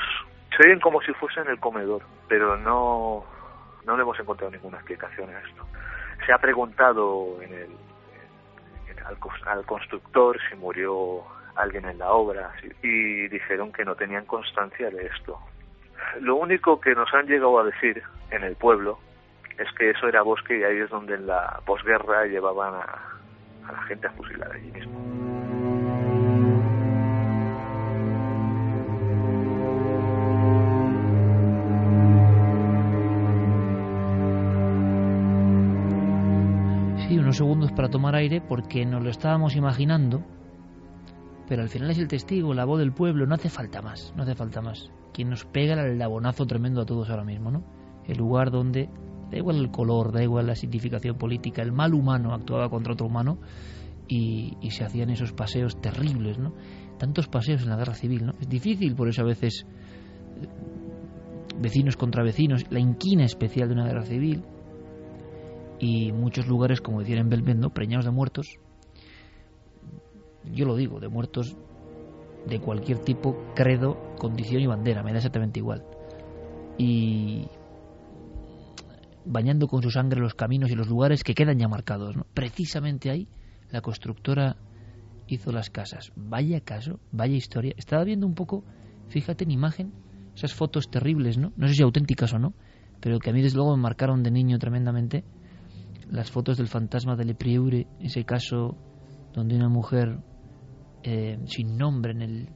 Se 0.55 0.67
oyen 0.67 0.79
como 0.79 1.01
si 1.01 1.13
fuese 1.13 1.39
en 1.41 1.49
el 1.49 1.59
comedor, 1.59 2.01
pero 2.27 2.57
no, 2.57 3.23
no 3.85 3.95
le 3.95 4.03
hemos 4.03 4.19
encontrado 4.19 4.51
ninguna 4.51 4.77
explicación 4.77 5.29
a 5.29 5.39
esto 5.39 5.65
se 6.25 6.33
ha 6.33 6.37
preguntado 6.37 7.41
en 7.41 7.53
el, 7.53 7.69
al, 9.47 9.65
constructor 9.65 10.37
si 10.49 10.55
murió 10.55 11.23
alguien 11.55 11.85
en 11.85 11.97
la 11.97 12.11
obra 12.11 12.53
y 12.81 13.27
dijeron 13.27 13.71
que 13.71 13.83
no 13.83 13.95
tenían 13.95 14.25
constancia 14.25 14.89
de 14.89 15.07
esto. 15.07 15.39
Lo 16.21 16.35
único 16.35 16.79
que 16.79 16.95
nos 16.95 17.13
han 17.13 17.25
llegado 17.25 17.59
a 17.59 17.63
decir 17.63 18.03
en 18.31 18.43
el 18.43 18.55
pueblo 18.55 18.99
es 19.57 19.67
que 19.73 19.89
eso 19.89 20.07
era 20.07 20.21
bosque 20.21 20.59
y 20.59 20.63
ahí 20.63 20.77
es 20.77 20.89
donde 20.89 21.15
en 21.15 21.27
la 21.27 21.61
posguerra 21.65 22.25
llevaban 22.25 22.75
a, 22.75 23.18
a 23.69 23.71
la 23.71 23.81
gente 23.83 24.07
a 24.07 24.11
fusilar 24.11 24.51
allí 24.51 24.71
mismo. 24.71 24.99
unos 37.29 37.37
segundos 37.37 37.71
para 37.71 37.89
tomar 37.89 38.15
aire 38.15 38.41
porque 38.41 38.87
nos 38.87 39.03
lo 39.03 39.11
estábamos 39.11 39.55
imaginando, 39.55 40.23
pero 41.47 41.61
al 41.61 41.69
final 41.69 41.91
es 41.91 41.99
el 41.99 42.07
testigo, 42.07 42.55
la 42.55 42.65
voz 42.65 42.79
del 42.79 42.91
pueblo, 42.91 43.27
no 43.27 43.35
hace 43.35 43.49
falta 43.49 43.83
más, 43.83 44.13
no 44.15 44.23
hace 44.23 44.33
falta 44.33 44.61
más. 44.61 44.91
Quien 45.13 45.29
nos 45.29 45.45
pega 45.45 45.73
el 45.73 45.99
labonazo 45.99 46.47
tremendo 46.47 46.81
a 46.81 46.85
todos 46.87 47.07
ahora 47.11 47.23
mismo, 47.23 47.51
¿no? 47.51 47.63
El 48.05 48.17
lugar 48.17 48.49
donde, 48.49 48.89
da 49.29 49.37
igual 49.37 49.57
el 49.57 49.71
color, 49.71 50.11
da 50.11 50.23
igual 50.23 50.47
la 50.47 50.55
significación 50.55 51.17
política, 51.17 51.61
el 51.61 51.71
mal 51.71 51.93
humano 51.93 52.33
actuaba 52.33 52.69
contra 52.69 52.93
otro 52.93 53.07
humano 53.07 53.39
y, 54.07 54.57
se 54.71 54.83
hacían 54.83 55.09
esos 55.09 55.33
paseos 55.33 55.79
terribles, 55.79 56.39
¿no? 56.39 56.53
Tantos 56.97 57.27
paseos 57.27 57.63
en 57.63 57.69
la 57.69 57.77
guerra 57.77 57.93
civil, 57.93 58.25
¿no? 58.25 58.33
Es 58.39 58.49
difícil, 58.49 58.95
por 58.95 59.07
eso 59.07 59.21
a 59.21 59.25
veces 59.25 59.65
eh, 60.41 60.47
vecinos 61.59 61.95
contra 61.95 62.23
vecinos, 62.23 62.65
la 62.71 62.79
inquina 62.79 63.23
especial 63.23 63.67
de 63.67 63.75
una 63.75 63.85
guerra 63.85 64.05
civil, 64.05 64.43
y 65.79 66.11
muchos 66.11 66.47
lugares, 66.47 66.81
como 66.81 66.99
decían 66.99 67.19
en 67.19 67.29
Belmendo, 67.29 67.69
preñados 67.69 68.05
de 68.05 68.11
muertos. 68.11 68.57
Yo 70.51 70.65
lo 70.65 70.75
digo, 70.75 70.99
de 70.99 71.07
muertos 71.07 71.55
de 72.47 72.59
cualquier 72.59 72.99
tipo, 72.99 73.37
credo, 73.55 73.97
condición 74.17 74.61
y 74.61 74.67
bandera, 74.67 75.03
me 75.03 75.11
da 75.11 75.17
exactamente 75.17 75.59
igual. 75.59 75.85
Y 76.77 77.47
bañando 79.29 79.67
con 79.67 79.83
su 79.83 79.91
sangre 79.91 80.19
los 80.19 80.33
caminos 80.33 80.71
y 80.71 80.75
los 80.75 80.87
lugares 80.87 81.23
que 81.23 81.35
quedan 81.35 81.59
ya 81.59 81.67
marcados. 81.67 82.15
Precisamente 82.33 83.11
ahí 83.11 83.27
la 83.69 83.81
constructora 83.81 84.57
hizo 85.27 85.51
las 85.51 85.69
casas. 85.69 86.11
Vaya 86.15 86.61
caso, 86.61 86.99
vaya 87.11 87.35
historia. 87.35 87.73
Estaba 87.77 88.03
viendo 88.03 88.25
un 88.25 88.33
poco, 88.33 88.63
fíjate 89.09 89.43
en 89.43 89.51
imagen, 89.51 89.93
esas 90.35 90.55
fotos 90.55 90.89
terribles, 90.89 91.37
¿no? 91.37 91.53
No 91.55 91.67
sé 91.67 91.75
si 91.75 91.83
auténticas 91.83 92.33
o 92.33 92.39
no, 92.39 92.55
pero 92.99 93.19
que 93.19 93.29
a 93.29 93.33
mí 93.33 93.41
desde 93.43 93.57
luego 93.57 93.75
me 93.75 93.83
marcaron 93.83 94.23
de 94.23 94.31
niño 94.31 94.57
tremendamente 94.57 95.23
las 96.09 96.31
fotos 96.31 96.57
del 96.57 96.67
fantasma 96.67 97.15
de 97.15 97.25
Le 97.25 97.35
Priure, 97.35 97.85
ese 97.99 98.23
caso 98.25 98.75
donde 99.33 99.55
una 99.55 99.69
mujer 99.69 100.17
eh, 101.03 101.37
sin 101.45 101.77
nombre 101.77 102.13
en 102.13 102.21
el 102.23 102.49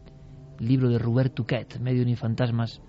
libro 0.57 0.89
de 0.89 0.97
Robert 0.97 1.35
Touquet, 1.35 1.79
Medio 1.79 2.03
ni 2.03 2.15
fantasmas, 2.15 2.81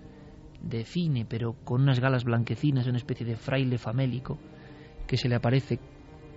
define, 0.65 1.27
pero 1.27 1.55
con 1.65 1.83
unas 1.83 2.01
galas 2.01 2.25
blanquecinas, 2.25 2.87
una 2.87 2.99
especie 2.99 3.27
de 3.27 3.37
fraile 3.37 3.79
famélico 3.79 4.39
que 5.07 5.17
se 5.17 5.29
le 5.29 5.37
aparece, 5.37 5.79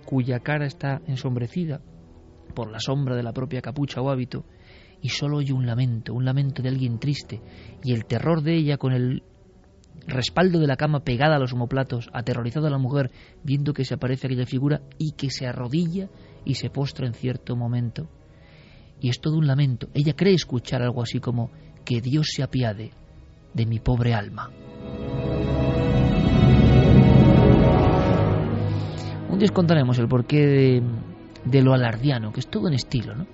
cuya 0.04 0.40
cara 0.40 0.66
está 0.66 1.00
ensombrecida 1.06 1.80
por 2.54 2.70
la 2.70 2.80
sombra 2.80 3.16
de 3.16 3.22
la 3.22 3.32
propia 3.32 3.62
capucha 3.62 4.00
o 4.00 4.10
hábito, 4.10 4.44
y 5.00 5.10
solo 5.10 5.38
oye 5.38 5.52
un 5.52 5.66
lamento, 5.66 6.14
un 6.14 6.24
lamento 6.24 6.62
de 6.62 6.68
alguien 6.68 6.98
triste, 6.98 7.40
y 7.82 7.92
el 7.92 8.04
terror 8.04 8.42
de 8.42 8.56
ella 8.56 8.78
con 8.78 8.92
el 8.92 9.22
respaldo 10.06 10.58
de 10.58 10.66
la 10.66 10.76
cama 10.76 11.00
pegada 11.00 11.36
a 11.36 11.38
los 11.38 11.52
homoplatos, 11.52 12.08
aterrorizada 12.12 12.70
la 12.70 12.78
mujer, 12.78 13.10
viendo 13.44 13.72
que 13.72 13.84
se 13.84 13.94
aparece 13.94 14.26
aquella 14.26 14.46
figura 14.46 14.82
y 14.98 15.12
que 15.12 15.30
se 15.30 15.46
arrodilla 15.46 16.08
y 16.44 16.54
se 16.54 16.70
postra 16.70 17.06
en 17.06 17.14
cierto 17.14 17.56
momento. 17.56 18.08
Y 19.00 19.10
es 19.10 19.20
todo 19.20 19.36
un 19.36 19.46
lamento. 19.46 19.88
Ella 19.94 20.14
cree 20.14 20.34
escuchar 20.34 20.82
algo 20.82 21.02
así 21.02 21.20
como 21.20 21.50
que 21.84 22.00
Dios 22.00 22.28
se 22.34 22.42
apiade 22.42 22.90
de 23.58 23.66
mi 23.66 23.80
pobre 23.80 24.14
alma. 24.14 24.50
Un 29.28 29.38
día 29.38 29.48
contaremos 29.52 29.98
el 29.98 30.08
porqué 30.08 30.80
de, 31.44 31.62
lo 31.62 31.74
alardiano, 31.74 32.32
que 32.32 32.40
es 32.40 32.48
todo 32.48 32.68
un 32.68 32.74
estilo, 32.74 33.16
¿no? 33.16 33.26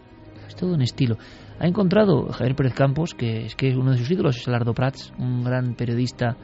Es 0.48 0.56
todo 0.56 0.74
un 0.74 0.80
estilo. 0.80 1.18
Ha 1.60 1.66
encontrado 1.66 2.32
Javier 2.32 2.56
Pérez 2.56 2.74
Campos, 2.74 3.14
que 3.14 3.44
es 3.44 3.54
que 3.54 3.76
uno 3.76 3.92
de 3.92 3.98
sus 3.98 4.10
ídolos 4.10 4.38
es 4.38 4.48
Alardo 4.48 4.72
Prats, 4.72 5.12
un 5.18 5.44
gran 5.44 5.74
periodista. 5.74 6.36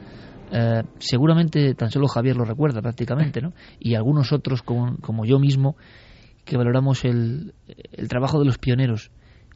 Eh, 0.51 0.83
seguramente 0.99 1.73
tan 1.73 1.89
solo 1.89 2.07
Javier 2.07 2.37
lo 2.37 2.45
recuerda 2.45 2.81
prácticamente, 2.81 3.41
¿no? 3.41 3.53
Y 3.79 3.95
algunos 3.95 4.31
otros 4.31 4.61
como, 4.61 5.25
yo 5.25 5.39
mismo 5.39 5.75
que 6.45 6.55
valoramos 6.55 7.03
el, 7.03 7.55
el 7.93 8.07
trabajo 8.07 8.37
de 8.39 8.45
los 8.45 8.59
pioneros. 8.59 9.11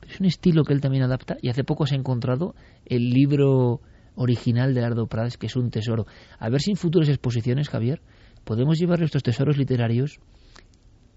es 0.07 0.19
un 0.19 0.25
estilo 0.25 0.63
que 0.63 0.73
él 0.73 0.81
también 0.81 1.03
adapta 1.03 1.37
y 1.41 1.49
hace 1.49 1.63
poco 1.63 1.85
se 1.85 1.95
ha 1.95 1.97
encontrado 1.97 2.55
el 2.85 3.09
libro 3.09 3.81
original 4.15 4.73
de 4.73 4.81
Alardo 4.81 5.07
Prats, 5.07 5.37
que 5.37 5.47
es 5.47 5.55
un 5.55 5.71
tesoro. 5.71 6.05
A 6.39 6.49
ver 6.49 6.61
si 6.61 6.71
en 6.71 6.77
futuras 6.77 7.09
exposiciones, 7.09 7.69
Javier, 7.69 8.01
podemos 8.43 8.79
llevar 8.79 9.01
estos 9.03 9.23
tesoros 9.23 9.57
literarios 9.57 10.19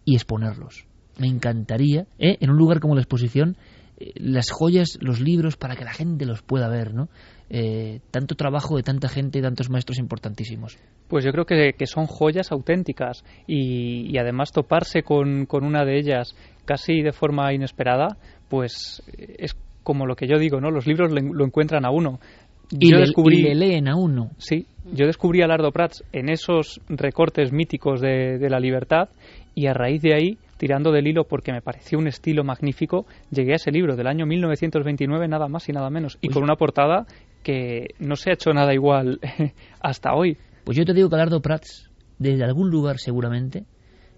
y 0.04 0.14
exponerlos. 0.14 0.86
Me 1.18 1.28
encantaría, 1.28 2.06
¿eh? 2.18 2.38
en 2.40 2.50
un 2.50 2.56
lugar 2.56 2.80
como 2.80 2.94
la 2.94 3.02
exposición, 3.02 3.56
eh, 3.98 4.12
las 4.16 4.50
joyas, 4.50 4.98
los 5.00 5.20
libros, 5.20 5.56
para 5.56 5.76
que 5.76 5.84
la 5.84 5.92
gente 5.92 6.24
los 6.24 6.42
pueda 6.42 6.68
ver, 6.68 6.94
¿no? 6.94 7.08
Eh, 7.50 8.00
tanto 8.10 8.34
trabajo 8.34 8.76
de 8.76 8.82
tanta 8.82 9.08
gente 9.08 9.38
y 9.38 9.42
tantos 9.42 9.68
maestros 9.68 9.98
importantísimos. 9.98 10.78
Pues 11.08 11.24
yo 11.24 11.32
creo 11.32 11.44
que, 11.44 11.74
son 11.86 12.06
joyas 12.06 12.52
auténticas 12.52 13.24
y, 13.46 14.16
además 14.18 14.52
toparse 14.52 15.02
con, 15.02 15.46
una 15.50 15.84
de 15.84 15.98
ellas 15.98 16.36
casi 16.64 17.02
de 17.02 17.12
forma 17.12 17.52
inesperada, 17.52 18.18
pues 18.48 19.02
es 19.16 19.56
como 19.82 20.06
lo 20.06 20.16
que 20.16 20.28
yo 20.28 20.38
digo, 20.38 20.60
¿no? 20.60 20.70
Los 20.70 20.86
libros 20.86 21.10
lo 21.10 21.44
encuentran 21.44 21.86
a 21.86 21.90
uno. 21.90 22.20
Y, 22.70 22.90
yo 22.90 22.96
le, 22.96 23.06
descubrí, 23.06 23.42
le 23.42 23.54
leen 23.54 23.88
a 23.88 23.96
uno. 23.96 24.30
Sí, 24.38 24.66
yo 24.92 25.06
descubrí 25.06 25.42
a 25.42 25.46
Lardo 25.46 25.72
Prats 25.72 26.04
en 26.12 26.28
esos 26.28 26.80
recortes 26.88 27.52
míticos 27.52 28.00
de, 28.00 28.38
de 28.38 28.50
la 28.50 28.60
libertad 28.60 29.08
y 29.54 29.66
a 29.66 29.74
raíz 29.74 30.02
de 30.02 30.14
ahí 30.14 30.38
tirando 30.58 30.92
del 30.92 31.06
hilo 31.06 31.24
porque 31.24 31.52
me 31.52 31.62
pareció 31.62 31.98
un 31.98 32.08
estilo 32.08 32.44
magnífico, 32.44 33.06
llegué 33.30 33.52
a 33.52 33.56
ese 33.56 33.70
libro 33.70 33.96
del 33.96 34.08
año 34.08 34.26
1929, 34.26 35.28
nada 35.28 35.48
más 35.48 35.68
y 35.68 35.72
nada 35.72 35.88
menos, 35.88 36.18
y 36.20 36.26
pues 36.26 36.34
con 36.34 36.42
una 36.42 36.56
portada 36.56 37.06
que 37.42 37.94
no 38.00 38.16
se 38.16 38.30
ha 38.30 38.34
hecho 38.34 38.52
nada 38.52 38.74
igual 38.74 39.20
hasta 39.80 40.14
hoy. 40.14 40.36
Pues 40.64 40.76
yo 40.76 40.84
te 40.84 40.92
digo 40.92 41.08
que 41.08 41.14
Alardo 41.14 41.40
Prats, 41.40 41.88
desde 42.18 42.44
algún 42.44 42.70
lugar 42.70 42.98
seguramente, 42.98 43.64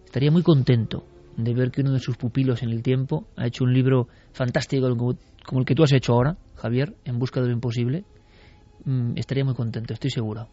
estaría 0.05 0.31
muy 0.31 0.43
contento 0.43 1.05
de 1.37 1.55
ver 1.55 1.71
que 1.71 1.83
uno 1.83 1.93
de 1.93 2.01
sus 2.01 2.17
pupilos 2.17 2.63
en 2.63 2.71
el 2.71 2.83
tiempo 2.83 3.27
ha 3.37 3.47
hecho 3.47 3.65
un 3.65 3.73
libro 3.73 4.09
fantástico 4.33 4.89
como, 4.97 5.61
el 5.61 5.65
que 5.65 5.75
tú 5.75 5.85
has 5.85 5.93
hecho 5.93 6.15
ahora, 6.15 6.37
Javier, 6.57 6.95
En 7.05 7.19
busca 7.19 7.41
de 7.41 7.47
lo 7.47 7.53
imposible. 7.53 8.05
Mm, 8.85 9.13
estaría 9.17 9.45
muy 9.45 9.55
contento, 9.55 9.93
estoy 9.93 10.11
seguro. 10.11 10.49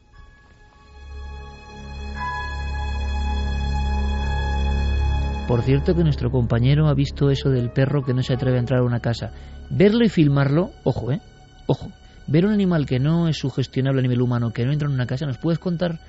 Por 5.48 5.62
cierto 5.62 5.96
que 5.96 6.04
nuestro 6.04 6.30
compañero 6.30 6.90
ha 6.90 6.94
visto 6.94 7.30
eso 7.30 7.50
del 7.50 7.72
perro 7.72 8.04
que 8.04 8.14
no 8.14 8.22
se 8.22 8.34
atreve 8.34 8.58
a 8.58 8.60
entrar 8.60 8.82
a 8.82 8.84
una 8.84 9.00
casa. 9.00 9.32
Verlo 9.70 10.04
y 10.04 10.10
filmarlo, 10.10 10.72
ojo, 10.84 11.12
¿eh? 11.12 11.22
Ojo. 11.68 11.90
Ver 12.28 12.46
un 12.46 12.52
animal 12.52 12.86
que 12.86 13.00
no 13.00 13.30
es 13.30 13.38
sugestionable 13.38 14.00
a 14.00 14.02
nivel 14.02 14.22
humano, 14.22 14.52
que 14.52 14.66
no 14.66 14.74
entra 14.74 14.90
en 14.90 14.94
una 14.94 15.08
casa, 15.08 15.26
¿nos 15.26 15.38
puedes 15.38 15.60
contar, 15.60 16.00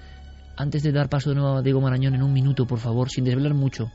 antes 0.57 0.83
de 0.83 0.91
dar 0.91 1.09
paso 1.09 1.31
de 1.31 1.37
nuevo 1.37 1.59
a 1.59 1.63
Diego 1.63 1.81
Marañón, 1.81 2.17
en 2.17 2.25
un 2.25 2.33
minuto, 2.33 2.67
por 2.67 2.81
favor, 2.81 3.11
sin 3.11 3.23
desvelar 3.23 3.55
mucho, 3.55 3.93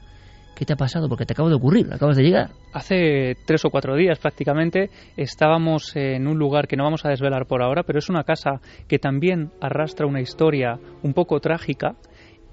¿Qué 0.56 0.66
te 0.66 0.74
ha 0.74 0.76
pasado? 0.78 1.10
Porque 1.10 1.26
te 1.26 1.34
acaba 1.34 1.50
de 1.50 1.56
ocurrir, 1.56 1.92
acabas 1.92 2.16
de 2.16 2.24
llegar. 2.24 2.52
Hace 2.74 3.36
tres 3.46 3.66
o 3.66 3.70
cuatro 3.70 3.96
días 3.96 4.20
prácticamente 4.20 4.90
estábamos 5.18 5.96
en 5.96 6.28
un 6.28 6.38
lugar 6.38 6.68
que 6.68 6.76
no 6.76 6.84
vamos 6.84 7.06
a 7.06 7.10
desvelar 7.10 7.48
por 7.48 7.64
ahora, 7.64 7.84
pero 7.84 8.00
es 8.00 8.10
una 8.10 8.24
casa 8.24 8.62
que 8.88 9.00
también 9.00 9.52
arrastra 9.62 10.06
una 10.06 10.22
historia 10.22 10.80
un 11.02 11.14
poco 11.14 11.40
trágica 11.40 11.96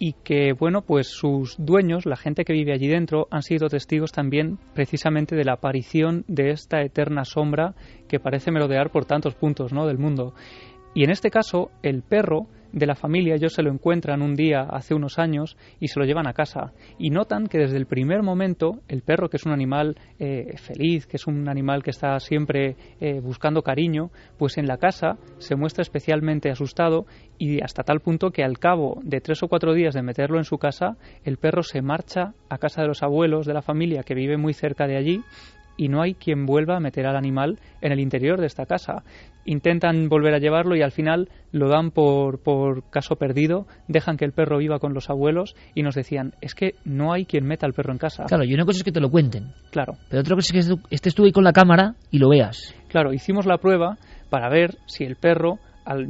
y 0.02 0.14
que, 0.24 0.54
bueno, 0.54 0.80
pues 0.80 1.08
sus 1.08 1.56
dueños, 1.58 2.06
la 2.06 2.16
gente 2.16 2.44
que 2.44 2.54
vive 2.54 2.72
allí 2.72 2.88
dentro, 2.88 3.28
han 3.30 3.42
sido 3.42 3.68
testigos 3.68 4.12
también 4.12 4.58
precisamente 4.72 5.36
de 5.36 5.44
la 5.44 5.52
aparición 5.52 6.24
de 6.26 6.52
esta 6.52 6.80
eterna 6.80 7.26
sombra 7.26 7.74
que 8.08 8.18
parece 8.18 8.50
merodear 8.50 8.90
por 8.90 9.04
tantos 9.04 9.34
puntos 9.34 9.74
¿no? 9.74 9.86
del 9.86 9.98
mundo. 9.98 10.32
Y 10.94 11.04
en 11.04 11.10
este 11.10 11.30
caso, 11.30 11.70
el 11.82 12.02
perro 12.02 12.46
de 12.72 12.86
la 12.86 12.94
familia 12.94 13.34
ellos 13.34 13.52
se 13.52 13.62
lo 13.62 13.70
encuentran 13.70 14.22
un 14.22 14.34
día 14.34 14.62
hace 14.62 14.94
unos 14.94 15.18
años 15.18 15.56
y 15.80 15.88
se 15.88 15.98
lo 15.98 16.06
llevan 16.06 16.26
a 16.26 16.32
casa. 16.32 16.72
Y 16.98 17.10
notan 17.10 17.46
que 17.46 17.58
desde 17.58 17.76
el 17.76 17.86
primer 17.86 18.22
momento 18.22 18.80
el 18.88 19.02
perro 19.02 19.28
que 19.28 19.36
es 19.36 19.46
un 19.46 19.52
animal 19.52 19.96
eh, 20.18 20.56
feliz 20.56 21.06
que 21.06 21.16
es 21.16 21.26
un 21.26 21.48
animal 21.48 21.82
que 21.82 21.90
está 21.90 22.18
siempre 22.20 22.76
eh, 23.00 23.20
buscando 23.20 23.62
cariño 23.62 24.10
pues 24.38 24.58
en 24.58 24.66
la 24.66 24.78
casa 24.78 25.18
se 25.38 25.56
muestra 25.56 25.82
especialmente 25.82 26.50
asustado 26.50 27.06
y 27.38 27.62
hasta 27.62 27.82
tal 27.82 28.00
punto 28.00 28.30
que 28.30 28.44
al 28.44 28.58
cabo 28.58 29.00
de 29.02 29.20
tres 29.20 29.42
o 29.42 29.48
cuatro 29.48 29.74
días 29.74 29.94
de 29.94 30.02
meterlo 30.02 30.38
en 30.38 30.44
su 30.44 30.58
casa 30.58 30.96
el 31.24 31.38
perro 31.38 31.62
se 31.62 31.82
marcha 31.82 32.34
a 32.48 32.58
casa 32.58 32.82
de 32.82 32.88
los 32.88 33.02
abuelos 33.02 33.46
de 33.46 33.54
la 33.54 33.62
familia 33.62 34.02
que 34.02 34.14
vive 34.14 34.36
muy 34.36 34.52
cerca 34.52 34.86
de 34.86 34.96
allí 34.96 35.22
y 35.80 35.88
no 35.88 36.02
hay 36.02 36.12
quien 36.12 36.44
vuelva 36.44 36.76
a 36.76 36.80
meter 36.80 37.06
al 37.06 37.16
animal 37.16 37.58
en 37.80 37.90
el 37.90 38.00
interior 38.00 38.38
de 38.38 38.46
esta 38.46 38.66
casa. 38.66 39.02
Intentan 39.46 40.10
volver 40.10 40.34
a 40.34 40.38
llevarlo 40.38 40.76
y 40.76 40.82
al 40.82 40.92
final 40.92 41.30
lo 41.52 41.70
dan 41.70 41.90
por, 41.90 42.42
por 42.42 42.90
caso 42.90 43.16
perdido, 43.16 43.66
dejan 43.88 44.18
que 44.18 44.26
el 44.26 44.32
perro 44.32 44.58
viva 44.58 44.78
con 44.78 44.92
los 44.92 45.08
abuelos 45.08 45.56
y 45.74 45.82
nos 45.82 45.94
decían, 45.94 46.34
es 46.42 46.54
que 46.54 46.74
no 46.84 47.14
hay 47.14 47.24
quien 47.24 47.46
meta 47.46 47.64
al 47.64 47.72
perro 47.72 47.92
en 47.92 47.98
casa. 47.98 48.24
Claro, 48.24 48.44
y 48.44 48.52
una 48.52 48.66
cosa 48.66 48.80
es 48.80 48.84
que 48.84 48.92
te 48.92 49.00
lo 49.00 49.08
cuenten. 49.08 49.54
Claro. 49.70 49.94
Pero 50.10 50.20
otra 50.20 50.36
cosa 50.36 50.54
es 50.54 50.68
que 50.68 50.74
estés 50.90 51.14
tú 51.14 51.24
ahí 51.24 51.32
con 51.32 51.44
la 51.44 51.54
cámara 51.54 51.94
y 52.10 52.18
lo 52.18 52.28
veas. 52.28 52.74
Claro, 52.88 53.14
hicimos 53.14 53.46
la 53.46 53.56
prueba 53.56 53.96
para 54.28 54.50
ver 54.50 54.76
si 54.84 55.04
el 55.04 55.16
perro 55.16 55.60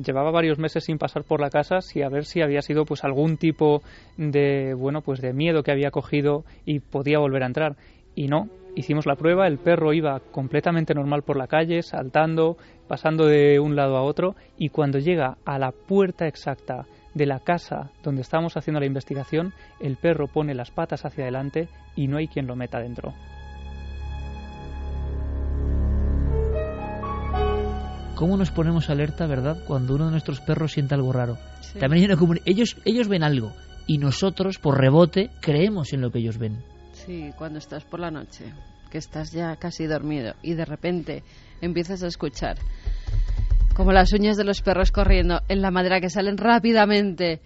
llevaba 0.04 0.32
varios 0.32 0.58
meses 0.58 0.82
sin 0.82 0.98
pasar 0.98 1.22
por 1.22 1.40
la 1.40 1.48
casa 1.48 1.80
si 1.80 2.02
a 2.02 2.08
ver 2.08 2.24
si 2.24 2.42
había 2.42 2.60
sido 2.60 2.84
pues 2.84 3.04
algún 3.04 3.36
tipo 3.36 3.82
de 4.18 4.74
bueno 4.74 5.00
pues 5.00 5.20
de 5.20 5.32
miedo 5.32 5.62
que 5.62 5.70
había 5.70 5.92
cogido 5.92 6.44
y 6.66 6.80
podía 6.80 7.20
volver 7.20 7.44
a 7.44 7.46
entrar 7.46 7.76
y 8.16 8.26
no 8.26 8.48
Hicimos 8.74 9.06
la 9.06 9.16
prueba, 9.16 9.46
el 9.46 9.58
perro 9.58 9.92
iba 9.92 10.20
completamente 10.20 10.94
normal 10.94 11.22
por 11.22 11.36
la 11.36 11.48
calle, 11.48 11.82
saltando, 11.82 12.56
pasando 12.88 13.26
de 13.26 13.58
un 13.58 13.76
lado 13.76 13.96
a 13.96 14.02
otro, 14.02 14.36
y 14.56 14.68
cuando 14.68 14.98
llega 14.98 15.38
a 15.44 15.58
la 15.58 15.72
puerta 15.72 16.26
exacta 16.26 16.86
de 17.14 17.26
la 17.26 17.40
casa 17.40 17.90
donde 18.02 18.22
estamos 18.22 18.56
haciendo 18.56 18.80
la 18.80 18.86
investigación, 18.86 19.52
el 19.80 19.96
perro 19.96 20.28
pone 20.28 20.54
las 20.54 20.70
patas 20.70 21.04
hacia 21.04 21.24
adelante 21.24 21.68
y 21.96 22.06
no 22.06 22.18
hay 22.18 22.28
quien 22.28 22.46
lo 22.46 22.54
meta 22.54 22.78
dentro. 22.78 23.12
¿Cómo 28.14 28.36
nos 28.36 28.50
ponemos 28.50 28.90
alerta, 28.90 29.26
verdad, 29.26 29.64
cuando 29.66 29.94
uno 29.94 30.04
de 30.04 30.10
nuestros 30.10 30.40
perros 30.40 30.72
siente 30.72 30.94
algo 30.94 31.10
raro? 31.10 31.38
También 31.78 32.10
ellos, 32.44 32.76
ellos 32.84 33.08
ven 33.08 33.24
algo 33.24 33.52
y 33.86 33.96
nosotros, 33.98 34.58
por 34.58 34.78
rebote, 34.78 35.30
creemos 35.40 35.94
en 35.94 36.02
lo 36.02 36.10
que 36.10 36.18
ellos 36.18 36.36
ven. 36.36 36.62
Sí, 37.06 37.32
cuando 37.38 37.58
estás 37.58 37.84
por 37.84 37.98
la 37.98 38.10
noche, 38.10 38.52
que 38.90 38.98
estás 38.98 39.32
ya 39.32 39.56
casi 39.56 39.86
dormido 39.86 40.34
y 40.42 40.52
de 40.52 40.66
repente 40.66 41.22
empiezas 41.62 42.02
a 42.02 42.08
escuchar 42.08 42.58
como 43.74 43.92
las 43.92 44.12
uñas 44.12 44.36
de 44.36 44.44
los 44.44 44.60
perros 44.60 44.92
corriendo 44.92 45.40
en 45.48 45.62
la 45.62 45.70
madera 45.70 46.00
que 46.00 46.10
salen 46.10 46.36
rápidamente 46.36 47.40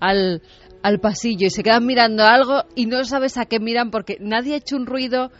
al, 0.00 0.42
al 0.82 0.98
pasillo 0.98 1.46
y 1.46 1.50
se 1.50 1.62
quedan 1.62 1.86
mirando 1.86 2.24
algo 2.24 2.64
y 2.74 2.86
no 2.86 3.04
sabes 3.04 3.38
a 3.38 3.44
qué 3.44 3.60
miran 3.60 3.92
porque 3.92 4.16
nadie 4.18 4.54
ha 4.54 4.58
hecho 4.58 4.74
un 4.74 4.86
ruido, 4.86 5.30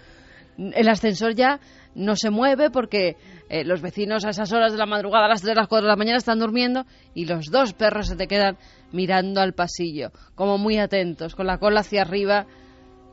el 0.57 0.89
ascensor 0.89 1.35
ya 1.35 1.59
no 1.97 2.15
se 2.15 2.31
mueve 2.31 2.71
porque 2.71 3.17
eh, 3.49 3.65
los 3.65 3.83
vecinos 3.83 4.25
a 4.25 4.31
esas 4.31 4.53
horas 4.53 4.71
de 4.71 4.79
la 4.79 4.87
madrugada, 4.87 5.27
a 5.27 5.29
las 5.29 5.41
3 5.41 5.55
de 5.55 5.61
las 5.61 5.69
4 5.69 5.87
de 5.87 5.91
la 5.91 5.97
mañana, 5.97 6.19
están 6.19 6.39
durmiendo 6.39 6.85
y 7.15 7.25
los 7.25 7.47
dos 7.47 7.73
perros 7.73 8.07
se 8.07 8.17
te 8.17 8.29
quedan 8.29 8.59
mirando 8.93 9.41
al 9.41 9.55
pasillo, 9.55 10.13
como 10.37 10.57
muy 10.57 10.79
atentos, 10.79 11.35
con 11.35 11.47
la 11.49 11.59
cola 11.59 11.81
hacia 11.81 12.03
arriba 12.03 12.47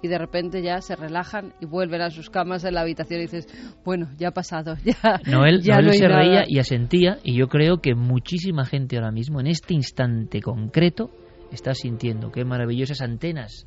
y 0.04 0.10
de 0.10 0.18
repente 0.18 0.62
ya 0.62 0.82
se 0.82 0.98
relajan 0.98 1.54
y 1.62 1.66
vuelven 1.66 2.02
a 2.02 2.10
sus 2.10 2.30
camas 2.30 2.66
en 2.66 2.74
la 2.74 2.82
habitación 2.82 3.22
y 3.22 3.24
dices, 3.24 3.48
bueno, 3.86 4.10
ya 4.18 4.28
ha 4.28 4.32
pasado, 4.32 4.76
ya. 4.84 5.22
Noel, 5.26 5.62
ya 5.62 5.80
Noel 5.80 5.94
se 5.94 6.08
reía 6.10 6.44
y 6.46 6.60
asentía 6.60 7.20
y 7.24 7.36
yo 7.36 7.48
creo 7.48 7.78
que 7.78 7.96
muchísima 7.96 8.66
gente 8.66 8.98
ahora 8.98 9.12
mismo, 9.12 9.40
en 9.40 9.48
este 9.48 9.74
instante 9.74 10.42
concreto, 10.42 11.10
estás 11.54 11.78
sintiendo, 11.80 12.32
qué 12.32 12.44
maravillosas 12.44 13.02
antenas. 13.02 13.66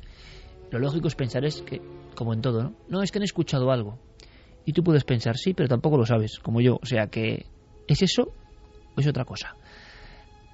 Lo 0.69 0.77
lógico 0.77 1.07
es 1.07 1.15
pensar 1.15 1.43
es 1.43 1.63
que, 1.63 1.81
como 2.15 2.35
en 2.35 2.41
todo, 2.41 2.61
¿no? 2.61 2.75
No, 2.87 3.01
es 3.01 3.11
que 3.11 3.17
han 3.17 3.23
escuchado 3.23 3.71
algo. 3.71 3.97
Y 4.63 4.73
tú 4.73 4.83
puedes 4.83 5.05
pensar, 5.05 5.37
sí, 5.37 5.55
pero 5.55 5.67
tampoco 5.67 5.97
lo 5.97 6.05
sabes, 6.05 6.37
como 6.37 6.61
yo. 6.61 6.77
O 6.79 6.85
sea 6.85 7.07
que, 7.07 7.47
¿es 7.87 8.03
eso 8.03 8.31
o 8.95 8.99
es 8.99 9.07
otra 9.07 9.25
cosa? 9.25 9.55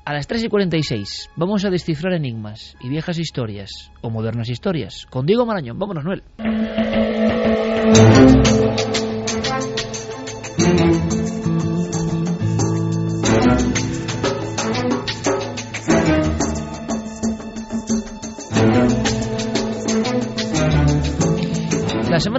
A 0.06 0.12
las 0.12 0.28
3 0.28 0.43
y 0.43 0.49
46 0.49 1.30
vamos 1.38 1.64
a 1.64 1.70
descifrar 1.70 2.14
enigmas 2.14 2.76
y 2.82 2.89
viejas 2.89 3.18
historias 3.20 3.70
o 4.01 4.10
modernas 4.10 4.49
historias. 4.49 5.06
Con 5.10 5.26
Diego 5.26 5.45
Marañón. 5.45 5.80
Vámonos, 5.80 6.04
Noel. 6.04 6.24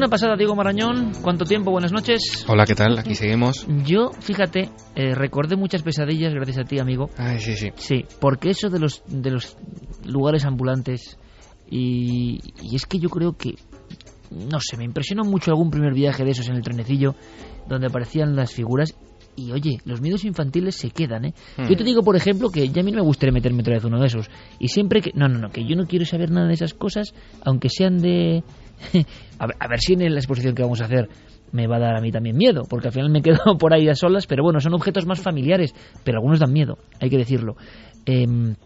Semana 0.04 0.10
pasada, 0.10 0.36
Diego 0.36 0.54
Marañón, 0.54 1.12
¿cuánto 1.22 1.46
tiempo? 1.46 1.70
Buenas 1.70 1.90
noches. 1.90 2.44
Hola, 2.46 2.66
¿qué 2.66 2.74
tal? 2.74 2.98
Aquí 2.98 3.14
seguimos. 3.14 3.66
Yo, 3.86 4.10
fíjate, 4.20 4.68
eh, 4.94 5.14
recordé 5.14 5.56
muchas 5.56 5.82
pesadillas 5.82 6.34
gracias 6.34 6.58
a 6.58 6.64
ti, 6.64 6.78
amigo. 6.78 7.08
Ay, 7.16 7.38
sí, 7.38 7.56
sí. 7.56 7.70
Sí, 7.76 8.04
porque 8.20 8.50
eso 8.50 8.68
de 8.68 8.78
los, 8.78 9.02
de 9.06 9.30
los 9.30 9.56
lugares 10.04 10.44
ambulantes 10.44 11.16
y, 11.70 12.38
y 12.60 12.76
es 12.76 12.84
que 12.84 12.98
yo 12.98 13.08
creo 13.08 13.32
que, 13.32 13.54
no 14.30 14.60
sé, 14.60 14.76
me 14.76 14.84
impresionó 14.84 15.24
mucho 15.24 15.52
algún 15.52 15.70
primer 15.70 15.94
viaje 15.94 16.22
de 16.22 16.32
esos 16.32 16.50
en 16.50 16.56
el 16.56 16.62
trenecillo 16.62 17.14
donde 17.66 17.86
aparecían 17.86 18.36
las 18.36 18.52
figuras 18.52 18.94
y 19.36 19.52
oye, 19.52 19.78
los 19.84 20.00
miedos 20.00 20.24
infantiles 20.24 20.76
se 20.76 20.90
quedan, 20.90 21.24
¿eh? 21.26 21.34
Hmm. 21.56 21.68
Yo 21.68 21.76
te 21.76 21.84
digo, 21.84 22.02
por 22.02 22.16
ejemplo, 22.16 22.50
que 22.50 22.68
ya 22.68 22.82
a 22.82 22.84
mí 22.84 22.92
no 22.92 22.98
me 22.98 23.04
gustaría 23.04 23.32
meterme 23.32 23.60
otra 23.60 23.74
vez 23.74 23.84
uno 23.84 23.98
de 24.00 24.06
esos. 24.06 24.30
Y 24.58 24.68
siempre 24.68 25.00
que... 25.00 25.10
No, 25.14 25.28
no, 25.28 25.38
no, 25.38 25.48
que 25.50 25.66
yo 25.66 25.76
no 25.76 25.86
quiero 25.86 26.04
saber 26.04 26.30
nada 26.30 26.46
de 26.46 26.54
esas 26.54 26.74
cosas, 26.74 27.14
aunque 27.44 27.68
sean 27.68 27.98
de... 27.98 28.44
a, 29.38 29.46
ver, 29.46 29.56
a 29.58 29.68
ver 29.68 29.80
si 29.80 29.94
en 29.94 30.12
la 30.12 30.20
exposición 30.20 30.54
que 30.54 30.62
vamos 30.62 30.80
a 30.80 30.84
hacer 30.86 31.08
me 31.52 31.66
va 31.66 31.76
a 31.76 31.80
dar 31.80 31.96
a 31.96 32.00
mí 32.00 32.10
también 32.10 32.36
miedo, 32.36 32.62
porque 32.68 32.88
al 32.88 32.92
final 32.92 33.10
me 33.10 33.22
quedo 33.22 33.56
por 33.58 33.74
ahí 33.74 33.88
a 33.88 33.94
solas, 33.94 34.26
pero 34.26 34.42
bueno, 34.42 34.60
son 34.60 34.74
objetos 34.74 35.06
más 35.06 35.20
familiares, 35.20 35.74
pero 36.02 36.18
algunos 36.18 36.40
dan 36.40 36.52
miedo, 36.52 36.78
hay 37.00 37.10
que 37.10 37.18
decirlo. 37.18 37.56
Em, 38.06 38.56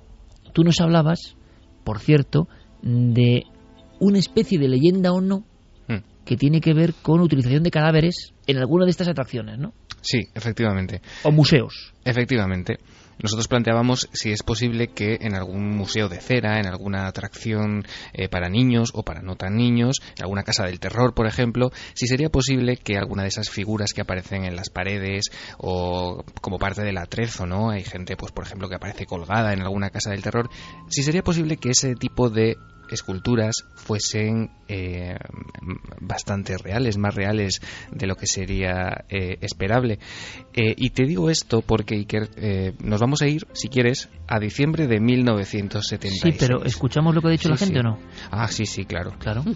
tú 0.52 0.64
nos 0.64 0.80
hablabas, 0.80 1.36
por 1.84 1.98
cierto, 2.00 2.48
de 2.82 3.42
una 4.00 4.18
especie 4.18 4.58
de 4.58 4.68
leyenda 4.68 5.12
o 5.12 5.20
no 5.20 5.44
Hmm. 5.88 6.02
que 6.24 6.36
tiene 6.36 6.60
que 6.60 6.74
ver 6.74 6.92
con 7.02 7.20
utilización 7.20 7.62
de 7.62 7.70
cadáveres 7.70 8.34
en 8.46 8.58
alguna 8.58 8.84
de 8.84 8.90
estas 8.90 9.08
atracciones, 9.08 9.58
¿no? 9.58 9.72
Sí, 10.02 10.20
efectivamente. 10.34 11.00
O 11.24 11.32
museos. 11.32 11.94
Efectivamente. 12.04 12.76
Nosotros 13.22 13.48
planteábamos 13.48 14.08
si 14.12 14.30
es 14.30 14.42
posible 14.42 14.88
que 14.88 15.18
en 15.20 15.34
algún 15.34 15.76
museo 15.76 16.08
de 16.08 16.20
cera, 16.20 16.58
en 16.58 16.66
alguna 16.66 17.06
atracción 17.06 17.84
eh, 18.12 18.28
para 18.28 18.48
niños 18.48 18.90
o 18.94 19.02
para 19.02 19.22
no 19.22 19.36
tan 19.36 19.56
niños, 19.56 19.96
en 20.16 20.24
alguna 20.24 20.44
casa 20.44 20.64
del 20.64 20.80
terror, 20.80 21.14
por 21.14 21.26
ejemplo, 21.26 21.70
si 21.94 22.06
sería 22.06 22.30
posible 22.30 22.76
que 22.76 22.96
alguna 22.96 23.22
de 23.22 23.28
esas 23.28 23.50
figuras 23.50 23.92
que 23.92 24.02
aparecen 24.02 24.44
en 24.44 24.56
las 24.56 24.70
paredes 24.70 25.26
o 25.58 26.24
como 26.40 26.58
parte 26.58 26.82
del 26.82 26.98
atrezo, 26.98 27.46
¿no? 27.46 27.70
Hay 27.70 27.84
gente, 27.84 28.16
pues 28.16 28.32
por 28.32 28.44
ejemplo, 28.44 28.68
que 28.68 28.76
aparece 28.76 29.06
colgada 29.06 29.52
en 29.52 29.62
alguna 29.62 29.90
casa 29.90 30.10
del 30.10 30.22
terror, 30.22 30.48
si 30.88 31.02
sería 31.02 31.22
posible 31.22 31.56
que 31.56 31.70
ese 31.70 31.94
tipo 31.94 32.30
de 32.30 32.56
esculturas 32.90 33.64
fuesen 33.74 34.50
eh, 34.68 35.16
bastante 36.00 36.56
reales, 36.58 36.98
más 36.98 37.14
reales 37.14 37.60
de 37.90 38.06
lo 38.06 38.16
que 38.16 38.26
sería 38.26 39.04
eh, 39.08 39.38
esperable. 39.40 39.98
Eh, 40.54 40.74
y 40.76 40.90
te 40.90 41.04
digo 41.04 41.30
esto 41.30 41.62
porque, 41.62 41.94
Iker, 41.94 42.28
eh, 42.36 42.74
nos 42.82 43.00
vamos 43.00 43.22
a 43.22 43.26
ir, 43.26 43.46
si 43.52 43.68
quieres, 43.68 44.08
a 44.26 44.38
diciembre 44.38 44.86
de 44.86 45.00
1976. 45.00 46.22
Sí, 46.22 46.36
pero 46.38 46.64
¿escuchamos 46.64 47.14
lo 47.14 47.20
que 47.20 47.28
ha 47.28 47.30
dicho 47.30 47.48
Sí, 47.48 47.50
la 47.50 47.56
gente 47.56 47.74
sí. 47.74 47.80
o 47.80 47.82
no? 47.82 47.98
Ah, 48.30 48.48
sí, 48.48 48.66
sí, 48.66 48.84
claro. 48.84 49.12
Claro. 49.18 49.44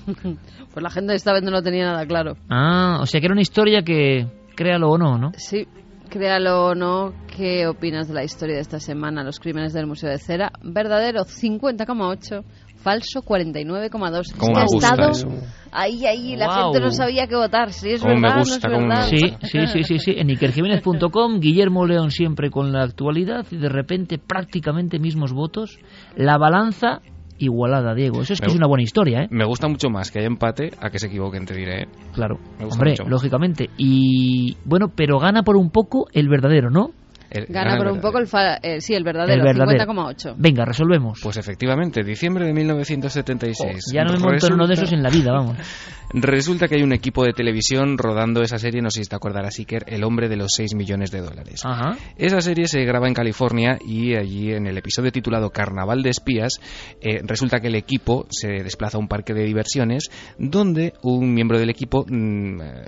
Pues 0.72 0.83
la 0.83 0.89
gente 0.89 1.14
esta 1.14 1.35
vez 1.35 1.43
no 1.43 1.51
lo 1.51 1.62
tenía 1.62 1.85
nada 1.85 2.07
claro. 2.07 2.39
Ah, 2.49 2.99
o 3.03 3.07
sea 3.07 3.20
que 3.20 3.26
era 3.26 3.35
una 3.35 3.43
historia 3.43 3.83
que, 3.83 4.26
créalo 4.57 4.89
o 4.89 4.97
no, 4.97 5.18
¿no? 5.18 5.33
Sí, 5.37 5.66
créalo 6.09 6.66
o 6.66 6.74
no, 6.74 7.12
¿qué 7.37 7.66
opinas 7.66 8.09
de 8.09 8.14
la 8.14 8.24
historia 8.24 8.57
de 8.57 8.62
esta 8.62 8.80
semana? 8.80 9.22
Los 9.22 9.39
crímenes 9.39 9.72
del 9.72 9.87
Museo 9.87 10.09
de 10.09 10.18
Cera. 10.18 10.53
Verdadero 10.62 11.24
50,8, 11.24 12.45
falso 12.83 13.22
49,2. 13.22 14.20
Es 14.20 14.33
¿Cómo 14.35 14.53
que 14.53 14.53
me 14.53 14.61
ha 14.61 14.64
gusta 14.66 14.89
estado 14.89 15.11
eso? 15.11 15.28
ahí, 15.70 16.05
ahí, 16.07 16.37
la 16.37 16.47
Guau. 16.47 16.72
gente 16.72 16.80
no 16.85 16.91
sabía 16.91 17.26
qué 17.26 17.37
votar. 17.37 17.72
Si 17.72 17.91
es 17.91 18.01
Cómo 18.03 18.14
me 18.14 18.20
verdad, 18.22 18.39
gusta, 18.39 18.68
no 18.68 18.74
es 18.74 18.80
me 18.83 18.89
verdad. 18.89 19.07
Sí, 19.09 19.18
sí, 19.43 19.66
sí, 19.66 19.83
sí, 19.85 19.99
sí. 19.99 20.14
En 20.16 20.30
ikerjiménez.com, 20.30 21.41
Guillermo 21.41 21.87
León 21.87 22.11
siempre 22.11 22.51
con 22.51 22.72
la 22.72 22.83
actualidad 22.83 23.47
y 23.51 23.57
de 23.57 23.68
repente 23.68 24.18
prácticamente 24.18 24.99
mismos 24.99 25.33
votos. 25.33 25.78
La 26.16 26.39
balanza 26.39 27.01
igualada, 27.39 27.95
Diego. 27.95 28.20
Eso 28.22 28.35
es 28.35 28.41
que 28.41 28.47
es 28.47 28.55
una 28.55 28.68
buena 28.68 28.83
historia, 28.85 29.22
¿eh? 29.22 29.28
Me 29.30 29.45
gusta 29.45 29.66
mucho 29.66 29.89
más 29.91 30.11
que 30.12 30.20
haya 30.20 30.28
empate 30.28 30.70
a 30.80 30.91
que 30.91 30.99
se 31.01 31.09
equivoquen, 31.09 31.45
te 31.45 31.55
diré. 31.55 31.83
¿eh? 31.83 31.89
Claro. 32.12 32.37
Me 32.59 32.66
gusta 32.66 32.78
Hombre, 32.78 32.91
mucho. 32.93 33.05
lógicamente. 33.09 33.68
Y 33.78 34.57
bueno, 34.64 34.87
pero 34.95 35.18
gana 35.18 35.43
por 35.43 35.57
un 35.57 35.70
poco 35.70 36.07
el 36.12 36.28
verdadero, 36.28 36.70
¿no? 36.70 36.91
El- 37.33 37.47
Gana 37.47 37.76
por 37.76 37.87
el 37.87 37.93
un 37.95 38.01
poco 38.01 38.18
el, 38.18 38.26
fa- 38.26 38.57
eh, 38.62 38.80
sí, 38.80 38.93
el 38.93 38.99
El 38.99 39.05
verdadero, 39.05 39.43
verdadero. 39.45 39.93
50,8. 39.93 40.35
Venga, 40.37 40.64
resolvemos. 40.64 41.18
Pues 41.22 41.37
efectivamente, 41.39 42.03
diciembre 42.05 42.45
de 42.47 42.53
1976. 42.53 43.85
ya 43.93 44.05
no 44.05 44.12
me 44.12 44.18
monto 44.18 44.47
en 44.47 44.53
uno 44.55 44.66
de 44.66 44.74
esos 44.74 44.93
en 44.93 45.03
la 45.03 45.11
vida, 45.11 45.33
vamos. 45.33 45.57
Resulta 46.14 46.68
que 46.68 46.74
hay 46.76 46.83
un 46.83 46.93
equipo 46.93 47.24
de 47.24 47.33
televisión 47.33 47.97
rodando 47.97 48.43
esa 48.43 48.59
serie, 48.59 48.83
no 48.83 48.91
sé 48.91 49.03
si 49.03 49.09
te 49.09 49.16
acordarás, 49.16 49.59
Iker, 49.59 49.85
El 49.87 50.05
hombre 50.05 50.28
de 50.28 50.37
los 50.37 50.51
6 50.55 50.74
millones 50.74 51.11
de 51.11 51.20
dólares. 51.22 51.62
Ajá. 51.64 51.97
Esa 52.18 52.41
serie 52.43 52.66
se 52.66 52.85
graba 52.85 53.09
en 53.09 53.14
California 53.14 53.78
y 53.83 54.14
allí 54.14 54.53
en 54.53 54.66
el 54.66 54.76
episodio 54.76 55.11
titulado 55.11 55.49
Carnaval 55.51 56.03
de 56.03 56.11
Espías 56.11 56.61
eh, 57.01 57.20
resulta 57.24 57.61
que 57.61 57.68
el 57.68 57.76
equipo 57.76 58.26
se 58.30 58.49
desplaza 58.62 58.99
a 58.99 59.01
un 59.01 59.09
parque 59.09 59.33
de 59.33 59.45
diversiones 59.45 60.11
donde 60.39 60.93
un 61.03 61.33
miembro 61.33 61.59
del 61.59 61.70
equipo 61.70 62.05
mm, 62.07 62.61
eh, 62.61 62.85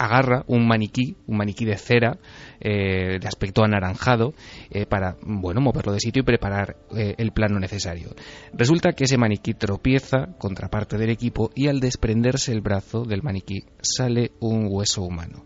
agarra 0.00 0.44
un 0.46 0.66
maniquí, 0.66 1.14
un 1.26 1.36
maniquí 1.36 1.66
de 1.66 1.76
cera 1.76 2.18
eh, 2.58 3.18
de 3.20 3.28
aspecto 3.28 3.62
anaranjado 3.62 4.32
eh, 4.70 4.86
para 4.86 5.16
bueno 5.22 5.60
moverlo 5.60 5.92
de 5.92 6.00
sitio 6.00 6.22
y 6.22 6.24
preparar 6.24 6.76
eh, 6.96 7.14
el 7.18 7.32
plano 7.32 7.60
necesario. 7.60 8.14
Resulta 8.54 8.92
que 8.92 9.04
ese 9.04 9.18
maniquí 9.18 9.52
tropieza 9.52 10.28
contra 10.38 10.68
parte 10.68 10.96
del 10.96 11.10
equipo 11.10 11.50
y 11.54 11.68
al 11.68 11.80
desprenderse 11.80 12.50
el 12.50 12.62
brazo 12.62 13.04
del 13.04 13.22
maniquí 13.22 13.64
sale 13.82 14.32
un 14.40 14.68
hueso 14.70 15.02
humano. 15.02 15.44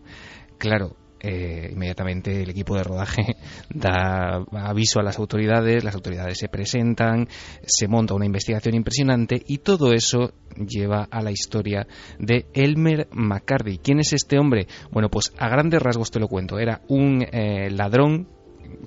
Claro, 0.57 0.95
eh, 1.19 1.69
inmediatamente 1.71 2.43
el 2.43 2.49
equipo 2.49 2.75
de 2.75 2.83
rodaje 2.83 3.37
da 3.69 4.43
aviso 4.51 4.99
a 4.99 5.03
las 5.03 5.17
autoridades, 5.17 5.83
las 5.83 5.95
autoridades 5.95 6.37
se 6.37 6.49
presentan, 6.49 7.27
se 7.65 7.87
monta 7.87 8.13
una 8.13 8.25
investigación 8.25 8.75
impresionante 8.75 9.41
y 9.45 9.59
todo 9.59 9.93
eso 9.93 10.33
lleva 10.55 11.07
a 11.09 11.21
la 11.21 11.31
historia 11.31 11.87
de 12.19 12.47
Elmer 12.53 13.07
McCarthy. 13.11 13.79
¿Quién 13.79 13.99
es 13.99 14.13
este 14.13 14.37
hombre? 14.37 14.67
Bueno, 14.91 15.09
pues 15.09 15.33
a 15.37 15.49
grandes 15.49 15.81
rasgos 15.81 16.11
te 16.11 16.19
lo 16.19 16.27
cuento. 16.27 16.59
Era 16.59 16.81
un 16.87 17.23
eh, 17.23 17.69
ladrón 17.71 18.27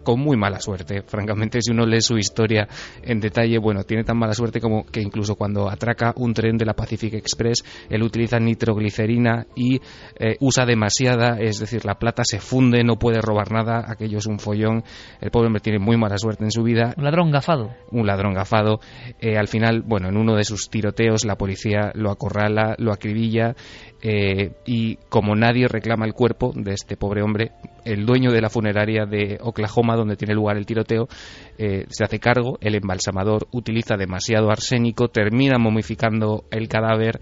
con 0.03 0.21
muy 0.21 0.37
mala 0.37 0.61
suerte. 0.61 1.03
Francamente, 1.03 1.61
si 1.61 1.73
uno 1.73 1.87
lee 1.87 2.01
su 2.01 2.17
historia 2.17 2.69
en 3.03 3.21
detalle, 3.21 3.59
bueno, 3.59 3.85
tiene 3.85 4.05
tan 4.05 4.19
mala 4.19 4.35
suerte 4.35 4.61
como 4.61 4.85
que 4.85 5.01
incluso 5.01 5.35
cuando 5.35 5.69
atraca 5.69 6.13
un 6.17 6.35
tren 6.35 6.57
de 6.57 6.65
la 6.65 6.75
Pacific 6.75 7.15
Express, 7.15 7.65
él 7.89 8.03
utiliza 8.03 8.39
nitroglicerina 8.39 9.47
y 9.55 9.81
eh, 10.19 10.37
usa 10.41 10.65
demasiada, 10.65 11.39
es 11.41 11.59
decir, 11.59 11.85
la 11.85 11.99
plata 11.99 12.23
se 12.25 12.41
funde, 12.41 12.85
no 12.85 12.97
puede 12.97 13.21
robar 13.21 13.53
nada, 13.53 13.85
aquello 13.87 14.19
es 14.19 14.27
un 14.27 14.39
follón. 14.39 14.85
El 15.21 15.31
pobre 15.31 15.47
hombre 15.47 15.61
tiene 15.61 15.79
muy 15.79 15.97
mala 15.97 16.19
suerte 16.19 16.45
en 16.45 16.51
su 16.51 16.63
vida 16.63 16.95
Un 16.97 17.05
ladrón 17.05 17.31
gafado. 17.31 17.71
un 17.91 18.07
ladrón 18.07 18.35
gafado. 18.35 18.81
Eh, 19.21 19.37
al 19.37 19.49
final, 19.49 19.83
bueno, 19.83 20.09
en 20.09 20.17
uno 20.17 20.35
de 20.37 20.45
sus 20.45 20.71
tiroteos 20.71 21.25
la 21.25 21.37
policía 21.37 21.93
lo 21.95 22.11
acorrala, 22.11 22.75
lo 22.79 22.93
acribilla 22.93 23.55
eh, 24.01 24.53
y 24.65 24.97
como 25.09 25.35
nadie 25.35 25.67
reclama 25.67 26.07
el 26.07 26.15
cuerpo 26.15 26.53
de 26.55 26.73
este 26.73 26.97
pobre 26.97 27.23
hombre, 27.23 27.53
el 27.85 28.07
dueño 28.07 28.31
de 28.31 28.41
la 28.41 28.49
funeraria 28.49 29.07
de 29.07 29.39
Oklahoma 29.41 29.88
donde 29.97 30.17
tiene 30.17 30.35
lugar 30.35 30.57
el 30.57 30.67
tiroteo 30.67 31.09
eh, 31.59 31.87
se 31.89 32.05
hace 32.05 32.19
cargo, 32.19 32.59
el 32.61 32.75
embalsamador 32.75 33.49
utiliza 33.53 33.97
demasiado 33.97 34.51
arsénico, 34.51 35.09
termina 35.09 35.59
momificando 35.59 36.45
el 36.51 36.69
cadáver 36.69 37.21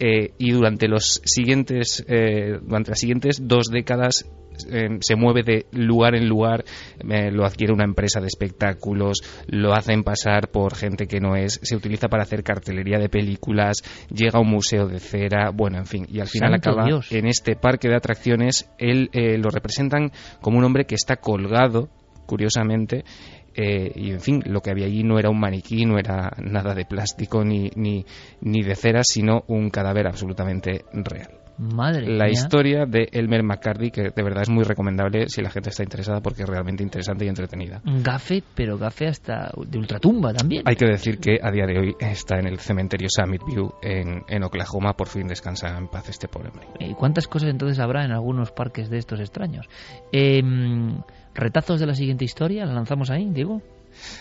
eh, 0.00 0.32
y 0.38 0.52
durante 0.52 0.88
los 0.88 1.20
siguientes 1.24 2.04
eh, 2.08 2.58
durante 2.62 2.90
las 2.90 3.00
siguientes 3.00 3.46
dos 3.46 3.66
décadas 3.70 4.24
eh, 4.70 4.98
se 5.00 5.16
mueve 5.16 5.42
de 5.42 5.66
lugar 5.72 6.14
en 6.14 6.28
lugar 6.28 6.64
eh, 7.08 7.30
lo 7.30 7.44
adquiere 7.44 7.72
una 7.72 7.84
empresa 7.84 8.20
de 8.20 8.28
espectáculos 8.28 9.18
lo 9.48 9.72
hacen 9.74 10.04
pasar 10.04 10.48
por 10.48 10.74
gente 10.74 11.06
que 11.06 11.20
no 11.20 11.34
es 11.36 11.58
se 11.62 11.76
utiliza 11.76 12.08
para 12.08 12.22
hacer 12.22 12.44
cartelería 12.44 12.98
de 12.98 13.08
películas 13.08 13.82
llega 14.10 14.38
a 14.38 14.42
un 14.42 14.50
museo 14.50 14.86
de 14.86 15.00
cera 15.00 15.50
bueno 15.50 15.78
en 15.78 15.86
fin 15.86 16.06
y 16.08 16.20
al 16.20 16.28
final 16.28 16.52
Santo 16.52 16.70
acaba 16.70 16.86
Dios. 16.86 17.10
en 17.10 17.26
este 17.26 17.56
parque 17.56 17.88
de 17.88 17.96
atracciones 17.96 18.70
él 18.78 19.10
eh, 19.12 19.38
lo 19.38 19.50
representan 19.50 20.12
como 20.40 20.58
un 20.58 20.64
hombre 20.64 20.84
que 20.84 20.94
está 20.94 21.16
colgado 21.16 21.88
curiosamente 22.26 23.04
eh, 23.54 23.92
y 23.94 24.10
en 24.10 24.20
fin, 24.20 24.42
lo 24.46 24.60
que 24.60 24.70
había 24.70 24.86
allí 24.86 25.02
no 25.02 25.18
era 25.18 25.30
un 25.30 25.40
maniquí, 25.40 25.84
no 25.84 25.98
era 25.98 26.32
nada 26.42 26.74
de 26.74 26.84
plástico 26.84 27.44
ni, 27.44 27.70
ni, 27.76 28.04
ni 28.40 28.62
de 28.62 28.74
cera, 28.74 29.02
sino 29.02 29.44
un 29.48 29.70
cadáver 29.70 30.06
absolutamente 30.06 30.84
real. 30.92 31.44
Madre 31.56 32.08
la 32.08 32.24
mía. 32.24 32.32
historia 32.32 32.84
de 32.84 33.08
Elmer 33.12 33.44
McCarthy, 33.44 33.90
que 33.90 34.10
de 34.10 34.22
verdad 34.22 34.42
es 34.42 34.50
muy 34.50 34.64
recomendable 34.64 35.28
si 35.28 35.40
la 35.40 35.50
gente 35.50 35.70
está 35.70 35.84
interesada 35.84 36.20
porque 36.20 36.42
es 36.42 36.48
realmente 36.48 36.82
interesante 36.82 37.24
y 37.24 37.28
entretenida. 37.28 37.80
Gafe, 37.84 38.42
pero 38.56 38.76
gafe 38.76 39.06
hasta 39.06 39.52
de 39.64 39.78
ultratumba 39.78 40.32
también. 40.32 40.64
Hay 40.66 40.74
que 40.74 40.86
decir 40.86 41.18
que 41.18 41.38
a 41.40 41.52
día 41.52 41.66
de 41.66 41.78
hoy 41.78 41.94
está 42.00 42.40
en 42.40 42.48
el 42.48 42.58
cementerio 42.58 43.06
Summit 43.08 43.42
View 43.46 43.72
en, 43.82 44.22
en 44.28 44.42
Oklahoma. 44.42 44.94
Por 44.94 45.06
fin 45.06 45.28
descansa 45.28 45.78
en 45.78 45.86
paz 45.86 46.08
este 46.08 46.26
pobre 46.26 46.48
hombre. 46.48 46.66
¿Y 46.80 46.94
cuántas 46.94 47.28
cosas 47.28 47.50
entonces 47.50 47.78
habrá 47.78 48.04
en 48.04 48.10
algunos 48.10 48.50
parques 48.50 48.90
de 48.90 48.98
estos 48.98 49.20
extraños? 49.20 49.68
Eh, 50.10 50.42
¿Retazos 51.34 51.80
de 51.80 51.86
la 51.86 51.94
siguiente 51.94 52.24
historia? 52.24 52.64
¿La 52.64 52.74
lanzamos 52.74 53.10
ahí, 53.10 53.28
Diego? 53.30 53.60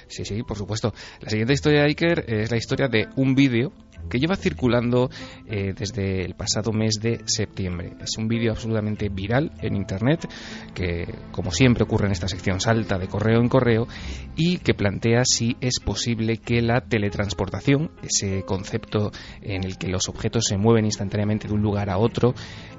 Sí, 0.08 0.26
sí, 0.26 0.44
por 0.44 0.58
supuesto. 0.58 0.94
La 1.22 1.30
siguiente 1.30 1.54
historia 1.54 1.82
de 1.82 1.86
Iker 1.88 2.26
es 2.28 2.52
la 2.52 2.58
historia 2.58 2.88
de 2.88 3.08
un 3.16 3.36
vídeo 3.36 3.72
que 4.10 4.20
lleva 4.20 4.36
circulando 4.36 5.10
eh, 5.48 5.74
desde 5.78 6.24
el 6.26 6.36
pasado 6.36 6.72
mes 6.72 6.96
de 7.02 7.22
septiembre. 7.26 7.94
Es 8.02 8.18
un 8.18 8.28
vídeo 8.28 8.52
absolutamente 8.52 9.10
viral 9.10 9.52
en 9.62 9.76
Internet 9.76 10.28
que, 10.74 11.08
como 11.32 11.52
siempre 11.52 11.84
ocurre 11.84 12.08
en 12.08 12.12
esta 12.12 12.28
sección, 12.28 12.60
salta 12.60 12.98
de 12.98 13.08
correo 13.08 13.40
en 13.40 13.50
correo 13.50 13.88
y 14.36 14.58
que 14.58 14.74
plantea 14.74 15.24
si 15.26 15.56
es 15.62 15.80
posible 15.80 16.38
que 16.38 16.62
la 16.62 16.82
teletransportación, 16.82 17.92
ese 18.02 18.44
concepto 18.44 19.12
en 19.42 19.64
el 19.64 19.78
que 19.78 19.88
los 19.88 20.10
objetos 20.10 20.46
se 20.46 20.58
mueven 20.58 20.86
instantáneamente 20.86 21.48
de 21.48 21.54
un 21.54 21.62
lugar 21.62 21.90
a 21.90 21.98
otro, 21.98 22.34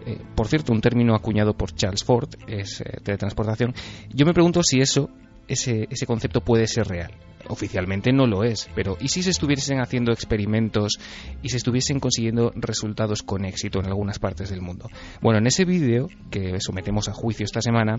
eh, 0.06 0.18
por 0.34 0.48
cierto, 0.48 0.72
un 0.72 0.80
término 0.80 1.14
acuñado 1.14 1.54
por 1.54 1.74
Charles 1.74 2.04
Ford, 2.04 2.28
es 2.46 2.80
eh, 2.80 3.00
teletransportación, 3.02 3.74
yo 4.12 4.26
me 4.26 4.32
pregunto 4.32 4.62
si 4.62 4.80
eso 4.80 5.10
ese, 5.48 5.86
ese 5.90 6.06
concepto 6.06 6.40
puede 6.40 6.66
ser 6.66 6.86
real. 6.86 7.12
Oficialmente 7.48 8.12
no 8.12 8.26
lo 8.26 8.44
es, 8.44 8.68
pero 8.74 8.96
¿y 9.00 9.08
si 9.08 9.22
se 9.22 9.30
estuviesen 9.30 9.80
haciendo 9.80 10.12
experimentos 10.12 10.98
y 11.42 11.50
se 11.50 11.56
estuviesen 11.56 12.00
consiguiendo 12.00 12.52
resultados 12.54 13.22
con 13.22 13.44
éxito 13.44 13.80
en 13.80 13.86
algunas 13.86 14.18
partes 14.18 14.50
del 14.50 14.62
mundo? 14.62 14.88
Bueno, 15.20 15.38
en 15.38 15.46
ese 15.46 15.64
vídeo 15.64 16.08
que 16.30 16.60
sometemos 16.60 17.08
a 17.08 17.12
juicio 17.12 17.44
esta 17.44 17.60
semana, 17.60 17.98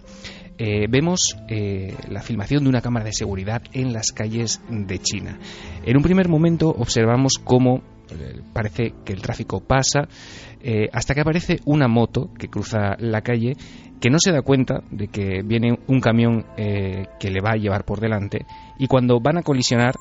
eh, 0.57 0.87
vemos 0.89 1.37
eh, 1.47 1.95
la 2.09 2.21
filmación 2.21 2.63
de 2.63 2.69
una 2.69 2.81
cámara 2.81 3.05
de 3.05 3.13
seguridad 3.13 3.61
en 3.73 3.93
las 3.93 4.11
calles 4.11 4.61
de 4.69 4.99
China. 4.99 5.39
En 5.85 5.97
un 5.97 6.03
primer 6.03 6.27
momento 6.27 6.69
observamos 6.69 7.33
cómo 7.43 7.83
eh, 8.09 8.41
parece 8.53 8.93
que 9.03 9.13
el 9.13 9.21
tráfico 9.21 9.61
pasa 9.61 10.07
eh, 10.68 10.89
hasta 10.91 11.13
que 11.13 11.22
aparece 11.22 11.59
una 11.66 11.88
moto 11.88 12.32
que 12.39 12.47
cruza 12.47 12.95
la 12.97 13.22
calle 13.22 13.55
que 14.01 14.09
no 14.09 14.18
se 14.18 14.32
da 14.32 14.41
cuenta 14.41 14.82
de 14.89 15.09
que 15.09 15.43
viene 15.43 15.78
un 15.86 16.01
camión 16.01 16.43
eh, 16.57 17.05
que 17.20 17.30
le 17.30 17.39
va 17.39 17.51
a 17.51 17.57
llevar 17.57 17.86
por 17.86 17.99
delante 17.99 18.47
y 18.80 18.88
cuando 18.88 19.20
van 19.20 19.38
a 19.38 19.43
colisionar 19.43 19.93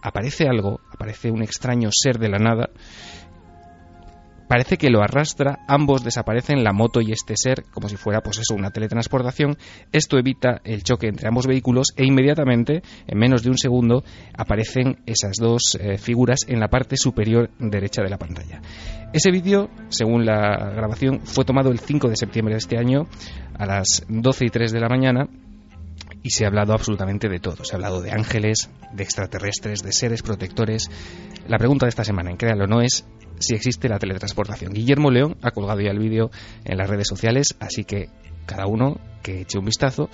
aparece 0.00 0.46
algo, 0.46 0.78
aparece 0.92 1.32
un 1.32 1.42
extraño 1.42 1.88
ser 1.90 2.20
de 2.20 2.28
la 2.28 2.38
nada 2.38 2.70
parece 4.52 4.76
que 4.76 4.90
lo 4.90 5.02
arrastra, 5.02 5.60
ambos 5.66 6.04
desaparecen, 6.04 6.62
la 6.62 6.74
moto 6.74 7.00
y 7.00 7.10
este 7.10 7.38
ser, 7.38 7.64
como 7.70 7.88
si 7.88 7.96
fuera 7.96 8.20
pues 8.20 8.36
eso, 8.36 8.54
una 8.54 8.70
teletransportación. 8.70 9.56
Esto 9.92 10.18
evita 10.18 10.60
el 10.62 10.82
choque 10.82 11.06
entre 11.06 11.26
ambos 11.26 11.46
vehículos 11.46 11.94
e 11.96 12.04
inmediatamente, 12.04 12.82
en 13.06 13.18
menos 13.18 13.42
de 13.42 13.48
un 13.48 13.56
segundo, 13.56 14.04
aparecen 14.36 14.98
esas 15.06 15.36
dos 15.40 15.78
eh, 15.80 15.96
figuras 15.96 16.40
en 16.48 16.60
la 16.60 16.68
parte 16.68 16.98
superior 16.98 17.48
derecha 17.58 18.02
de 18.02 18.10
la 18.10 18.18
pantalla. 18.18 18.60
Ese 19.14 19.30
vídeo, 19.30 19.70
según 19.88 20.26
la 20.26 20.70
grabación, 20.76 21.20
fue 21.20 21.46
tomado 21.46 21.70
el 21.70 21.78
5 21.78 22.10
de 22.10 22.16
septiembre 22.16 22.52
de 22.52 22.58
este 22.58 22.76
año 22.76 23.06
a 23.54 23.64
las 23.64 24.04
12 24.06 24.44
y 24.44 24.50
3 24.50 24.70
de 24.70 24.80
la 24.80 24.90
mañana 24.90 25.28
y 26.22 26.28
se 26.28 26.44
ha 26.44 26.48
hablado 26.48 26.74
absolutamente 26.74 27.30
de 27.30 27.38
todo. 27.38 27.64
Se 27.64 27.74
ha 27.74 27.76
hablado 27.76 28.02
de 28.02 28.10
ángeles, 28.10 28.68
de 28.92 29.02
extraterrestres, 29.02 29.82
de 29.82 29.92
seres 29.92 30.20
protectores. 30.20 30.90
La 31.48 31.56
pregunta 31.56 31.86
de 31.86 31.90
esta 31.90 32.04
semana, 32.04 32.30
en 32.30 32.36
Créalo 32.36 32.66
no, 32.66 32.82
es 32.82 33.06
si 33.38 33.54
existe 33.54 33.88
la 33.88 33.98
teletransportación. 33.98 34.72
Guillermo 34.72 35.10
León 35.10 35.36
ha 35.42 35.50
colgado 35.50 35.80
ya 35.80 35.90
el 35.90 35.98
vídeo 35.98 36.30
en 36.64 36.78
las 36.78 36.88
redes 36.88 37.08
sociales, 37.08 37.56
así 37.60 37.84
que 37.84 38.08
cada 38.46 38.66
uno 38.66 38.98
que 39.22 39.42
eche 39.42 39.58
un 39.58 39.64
vistazo 39.64 40.08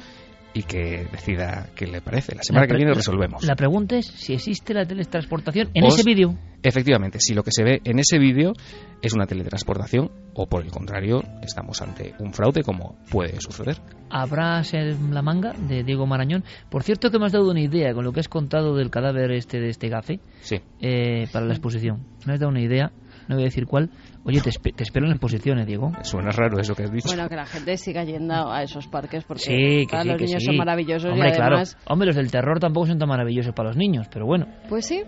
y 0.54 0.62
que 0.62 1.06
decida 1.12 1.68
qué 1.76 1.86
le 1.86 2.00
parece. 2.00 2.34
La 2.34 2.42
semana 2.42 2.64
La 2.64 2.68
que 2.68 2.76
viene 2.76 2.92
resolvemos. 2.94 3.44
La 3.44 3.54
pregunta 3.54 3.96
es 3.96 4.06
si 4.06 4.32
existe 4.32 4.72
la 4.74 4.84
teletransportación 4.86 5.68
en 5.74 5.84
Os- 5.84 5.94
ese 5.94 6.02
vídeo. 6.08 6.36
Efectivamente, 6.62 7.20
si 7.20 7.34
lo 7.34 7.44
que 7.44 7.52
se 7.52 7.62
ve 7.62 7.80
en 7.84 8.00
ese 8.00 8.18
vídeo 8.18 8.52
es 9.00 9.12
una 9.14 9.26
teletransportación 9.26 10.10
o 10.34 10.46
por 10.48 10.64
el 10.64 10.70
contrario 10.72 11.22
estamos 11.42 11.80
ante 11.82 12.14
un 12.18 12.32
fraude 12.32 12.62
como 12.62 12.98
puede 13.10 13.40
suceder. 13.40 13.76
¿Habrá 14.10 14.62
ser 14.64 14.96
la 15.10 15.22
manga 15.22 15.52
de 15.52 15.84
Diego 15.84 16.06
Marañón? 16.06 16.42
Por 16.68 16.82
cierto 16.82 17.10
que 17.10 17.18
me 17.20 17.26
has 17.26 17.32
dado 17.32 17.48
una 17.50 17.60
idea 17.60 17.94
con 17.94 18.04
lo 18.04 18.12
que 18.12 18.20
has 18.20 18.28
contado 18.28 18.74
del 18.74 18.90
cadáver 18.90 19.30
este 19.32 19.60
de 19.60 19.68
este 19.68 19.88
gafe 19.88 20.18
Sí. 20.40 20.56
eh, 20.80 21.28
para 21.32 21.46
la 21.46 21.52
exposición. 21.52 22.04
Me 22.26 22.32
has 22.32 22.40
dado 22.40 22.50
una 22.50 22.62
idea, 22.62 22.90
no 23.28 23.34
voy 23.36 23.42
a 23.44 23.46
decir 23.46 23.66
cuál. 23.66 23.90
Oye, 24.24 24.40
te, 24.40 24.50
espe- 24.50 24.74
te 24.74 24.82
espero 24.82 25.04
en 25.06 25.10
la 25.10 25.16
exposición, 25.16 25.58
¿eh, 25.58 25.66
Diego? 25.66 25.92
Suena 26.02 26.30
raro 26.30 26.58
eso 26.60 26.74
que 26.74 26.84
has 26.84 26.92
dicho. 26.92 27.08
Bueno, 27.08 27.28
que 27.28 27.36
la 27.36 27.46
gente 27.46 27.76
siga 27.76 28.04
yendo 28.04 28.50
a 28.50 28.62
esos 28.62 28.86
parques 28.88 29.24
porque 29.24 29.42
Sí, 29.44 29.86
que 29.86 30.00
sí, 30.02 30.08
los 30.08 30.16
que 30.18 30.24
niños 30.24 30.42
sí. 30.42 30.46
son 30.46 30.56
maravillosos 30.56 31.12
Hombre, 31.12 31.28
y 31.28 31.32
además... 31.32 31.74
claro. 31.74 31.84
Hombre, 31.92 32.06
los 32.06 32.16
del 32.16 32.30
terror 32.30 32.58
tampoco 32.60 32.86
son 32.86 32.98
tan 32.98 33.08
maravillosos 33.08 33.54
para 33.54 33.68
los 33.68 33.76
niños, 33.76 34.06
pero 34.12 34.26
bueno. 34.26 34.46
Pues 34.68 34.86
sí, 34.86 35.02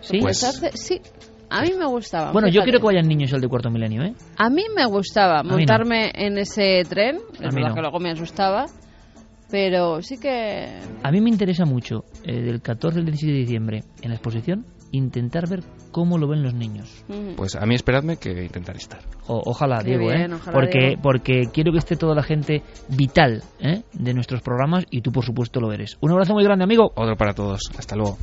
Sí. 0.00 0.18
pues 0.20 0.42
hace- 0.44 0.72
sí. 0.76 1.00
A 1.50 1.62
mí 1.62 1.70
me 1.78 1.86
gustaba. 1.86 2.30
bueno, 2.30 2.48
yo 2.48 2.52
fíjate. 2.60 2.64
quiero 2.72 2.80
que 2.80 2.86
vayan 2.94 3.08
niños 3.08 3.32
al 3.32 3.40
de 3.40 3.48
cuarto 3.48 3.70
milenio, 3.70 4.02
¿eh? 4.02 4.12
A 4.36 4.50
mí 4.50 4.64
me 4.76 4.84
gustaba 4.84 5.42
mí 5.42 5.48
no. 5.48 5.56
montarme 5.56 6.10
en 6.14 6.36
ese 6.36 6.82
tren. 6.88 7.16
Es 7.40 7.54
verdad 7.54 7.70
no. 7.70 7.74
que 7.74 7.80
luego 7.80 7.98
me 8.00 8.10
asustaba. 8.10 8.66
Pero 9.50 10.02
sí 10.02 10.18
que... 10.18 10.68
A 11.02 11.10
mí 11.10 11.20
me 11.22 11.30
interesa 11.30 11.64
mucho, 11.64 12.04
eh, 12.22 12.40
del 12.42 12.60
14 12.60 12.98
al 12.98 13.06
17 13.06 13.32
de 13.32 13.38
diciembre, 13.38 13.82
en 14.02 14.10
la 14.10 14.16
exposición, 14.16 14.66
intentar 14.92 15.48
ver 15.48 15.62
cómo 15.90 16.18
lo 16.18 16.28
ven 16.28 16.42
los 16.42 16.54
niños. 16.54 17.04
Pues 17.36 17.54
a 17.56 17.66
mí 17.66 17.74
esperadme 17.74 18.16
que 18.16 18.44
intentaré 18.44 18.78
estar. 18.78 19.00
O- 19.26 19.42
ojalá, 19.46 19.78
Qué 19.78 19.90
Diego, 19.90 20.06
bien, 20.08 20.32
¿eh? 20.32 20.34
ojalá, 20.34 20.52
porque, 20.52 20.78
Diego. 20.78 21.02
porque 21.02 21.48
quiero 21.52 21.72
que 21.72 21.78
esté 21.78 21.96
toda 21.96 22.14
la 22.14 22.22
gente 22.22 22.62
vital 22.88 23.42
¿eh? 23.60 23.82
de 23.92 24.14
nuestros 24.14 24.40
programas 24.42 24.84
y 24.90 25.00
tú, 25.02 25.12
por 25.12 25.24
supuesto, 25.24 25.60
lo 25.60 25.72
eres. 25.72 25.96
Un 26.00 26.12
abrazo 26.12 26.34
muy 26.34 26.44
grande, 26.44 26.64
amigo. 26.64 26.92
Otro 26.94 27.16
para 27.16 27.34
todos. 27.34 27.60
Hasta 27.78 27.96
luego. 27.96 28.16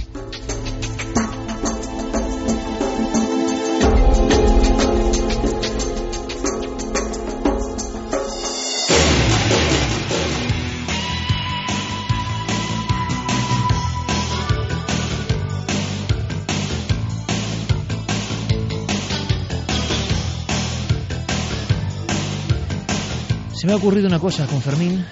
Me 23.65 23.71
ha 23.71 23.77
ocurrido 23.77 24.07
una 24.07 24.19
cosa 24.19 24.45
con 24.45 24.61
Fermín 24.61 25.03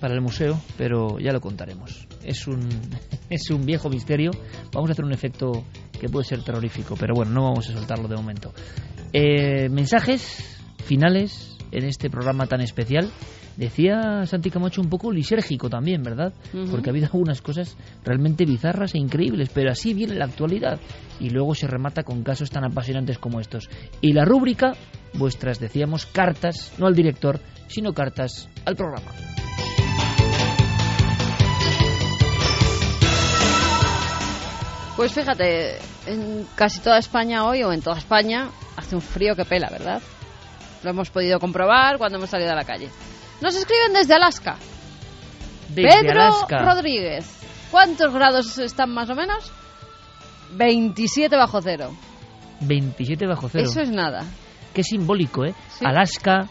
para 0.00 0.14
el 0.14 0.22
museo, 0.22 0.58
pero 0.78 1.18
ya 1.18 1.32
lo 1.32 1.40
contaremos. 1.42 2.08
Es 2.24 2.46
un, 2.46 2.66
es 3.28 3.50
un 3.50 3.66
viejo 3.66 3.90
misterio. 3.90 4.30
Vamos 4.72 4.88
a 4.88 4.92
hacer 4.94 5.04
un 5.04 5.12
efecto 5.12 5.66
que 6.00 6.08
puede 6.08 6.24
ser 6.24 6.42
terrorífico, 6.42 6.96
pero 6.98 7.14
bueno, 7.14 7.32
no 7.32 7.42
vamos 7.42 7.68
a 7.68 7.74
soltarlo 7.74 8.08
de 8.08 8.16
momento. 8.16 8.54
Eh, 9.12 9.68
mensajes 9.68 10.58
finales 10.86 11.58
en 11.72 11.84
este 11.84 12.08
programa 12.08 12.46
tan 12.46 12.62
especial. 12.62 13.10
Decía 13.56 14.26
Santi 14.26 14.50
Camacho 14.50 14.80
un 14.80 14.88
poco 14.88 15.12
lisérgico 15.12 15.70
también, 15.70 16.02
¿verdad? 16.02 16.32
Porque 16.70 16.90
ha 16.90 16.92
habido 16.92 17.06
algunas 17.06 17.40
cosas 17.40 17.76
realmente 18.04 18.44
bizarras 18.44 18.94
e 18.94 18.98
increíbles, 18.98 19.50
pero 19.54 19.70
así 19.70 19.94
viene 19.94 20.14
la 20.14 20.24
actualidad. 20.24 20.80
Y 21.20 21.30
luego 21.30 21.54
se 21.54 21.68
remata 21.68 22.02
con 22.02 22.24
casos 22.24 22.50
tan 22.50 22.64
apasionantes 22.64 23.18
como 23.18 23.40
estos. 23.40 23.70
Y 24.00 24.12
la 24.12 24.24
rúbrica, 24.24 24.72
vuestras, 25.14 25.60
decíamos, 25.60 26.06
cartas, 26.06 26.72
no 26.78 26.86
al 26.86 26.94
director, 26.94 27.40
sino 27.68 27.92
cartas 27.92 28.48
al 28.64 28.74
programa. 28.74 29.12
Pues 34.96 35.12
fíjate, 35.12 35.78
en 36.06 36.46
casi 36.54 36.80
toda 36.80 36.98
España 36.98 37.44
hoy, 37.44 37.64
o 37.64 37.72
en 37.72 37.82
toda 37.82 37.98
España, 37.98 38.50
hace 38.76 38.94
un 38.94 39.02
frío 39.02 39.34
que 39.34 39.44
pela, 39.44 39.68
¿verdad? 39.68 40.00
Lo 40.84 40.90
hemos 40.90 41.10
podido 41.10 41.40
comprobar 41.40 41.98
cuando 41.98 42.18
hemos 42.18 42.30
salido 42.30 42.52
a 42.52 42.54
la 42.54 42.64
calle. 42.64 42.88
Nos 43.40 43.54
escriben 43.56 43.92
desde 43.92 44.14
Alaska. 44.14 44.56
Desde 45.68 45.88
Pedro 46.02 46.22
Alaska. 46.22 46.58
Rodríguez. 46.62 47.40
¿Cuántos 47.70 48.12
grados 48.12 48.58
están 48.58 48.90
más 48.92 49.10
o 49.10 49.14
menos? 49.14 49.50
27 50.56 51.36
bajo 51.36 51.60
cero. 51.60 51.90
27 52.60 53.26
bajo 53.26 53.48
cero. 53.48 53.64
Eso 53.68 53.80
es 53.80 53.90
nada. 53.90 54.24
Qué 54.72 54.82
simbólico, 54.82 55.44
¿eh? 55.44 55.54
Sí. 55.68 55.84
Alaska, 55.84 56.48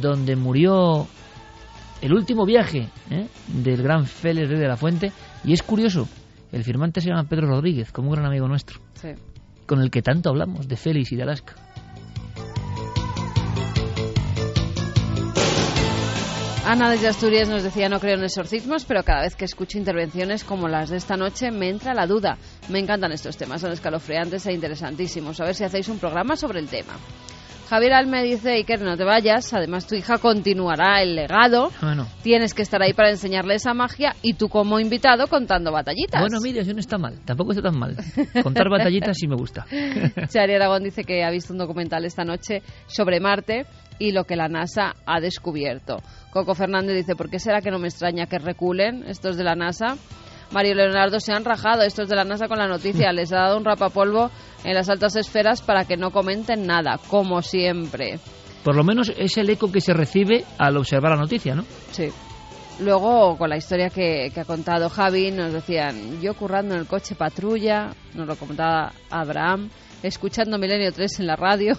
donde 0.00 0.36
murió 0.36 1.06
el 2.00 2.12
último 2.12 2.44
viaje 2.46 2.88
¿eh? 3.10 3.28
del 3.48 3.82
gran 3.82 4.06
Félix 4.06 4.48
Rey 4.48 4.58
de 4.58 4.68
la 4.68 4.76
Fuente. 4.76 5.12
Y 5.44 5.52
es 5.52 5.62
curioso, 5.62 6.08
el 6.52 6.64
firmante 6.64 7.00
se 7.00 7.08
llama 7.10 7.24
Pedro 7.24 7.48
Rodríguez, 7.48 7.92
como 7.92 8.08
un 8.08 8.14
gran 8.14 8.26
amigo 8.26 8.48
nuestro, 8.48 8.80
Sí. 8.94 9.08
con 9.66 9.80
el 9.80 9.90
que 9.90 10.02
tanto 10.02 10.30
hablamos, 10.30 10.68
de 10.68 10.76
Félix 10.76 11.12
y 11.12 11.16
de 11.16 11.22
Alaska. 11.22 11.54
Ana 16.68 16.90
desde 16.90 17.08
Asturias 17.08 17.48
nos 17.48 17.62
decía 17.62 17.88
no 17.88 17.98
creo 17.98 18.16
en 18.16 18.24
exorcismos, 18.24 18.84
pero 18.84 19.02
cada 19.02 19.22
vez 19.22 19.34
que 19.34 19.46
escucho 19.46 19.78
intervenciones 19.78 20.44
como 20.44 20.68
las 20.68 20.90
de 20.90 20.98
esta 20.98 21.16
noche 21.16 21.50
me 21.50 21.70
entra 21.70 21.94
la 21.94 22.06
duda. 22.06 22.36
Me 22.68 22.78
encantan 22.78 23.10
estos 23.10 23.38
temas, 23.38 23.62
son 23.62 23.72
escalofriantes 23.72 24.44
e 24.44 24.52
interesantísimos. 24.52 25.40
A 25.40 25.46
ver 25.46 25.54
si 25.54 25.64
hacéis 25.64 25.88
un 25.88 25.98
programa 25.98 26.36
sobre 26.36 26.60
el 26.60 26.68
tema. 26.68 26.92
Javier 27.70 27.94
Alme 27.94 28.22
dice, 28.22 28.52
Iker, 28.52 28.82
no 28.82 28.98
te 28.98 29.04
vayas, 29.04 29.54
además 29.54 29.86
tu 29.86 29.94
hija 29.94 30.18
continuará 30.18 31.00
el 31.00 31.16
legado, 31.16 31.70
tienes 32.22 32.52
que 32.52 32.60
estar 32.60 32.82
ahí 32.82 32.92
para 32.92 33.10
enseñarle 33.10 33.54
esa 33.54 33.72
magia 33.72 34.14
y 34.20 34.34
tú 34.34 34.50
como 34.50 34.78
invitado 34.78 35.26
contando 35.26 35.72
batallitas. 35.72 36.20
Bueno, 36.20 36.38
mira, 36.42 36.60
eso 36.60 36.74
no 36.74 36.80
está 36.80 36.98
mal, 36.98 37.18
tampoco 37.24 37.52
está 37.52 37.62
tan 37.62 37.78
mal. 37.78 37.96
Contar 38.42 38.68
batallitas 38.68 39.16
sí 39.18 39.26
me 39.26 39.36
gusta. 39.36 39.64
Chari 40.28 40.54
Aragón 40.54 40.82
dice 40.82 41.04
que 41.04 41.24
ha 41.24 41.30
visto 41.30 41.54
un 41.54 41.58
documental 41.58 42.04
esta 42.04 42.24
noche 42.24 42.62
sobre 42.86 43.20
Marte 43.20 43.64
y 43.98 44.12
lo 44.12 44.24
que 44.24 44.36
la 44.36 44.48
NASA 44.48 44.94
ha 45.06 45.20
descubierto. 45.20 45.98
Coco 46.30 46.54
Fernández 46.54 46.96
dice, 46.96 47.16
¿por 47.16 47.30
qué 47.30 47.38
será 47.38 47.60
que 47.60 47.70
no 47.70 47.78
me 47.78 47.88
extraña 47.88 48.26
que 48.26 48.38
reculen 48.38 49.04
estos 49.06 49.36
de 49.36 49.44
la 49.44 49.54
NASA? 49.54 49.96
Mario 50.50 50.74
Leonardo 50.74 51.20
se 51.20 51.32
han 51.32 51.44
rajado 51.44 51.82
estos 51.82 52.08
de 52.08 52.16
la 52.16 52.24
NASA 52.24 52.48
con 52.48 52.58
la 52.58 52.68
noticia. 52.68 53.12
Les 53.12 53.32
ha 53.32 53.40
dado 53.40 53.58
un 53.58 53.64
rapapolvo 53.64 54.30
en 54.64 54.74
las 54.74 54.88
altas 54.88 55.16
esferas 55.16 55.60
para 55.60 55.84
que 55.84 55.96
no 55.96 56.10
comenten 56.10 56.66
nada, 56.66 56.98
como 57.08 57.42
siempre. 57.42 58.18
Por 58.64 58.74
lo 58.74 58.82
menos 58.82 59.12
es 59.16 59.36
el 59.36 59.50
eco 59.50 59.70
que 59.70 59.80
se 59.80 59.92
recibe 59.92 60.44
al 60.58 60.76
observar 60.76 61.12
la 61.12 61.22
noticia, 61.22 61.54
¿no? 61.54 61.64
Sí. 61.90 62.08
Luego, 62.80 63.36
con 63.36 63.50
la 63.50 63.56
historia 63.56 63.90
que, 63.90 64.30
que 64.32 64.40
ha 64.40 64.44
contado 64.44 64.88
Javi, 64.88 65.32
nos 65.32 65.52
decían, 65.52 66.20
yo 66.20 66.34
currando 66.34 66.74
en 66.74 66.80
el 66.80 66.86
coche 66.86 67.14
patrulla, 67.14 67.90
nos 68.14 68.26
lo 68.26 68.36
comentaba 68.36 68.92
Abraham, 69.10 69.68
escuchando 70.02 70.58
Milenio 70.58 70.92
3 70.92 71.20
en 71.20 71.26
la 71.26 71.36
radio, 71.36 71.74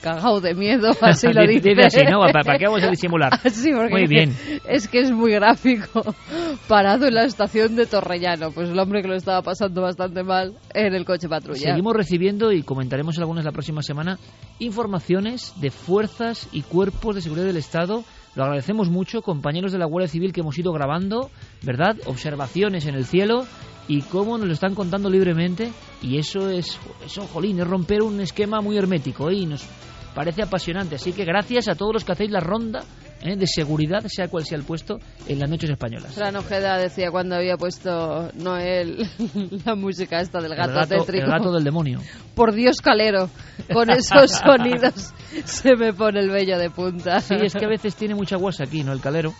cagado 0.00 0.40
de 0.40 0.54
miedo, 0.54 0.90
así 1.00 1.28
lo 1.32 1.46
dice. 1.46 1.72
así, 1.82 2.00
¿no? 2.10 2.20
¿Para, 2.32 2.58
qué 2.58 2.66
vamos 2.66 2.82
a 2.82 2.88
disimular? 2.88 3.32
muy 3.90 4.06
bien. 4.06 4.34
Es 4.66 4.88
que 4.88 5.00
es 5.00 5.10
muy 5.10 5.32
gráfico. 5.32 6.02
Parado 6.68 7.06
en 7.06 7.14
la 7.14 7.24
estación 7.24 7.76
de 7.76 7.86
Torrellano, 7.86 8.50
pues 8.52 8.70
el 8.70 8.78
hombre 8.78 9.02
que 9.02 9.08
lo 9.08 9.14
estaba 9.14 9.42
pasando 9.42 9.82
bastante 9.82 10.22
mal 10.22 10.54
en 10.74 10.94
el 10.94 11.04
coche 11.04 11.28
patrulla. 11.28 11.60
Seguimos 11.60 11.94
recibiendo, 11.94 12.52
y 12.52 12.62
comentaremos 12.62 13.18
algunas 13.18 13.44
la 13.44 13.52
próxima 13.52 13.82
semana, 13.82 14.18
informaciones 14.58 15.54
de 15.60 15.70
fuerzas 15.70 16.48
y 16.52 16.62
cuerpos 16.62 17.14
de 17.14 17.22
seguridad 17.22 17.46
del 17.46 17.56
Estado 17.56 18.04
lo 18.36 18.44
agradecemos 18.44 18.88
mucho, 18.88 19.22
compañeros 19.22 19.72
de 19.72 19.78
la 19.78 19.86
Guardia 19.86 20.08
Civil 20.08 20.32
que 20.32 20.40
hemos 20.40 20.56
ido 20.56 20.72
grabando, 20.72 21.30
¿verdad? 21.62 21.96
Observaciones 22.06 22.86
en 22.86 22.94
el 22.94 23.04
cielo 23.04 23.44
y 23.88 24.02
cómo 24.02 24.38
nos 24.38 24.46
lo 24.46 24.52
están 24.52 24.76
contando 24.76 25.10
libremente. 25.10 25.72
Y 26.00 26.18
eso 26.18 26.48
es, 26.48 26.78
eso, 27.04 27.22
jolín, 27.26 27.58
es 27.58 27.66
romper 27.66 28.02
un 28.02 28.20
esquema 28.20 28.60
muy 28.60 28.76
hermético 28.76 29.30
¿eh? 29.30 29.34
y 29.34 29.46
nos 29.46 29.66
parece 30.14 30.42
apasionante. 30.42 30.96
Así 30.96 31.12
que 31.12 31.24
gracias 31.24 31.68
a 31.68 31.74
todos 31.74 31.92
los 31.94 32.04
que 32.04 32.12
hacéis 32.12 32.30
la 32.30 32.40
ronda 32.40 32.80
¿eh? 33.22 33.36
de 33.36 33.46
seguridad, 33.46 34.04
sea 34.06 34.28
cual 34.28 34.44
sea 34.44 34.58
el 34.58 34.64
puesto, 34.64 34.98
en 35.26 35.38
las 35.38 35.48
noches 35.48 35.70
españolas. 35.70 36.14
Fran 36.14 36.36
Ojeda 36.36 36.78
decía 36.78 37.10
cuando 37.10 37.36
había 37.36 37.56
puesto 37.56 38.30
Noel 38.34 39.08
la 39.64 39.74
música 39.74 40.20
esta 40.20 40.40
del 40.40 40.54
gato, 40.54 40.94
el 41.12 41.26
gato 41.26 41.52
del 41.52 41.64
demonio. 41.64 42.00
Por 42.34 42.52
Dios, 42.52 42.80
Calero, 42.80 43.30
con 43.72 43.90
esos 43.90 44.30
sonidos 44.30 45.12
se 45.44 45.76
me 45.76 45.92
pone 45.92 46.20
el 46.20 46.30
vello 46.30 46.58
de 46.58 46.70
punta. 46.70 47.20
Sí, 47.20 47.34
es 47.40 47.54
que 47.54 47.64
a 47.64 47.68
veces 47.68 47.94
tiene 47.94 48.14
mucha 48.14 48.36
guasa 48.36 48.64
aquí, 48.64 48.82
¿no? 48.82 48.92
El 48.92 49.00
Calero. 49.00 49.32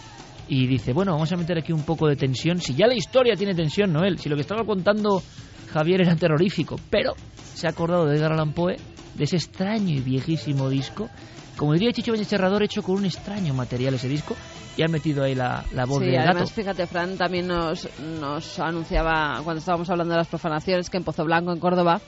Y 0.48 0.66
dice, 0.66 0.92
bueno, 0.92 1.12
vamos 1.12 1.30
a 1.32 1.36
meter 1.36 1.58
aquí 1.58 1.72
un 1.72 1.84
poco 1.84 2.08
de 2.08 2.16
tensión. 2.16 2.60
Si 2.60 2.74
ya 2.74 2.88
la 2.88 2.94
historia 2.94 3.36
tiene 3.36 3.54
tensión, 3.54 3.92
Noel, 3.92 4.18
si 4.18 4.28
lo 4.28 4.34
que 4.34 4.42
estaba 4.42 4.64
contando 4.64 5.22
Javier 5.72 6.00
era 6.00 6.16
terrorífico, 6.16 6.76
pero 6.90 7.14
se 7.54 7.68
ha 7.68 7.70
acordado 7.70 8.06
de 8.06 8.16
Edgar 8.16 8.32
Allan 8.32 8.52
Poe, 8.52 8.76
de 9.20 9.24
ese 9.24 9.36
extraño 9.36 9.94
y 9.94 10.00
viejísimo 10.00 10.70
disco. 10.70 11.10
Como 11.58 11.74
diría 11.74 11.92
Chicho 11.92 12.16
Cerrador, 12.24 12.62
hecho 12.62 12.82
con 12.82 12.94
un 12.94 13.04
extraño 13.04 13.52
material 13.52 13.92
ese 13.92 14.08
disco 14.08 14.34
y 14.78 14.82
ha 14.82 14.88
metido 14.88 15.22
ahí 15.22 15.34
la, 15.34 15.62
la 15.74 15.84
voz 15.84 15.98
sí, 15.98 16.06
del 16.06 16.20
además, 16.20 16.50
fíjate, 16.50 16.86
Fran 16.86 17.18
también 17.18 17.46
nos, 17.46 17.86
nos 18.18 18.58
anunciaba 18.58 19.42
cuando 19.44 19.58
estábamos 19.58 19.90
hablando 19.90 20.14
de 20.14 20.20
las 20.20 20.28
profanaciones 20.28 20.88
que 20.88 20.96
en 20.96 21.04
Pozo 21.04 21.26
Blanco, 21.26 21.52
en 21.52 21.60
Córdoba, 21.60 22.00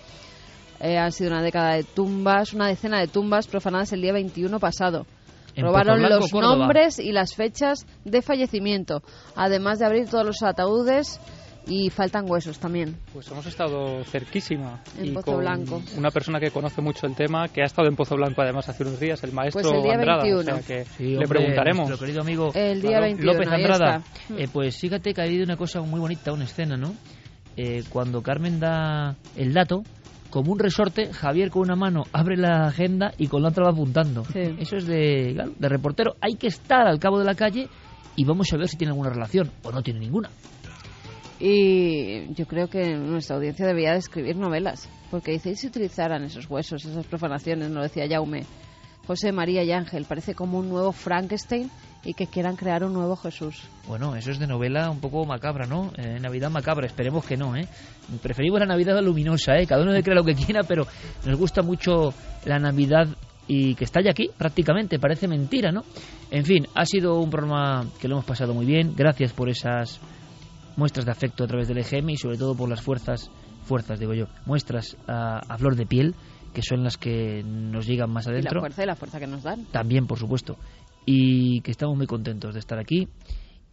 eh, 0.81 0.97
han 0.97 1.13
sido 1.13 1.33
una 1.33 1.43
década 1.43 1.75
de 1.75 1.85
tumbas, 1.85 2.55
una 2.55 2.67
decena 2.67 2.99
de 2.99 3.09
tumbas 3.09 3.47
profanadas 3.47 3.93
el 3.93 4.01
día 4.01 4.15
21 4.15 4.59
pasado. 4.59 5.05
Robaron 5.55 6.01
los 6.01 6.33
nombres 6.33 6.99
y 6.99 7.13
las 7.13 7.35
fechas 7.35 7.87
de 8.07 8.23
fallecimiento, 8.23 9.03
además 9.37 9.79
de 9.79 9.85
abrir 9.85 10.09
todos 10.09 10.25
los 10.25 10.43
ataúdes 10.43 11.21
y 11.67 11.91
faltan 11.91 12.29
huesos 12.29 12.59
también. 12.59 12.97
Pues 13.13 13.31
hemos 13.31 13.47
estado 13.47 14.03
cerquísima. 14.05 14.81
En 14.99 15.15
Pozo 15.15 15.37
Blanco. 15.39 15.83
Una 15.97 16.11
persona 16.11 16.41
que 16.41 16.51
conoce 16.51 16.83
mucho 16.83 17.07
el 17.07 17.15
tema, 17.15 17.49
que 17.49 17.63
ha 17.63 17.67
estado 17.67 17.89
en 17.89 17.97
Pozo 17.97 18.17
Blanco 18.17 18.43
además 18.43 18.69
hace 18.69 18.83
unos 18.83 18.99
días, 18.99 19.23
el 19.25 19.33
maestro 19.33 19.63
pues 19.63 19.75
el 19.75 19.83
día 19.83 19.95
Andrada. 19.95 20.23
21. 20.23 20.41
O 20.41 20.45
sea 20.45 20.61
que 20.63 21.05
le 21.05 21.27
preguntaremos. 21.27 21.89
Nuestro 21.89 22.07
querido 22.07 22.23
amigo 22.23 22.51
el 22.55 22.83
día 22.83 23.01
21, 23.01 23.33
López 23.33 23.49
Andrada. 23.49 24.03
Eh, 24.37 24.49
pues 24.53 24.79
fíjate 24.79 25.15
que 25.15 25.21
ha 25.21 25.25
habido 25.25 25.45
una 25.45 25.57
cosa 25.57 25.81
muy 25.81 26.01
bonita, 26.01 26.33
una 26.33 26.45
escena, 26.45 26.77
¿no? 26.77 26.95
Eh, 27.57 27.85
cuando 27.91 28.23
Carmen 28.23 28.59
da 28.59 29.17
el 29.37 29.53
dato, 29.53 29.83
como 30.31 30.53
un 30.53 30.59
resorte, 30.59 31.13
Javier 31.13 31.51
con 31.51 31.63
una 31.63 31.77
mano 31.77 32.05
abre 32.13 32.37
la 32.37 32.67
agenda 32.67 33.13
y 33.19 33.27
con 33.27 33.43
la 33.43 33.51
otra 33.51 33.67
va 33.67 33.73
apuntando. 33.73 34.23
Eso 34.35 34.77
es 34.77 34.87
de, 34.87 35.53
de 35.59 35.69
reportero. 35.69 36.15
Hay 36.21 36.37
que 36.37 36.47
estar 36.47 36.87
al 36.87 36.99
cabo 36.99 37.19
de 37.19 37.27
la 37.27 37.35
calle 37.35 37.69
y 38.17 38.25
vamos 38.25 38.53
a 38.53 38.57
ver 38.57 38.69
si 38.69 38.77
tiene 38.77 38.93
alguna 38.93 39.11
relación 39.11 39.51
o 39.63 39.71
no 39.71 39.83
tiene 39.83 40.01
ninguna. 40.01 40.31
Y 41.45 42.33
yo 42.35 42.47
creo 42.47 42.69
que 42.69 42.95
nuestra 42.95 43.35
audiencia 43.35 43.67
debería 43.67 43.91
de 43.91 43.99
escribir 43.99 44.37
novelas, 44.37 44.89
porque 45.11 45.33
dice, 45.33 45.51
¿y 45.51 45.57
si 45.57 45.67
utilizaran 45.67 46.23
esos 46.23 46.49
huesos, 46.49 46.85
esas 46.85 47.05
profanaciones? 47.05 47.69
No 47.69 47.83
decía 47.83 48.07
Jaume. 48.09 48.45
José 49.09 49.33
María 49.33 49.65
y 49.65 49.73
Ángel, 49.73 50.05
parece 50.05 50.37
como 50.37 50.61
un 50.61 50.69
nuevo 50.69 50.93
Frankenstein 50.93 51.69
y 52.05 52.15
que 52.15 52.29
quieran 52.29 52.55
crear 52.55 52.85
un 52.85 52.93
nuevo 52.93 53.17
Jesús. 53.17 53.65
Bueno, 53.89 54.15
eso 54.15 54.31
es 54.31 54.39
de 54.39 54.47
novela 54.47 54.89
un 54.89 55.01
poco 55.01 55.25
macabra, 55.25 55.67
¿no? 55.67 55.91
Eh, 55.97 56.21
Navidad 56.21 56.49
macabra, 56.49 56.87
esperemos 56.87 57.27
que 57.27 57.37
no, 57.37 57.57
¿eh? 57.57 57.67
Preferimos 58.23 58.61
la 58.61 58.67
Navidad 58.67 59.03
luminosa, 59.03 59.59
¿eh? 59.59 59.67
Cada 59.67 59.83
uno 59.83 59.93
de 59.93 60.05
cree 60.05 60.15
lo 60.15 60.23
que 60.23 60.37
quiera, 60.37 60.63
pero 60.63 60.87
nos 61.27 61.37
gusta 61.37 61.63
mucho 61.63 62.15
la 62.45 62.61
Navidad 62.61 63.09
y 63.49 63.75
que 63.75 63.83
está 63.83 64.01
ya 64.01 64.13
aquí 64.13 64.31
prácticamente, 64.39 65.01
parece 65.01 65.27
mentira, 65.27 65.73
¿no? 65.73 65.83
En 66.31 66.45
fin, 66.45 66.69
ha 66.77 66.87
sido 66.87 67.19
un 67.19 67.31
programa 67.31 67.85
que 68.01 68.07
lo 68.07 68.15
hemos 68.15 68.27
pasado 68.27 68.55
muy 68.55 68.65
bien, 68.65 68.95
gracias 68.95 69.33
por 69.33 69.49
esas 69.49 70.01
muestras 70.77 71.07
de 71.07 71.13
afecto 71.13 71.45
a 71.45 71.47
través 71.47 71.69
del 71.69 71.79
EGM 71.79 72.11
y 72.11 72.17
sobre 72.17 72.39
todo 72.39 72.55
por 72.55 72.69
las 72.69 72.83
fuerzas, 72.83 73.31
fuerzas 73.65 73.99
digo 73.99 74.15
yo, 74.15 74.27
muestras 74.47 74.97
a, 75.07 75.57
flor 75.59 75.77
de 75.77 75.87
piel, 75.87 76.15
que 76.53 76.63
son 76.63 76.83
las 76.85 76.99
que 76.99 77.43
nos 77.45 77.87
llegan 77.87 78.11
más 78.11 78.27
adentro. 78.29 78.53
Y 78.53 78.55
la 78.55 78.61
fuerza 78.61 78.83
y 78.83 78.87
la 78.87 78.97
fuerza 78.97 79.21
que 79.21 79.27
nos 79.27 79.43
dan. 79.43 79.65
También, 79.67 80.07
por 80.07 80.19
supuesto. 80.19 80.57
Y 81.07 81.61
que 81.63 81.71
estamos 81.71 81.97
muy 81.97 82.07
contentos 82.07 82.55
de 82.55 82.61
estar 82.61 82.79
aquí 82.79 83.09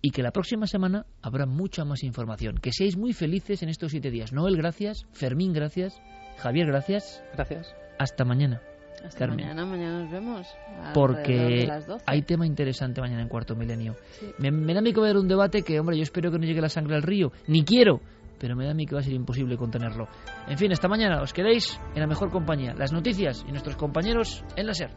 y 0.02 0.12
que 0.12 0.24
la 0.24 0.32
próxima 0.32 0.66
semana 0.66 1.06
habrá 1.22 1.46
mucha 1.46 1.84
más 1.86 2.04
información. 2.04 2.58
Que 2.58 2.72
seáis 2.72 2.98
muy 2.98 3.14
felices 3.14 3.64
en 3.64 3.70
estos 3.70 3.92
siete 3.92 4.12
días. 4.12 4.32
Noel, 4.34 4.56
gracias. 4.56 5.06
Fermín, 5.12 5.54
gracias. 5.54 6.00
Javier, 6.38 6.68
gracias. 6.68 7.22
Gracias. 7.34 7.76
Hasta 8.00 8.24
mañana. 8.24 8.62
Hasta 9.04 9.28
mañana, 9.28 9.66
mañana 9.66 10.02
nos 10.02 10.12
vemos. 10.12 10.48
Porque 10.94 11.70
hay 12.06 12.22
tema 12.24 12.46
interesante 12.46 13.02
mañana 13.02 13.22
en 13.22 13.30
Cuarto 13.30 13.56
Milenio. 13.56 13.96
Me, 14.38 14.74
da 14.74 14.80
a 14.80 14.82
mí 14.82 14.94
que 14.94 15.00
va 15.00 15.08
a 15.08 15.10
haber 15.10 15.22
un 15.22 15.28
debate 15.28 15.62
que, 15.62 15.80
hombre, 15.80 15.98
yo 15.98 16.04
espero 16.04 16.32
que 16.32 16.40
no 16.40 16.46
llegue 16.46 16.62
la 16.62 16.70
sangre 16.70 16.96
al 16.96 17.04
río, 17.04 17.32
ni 17.48 17.64
quiero, 17.64 18.02
pero 18.38 18.56
me 18.56 18.66
da 18.66 18.72
a 18.72 18.74
mí 18.74 18.86
que 18.86 18.96
va 18.96 19.02
a 19.02 19.04
ser 19.04 19.14
imposible 19.14 19.58
contenerlo. 19.58 20.08
En 20.48 20.58
fin, 20.58 20.72
esta 20.72 20.88
mañana 20.88 21.22
os 21.22 21.34
quedéis 21.34 21.80
en 21.94 22.02
la 22.02 22.08
mejor 22.08 22.30
compañía, 22.30 22.74
las 22.74 22.92
noticias 22.92 23.46
y 23.48 23.52
nuestros 23.52 23.76
compañeros 23.76 24.44
en 24.56 24.68
la 24.68 24.74
SER. 24.74 24.92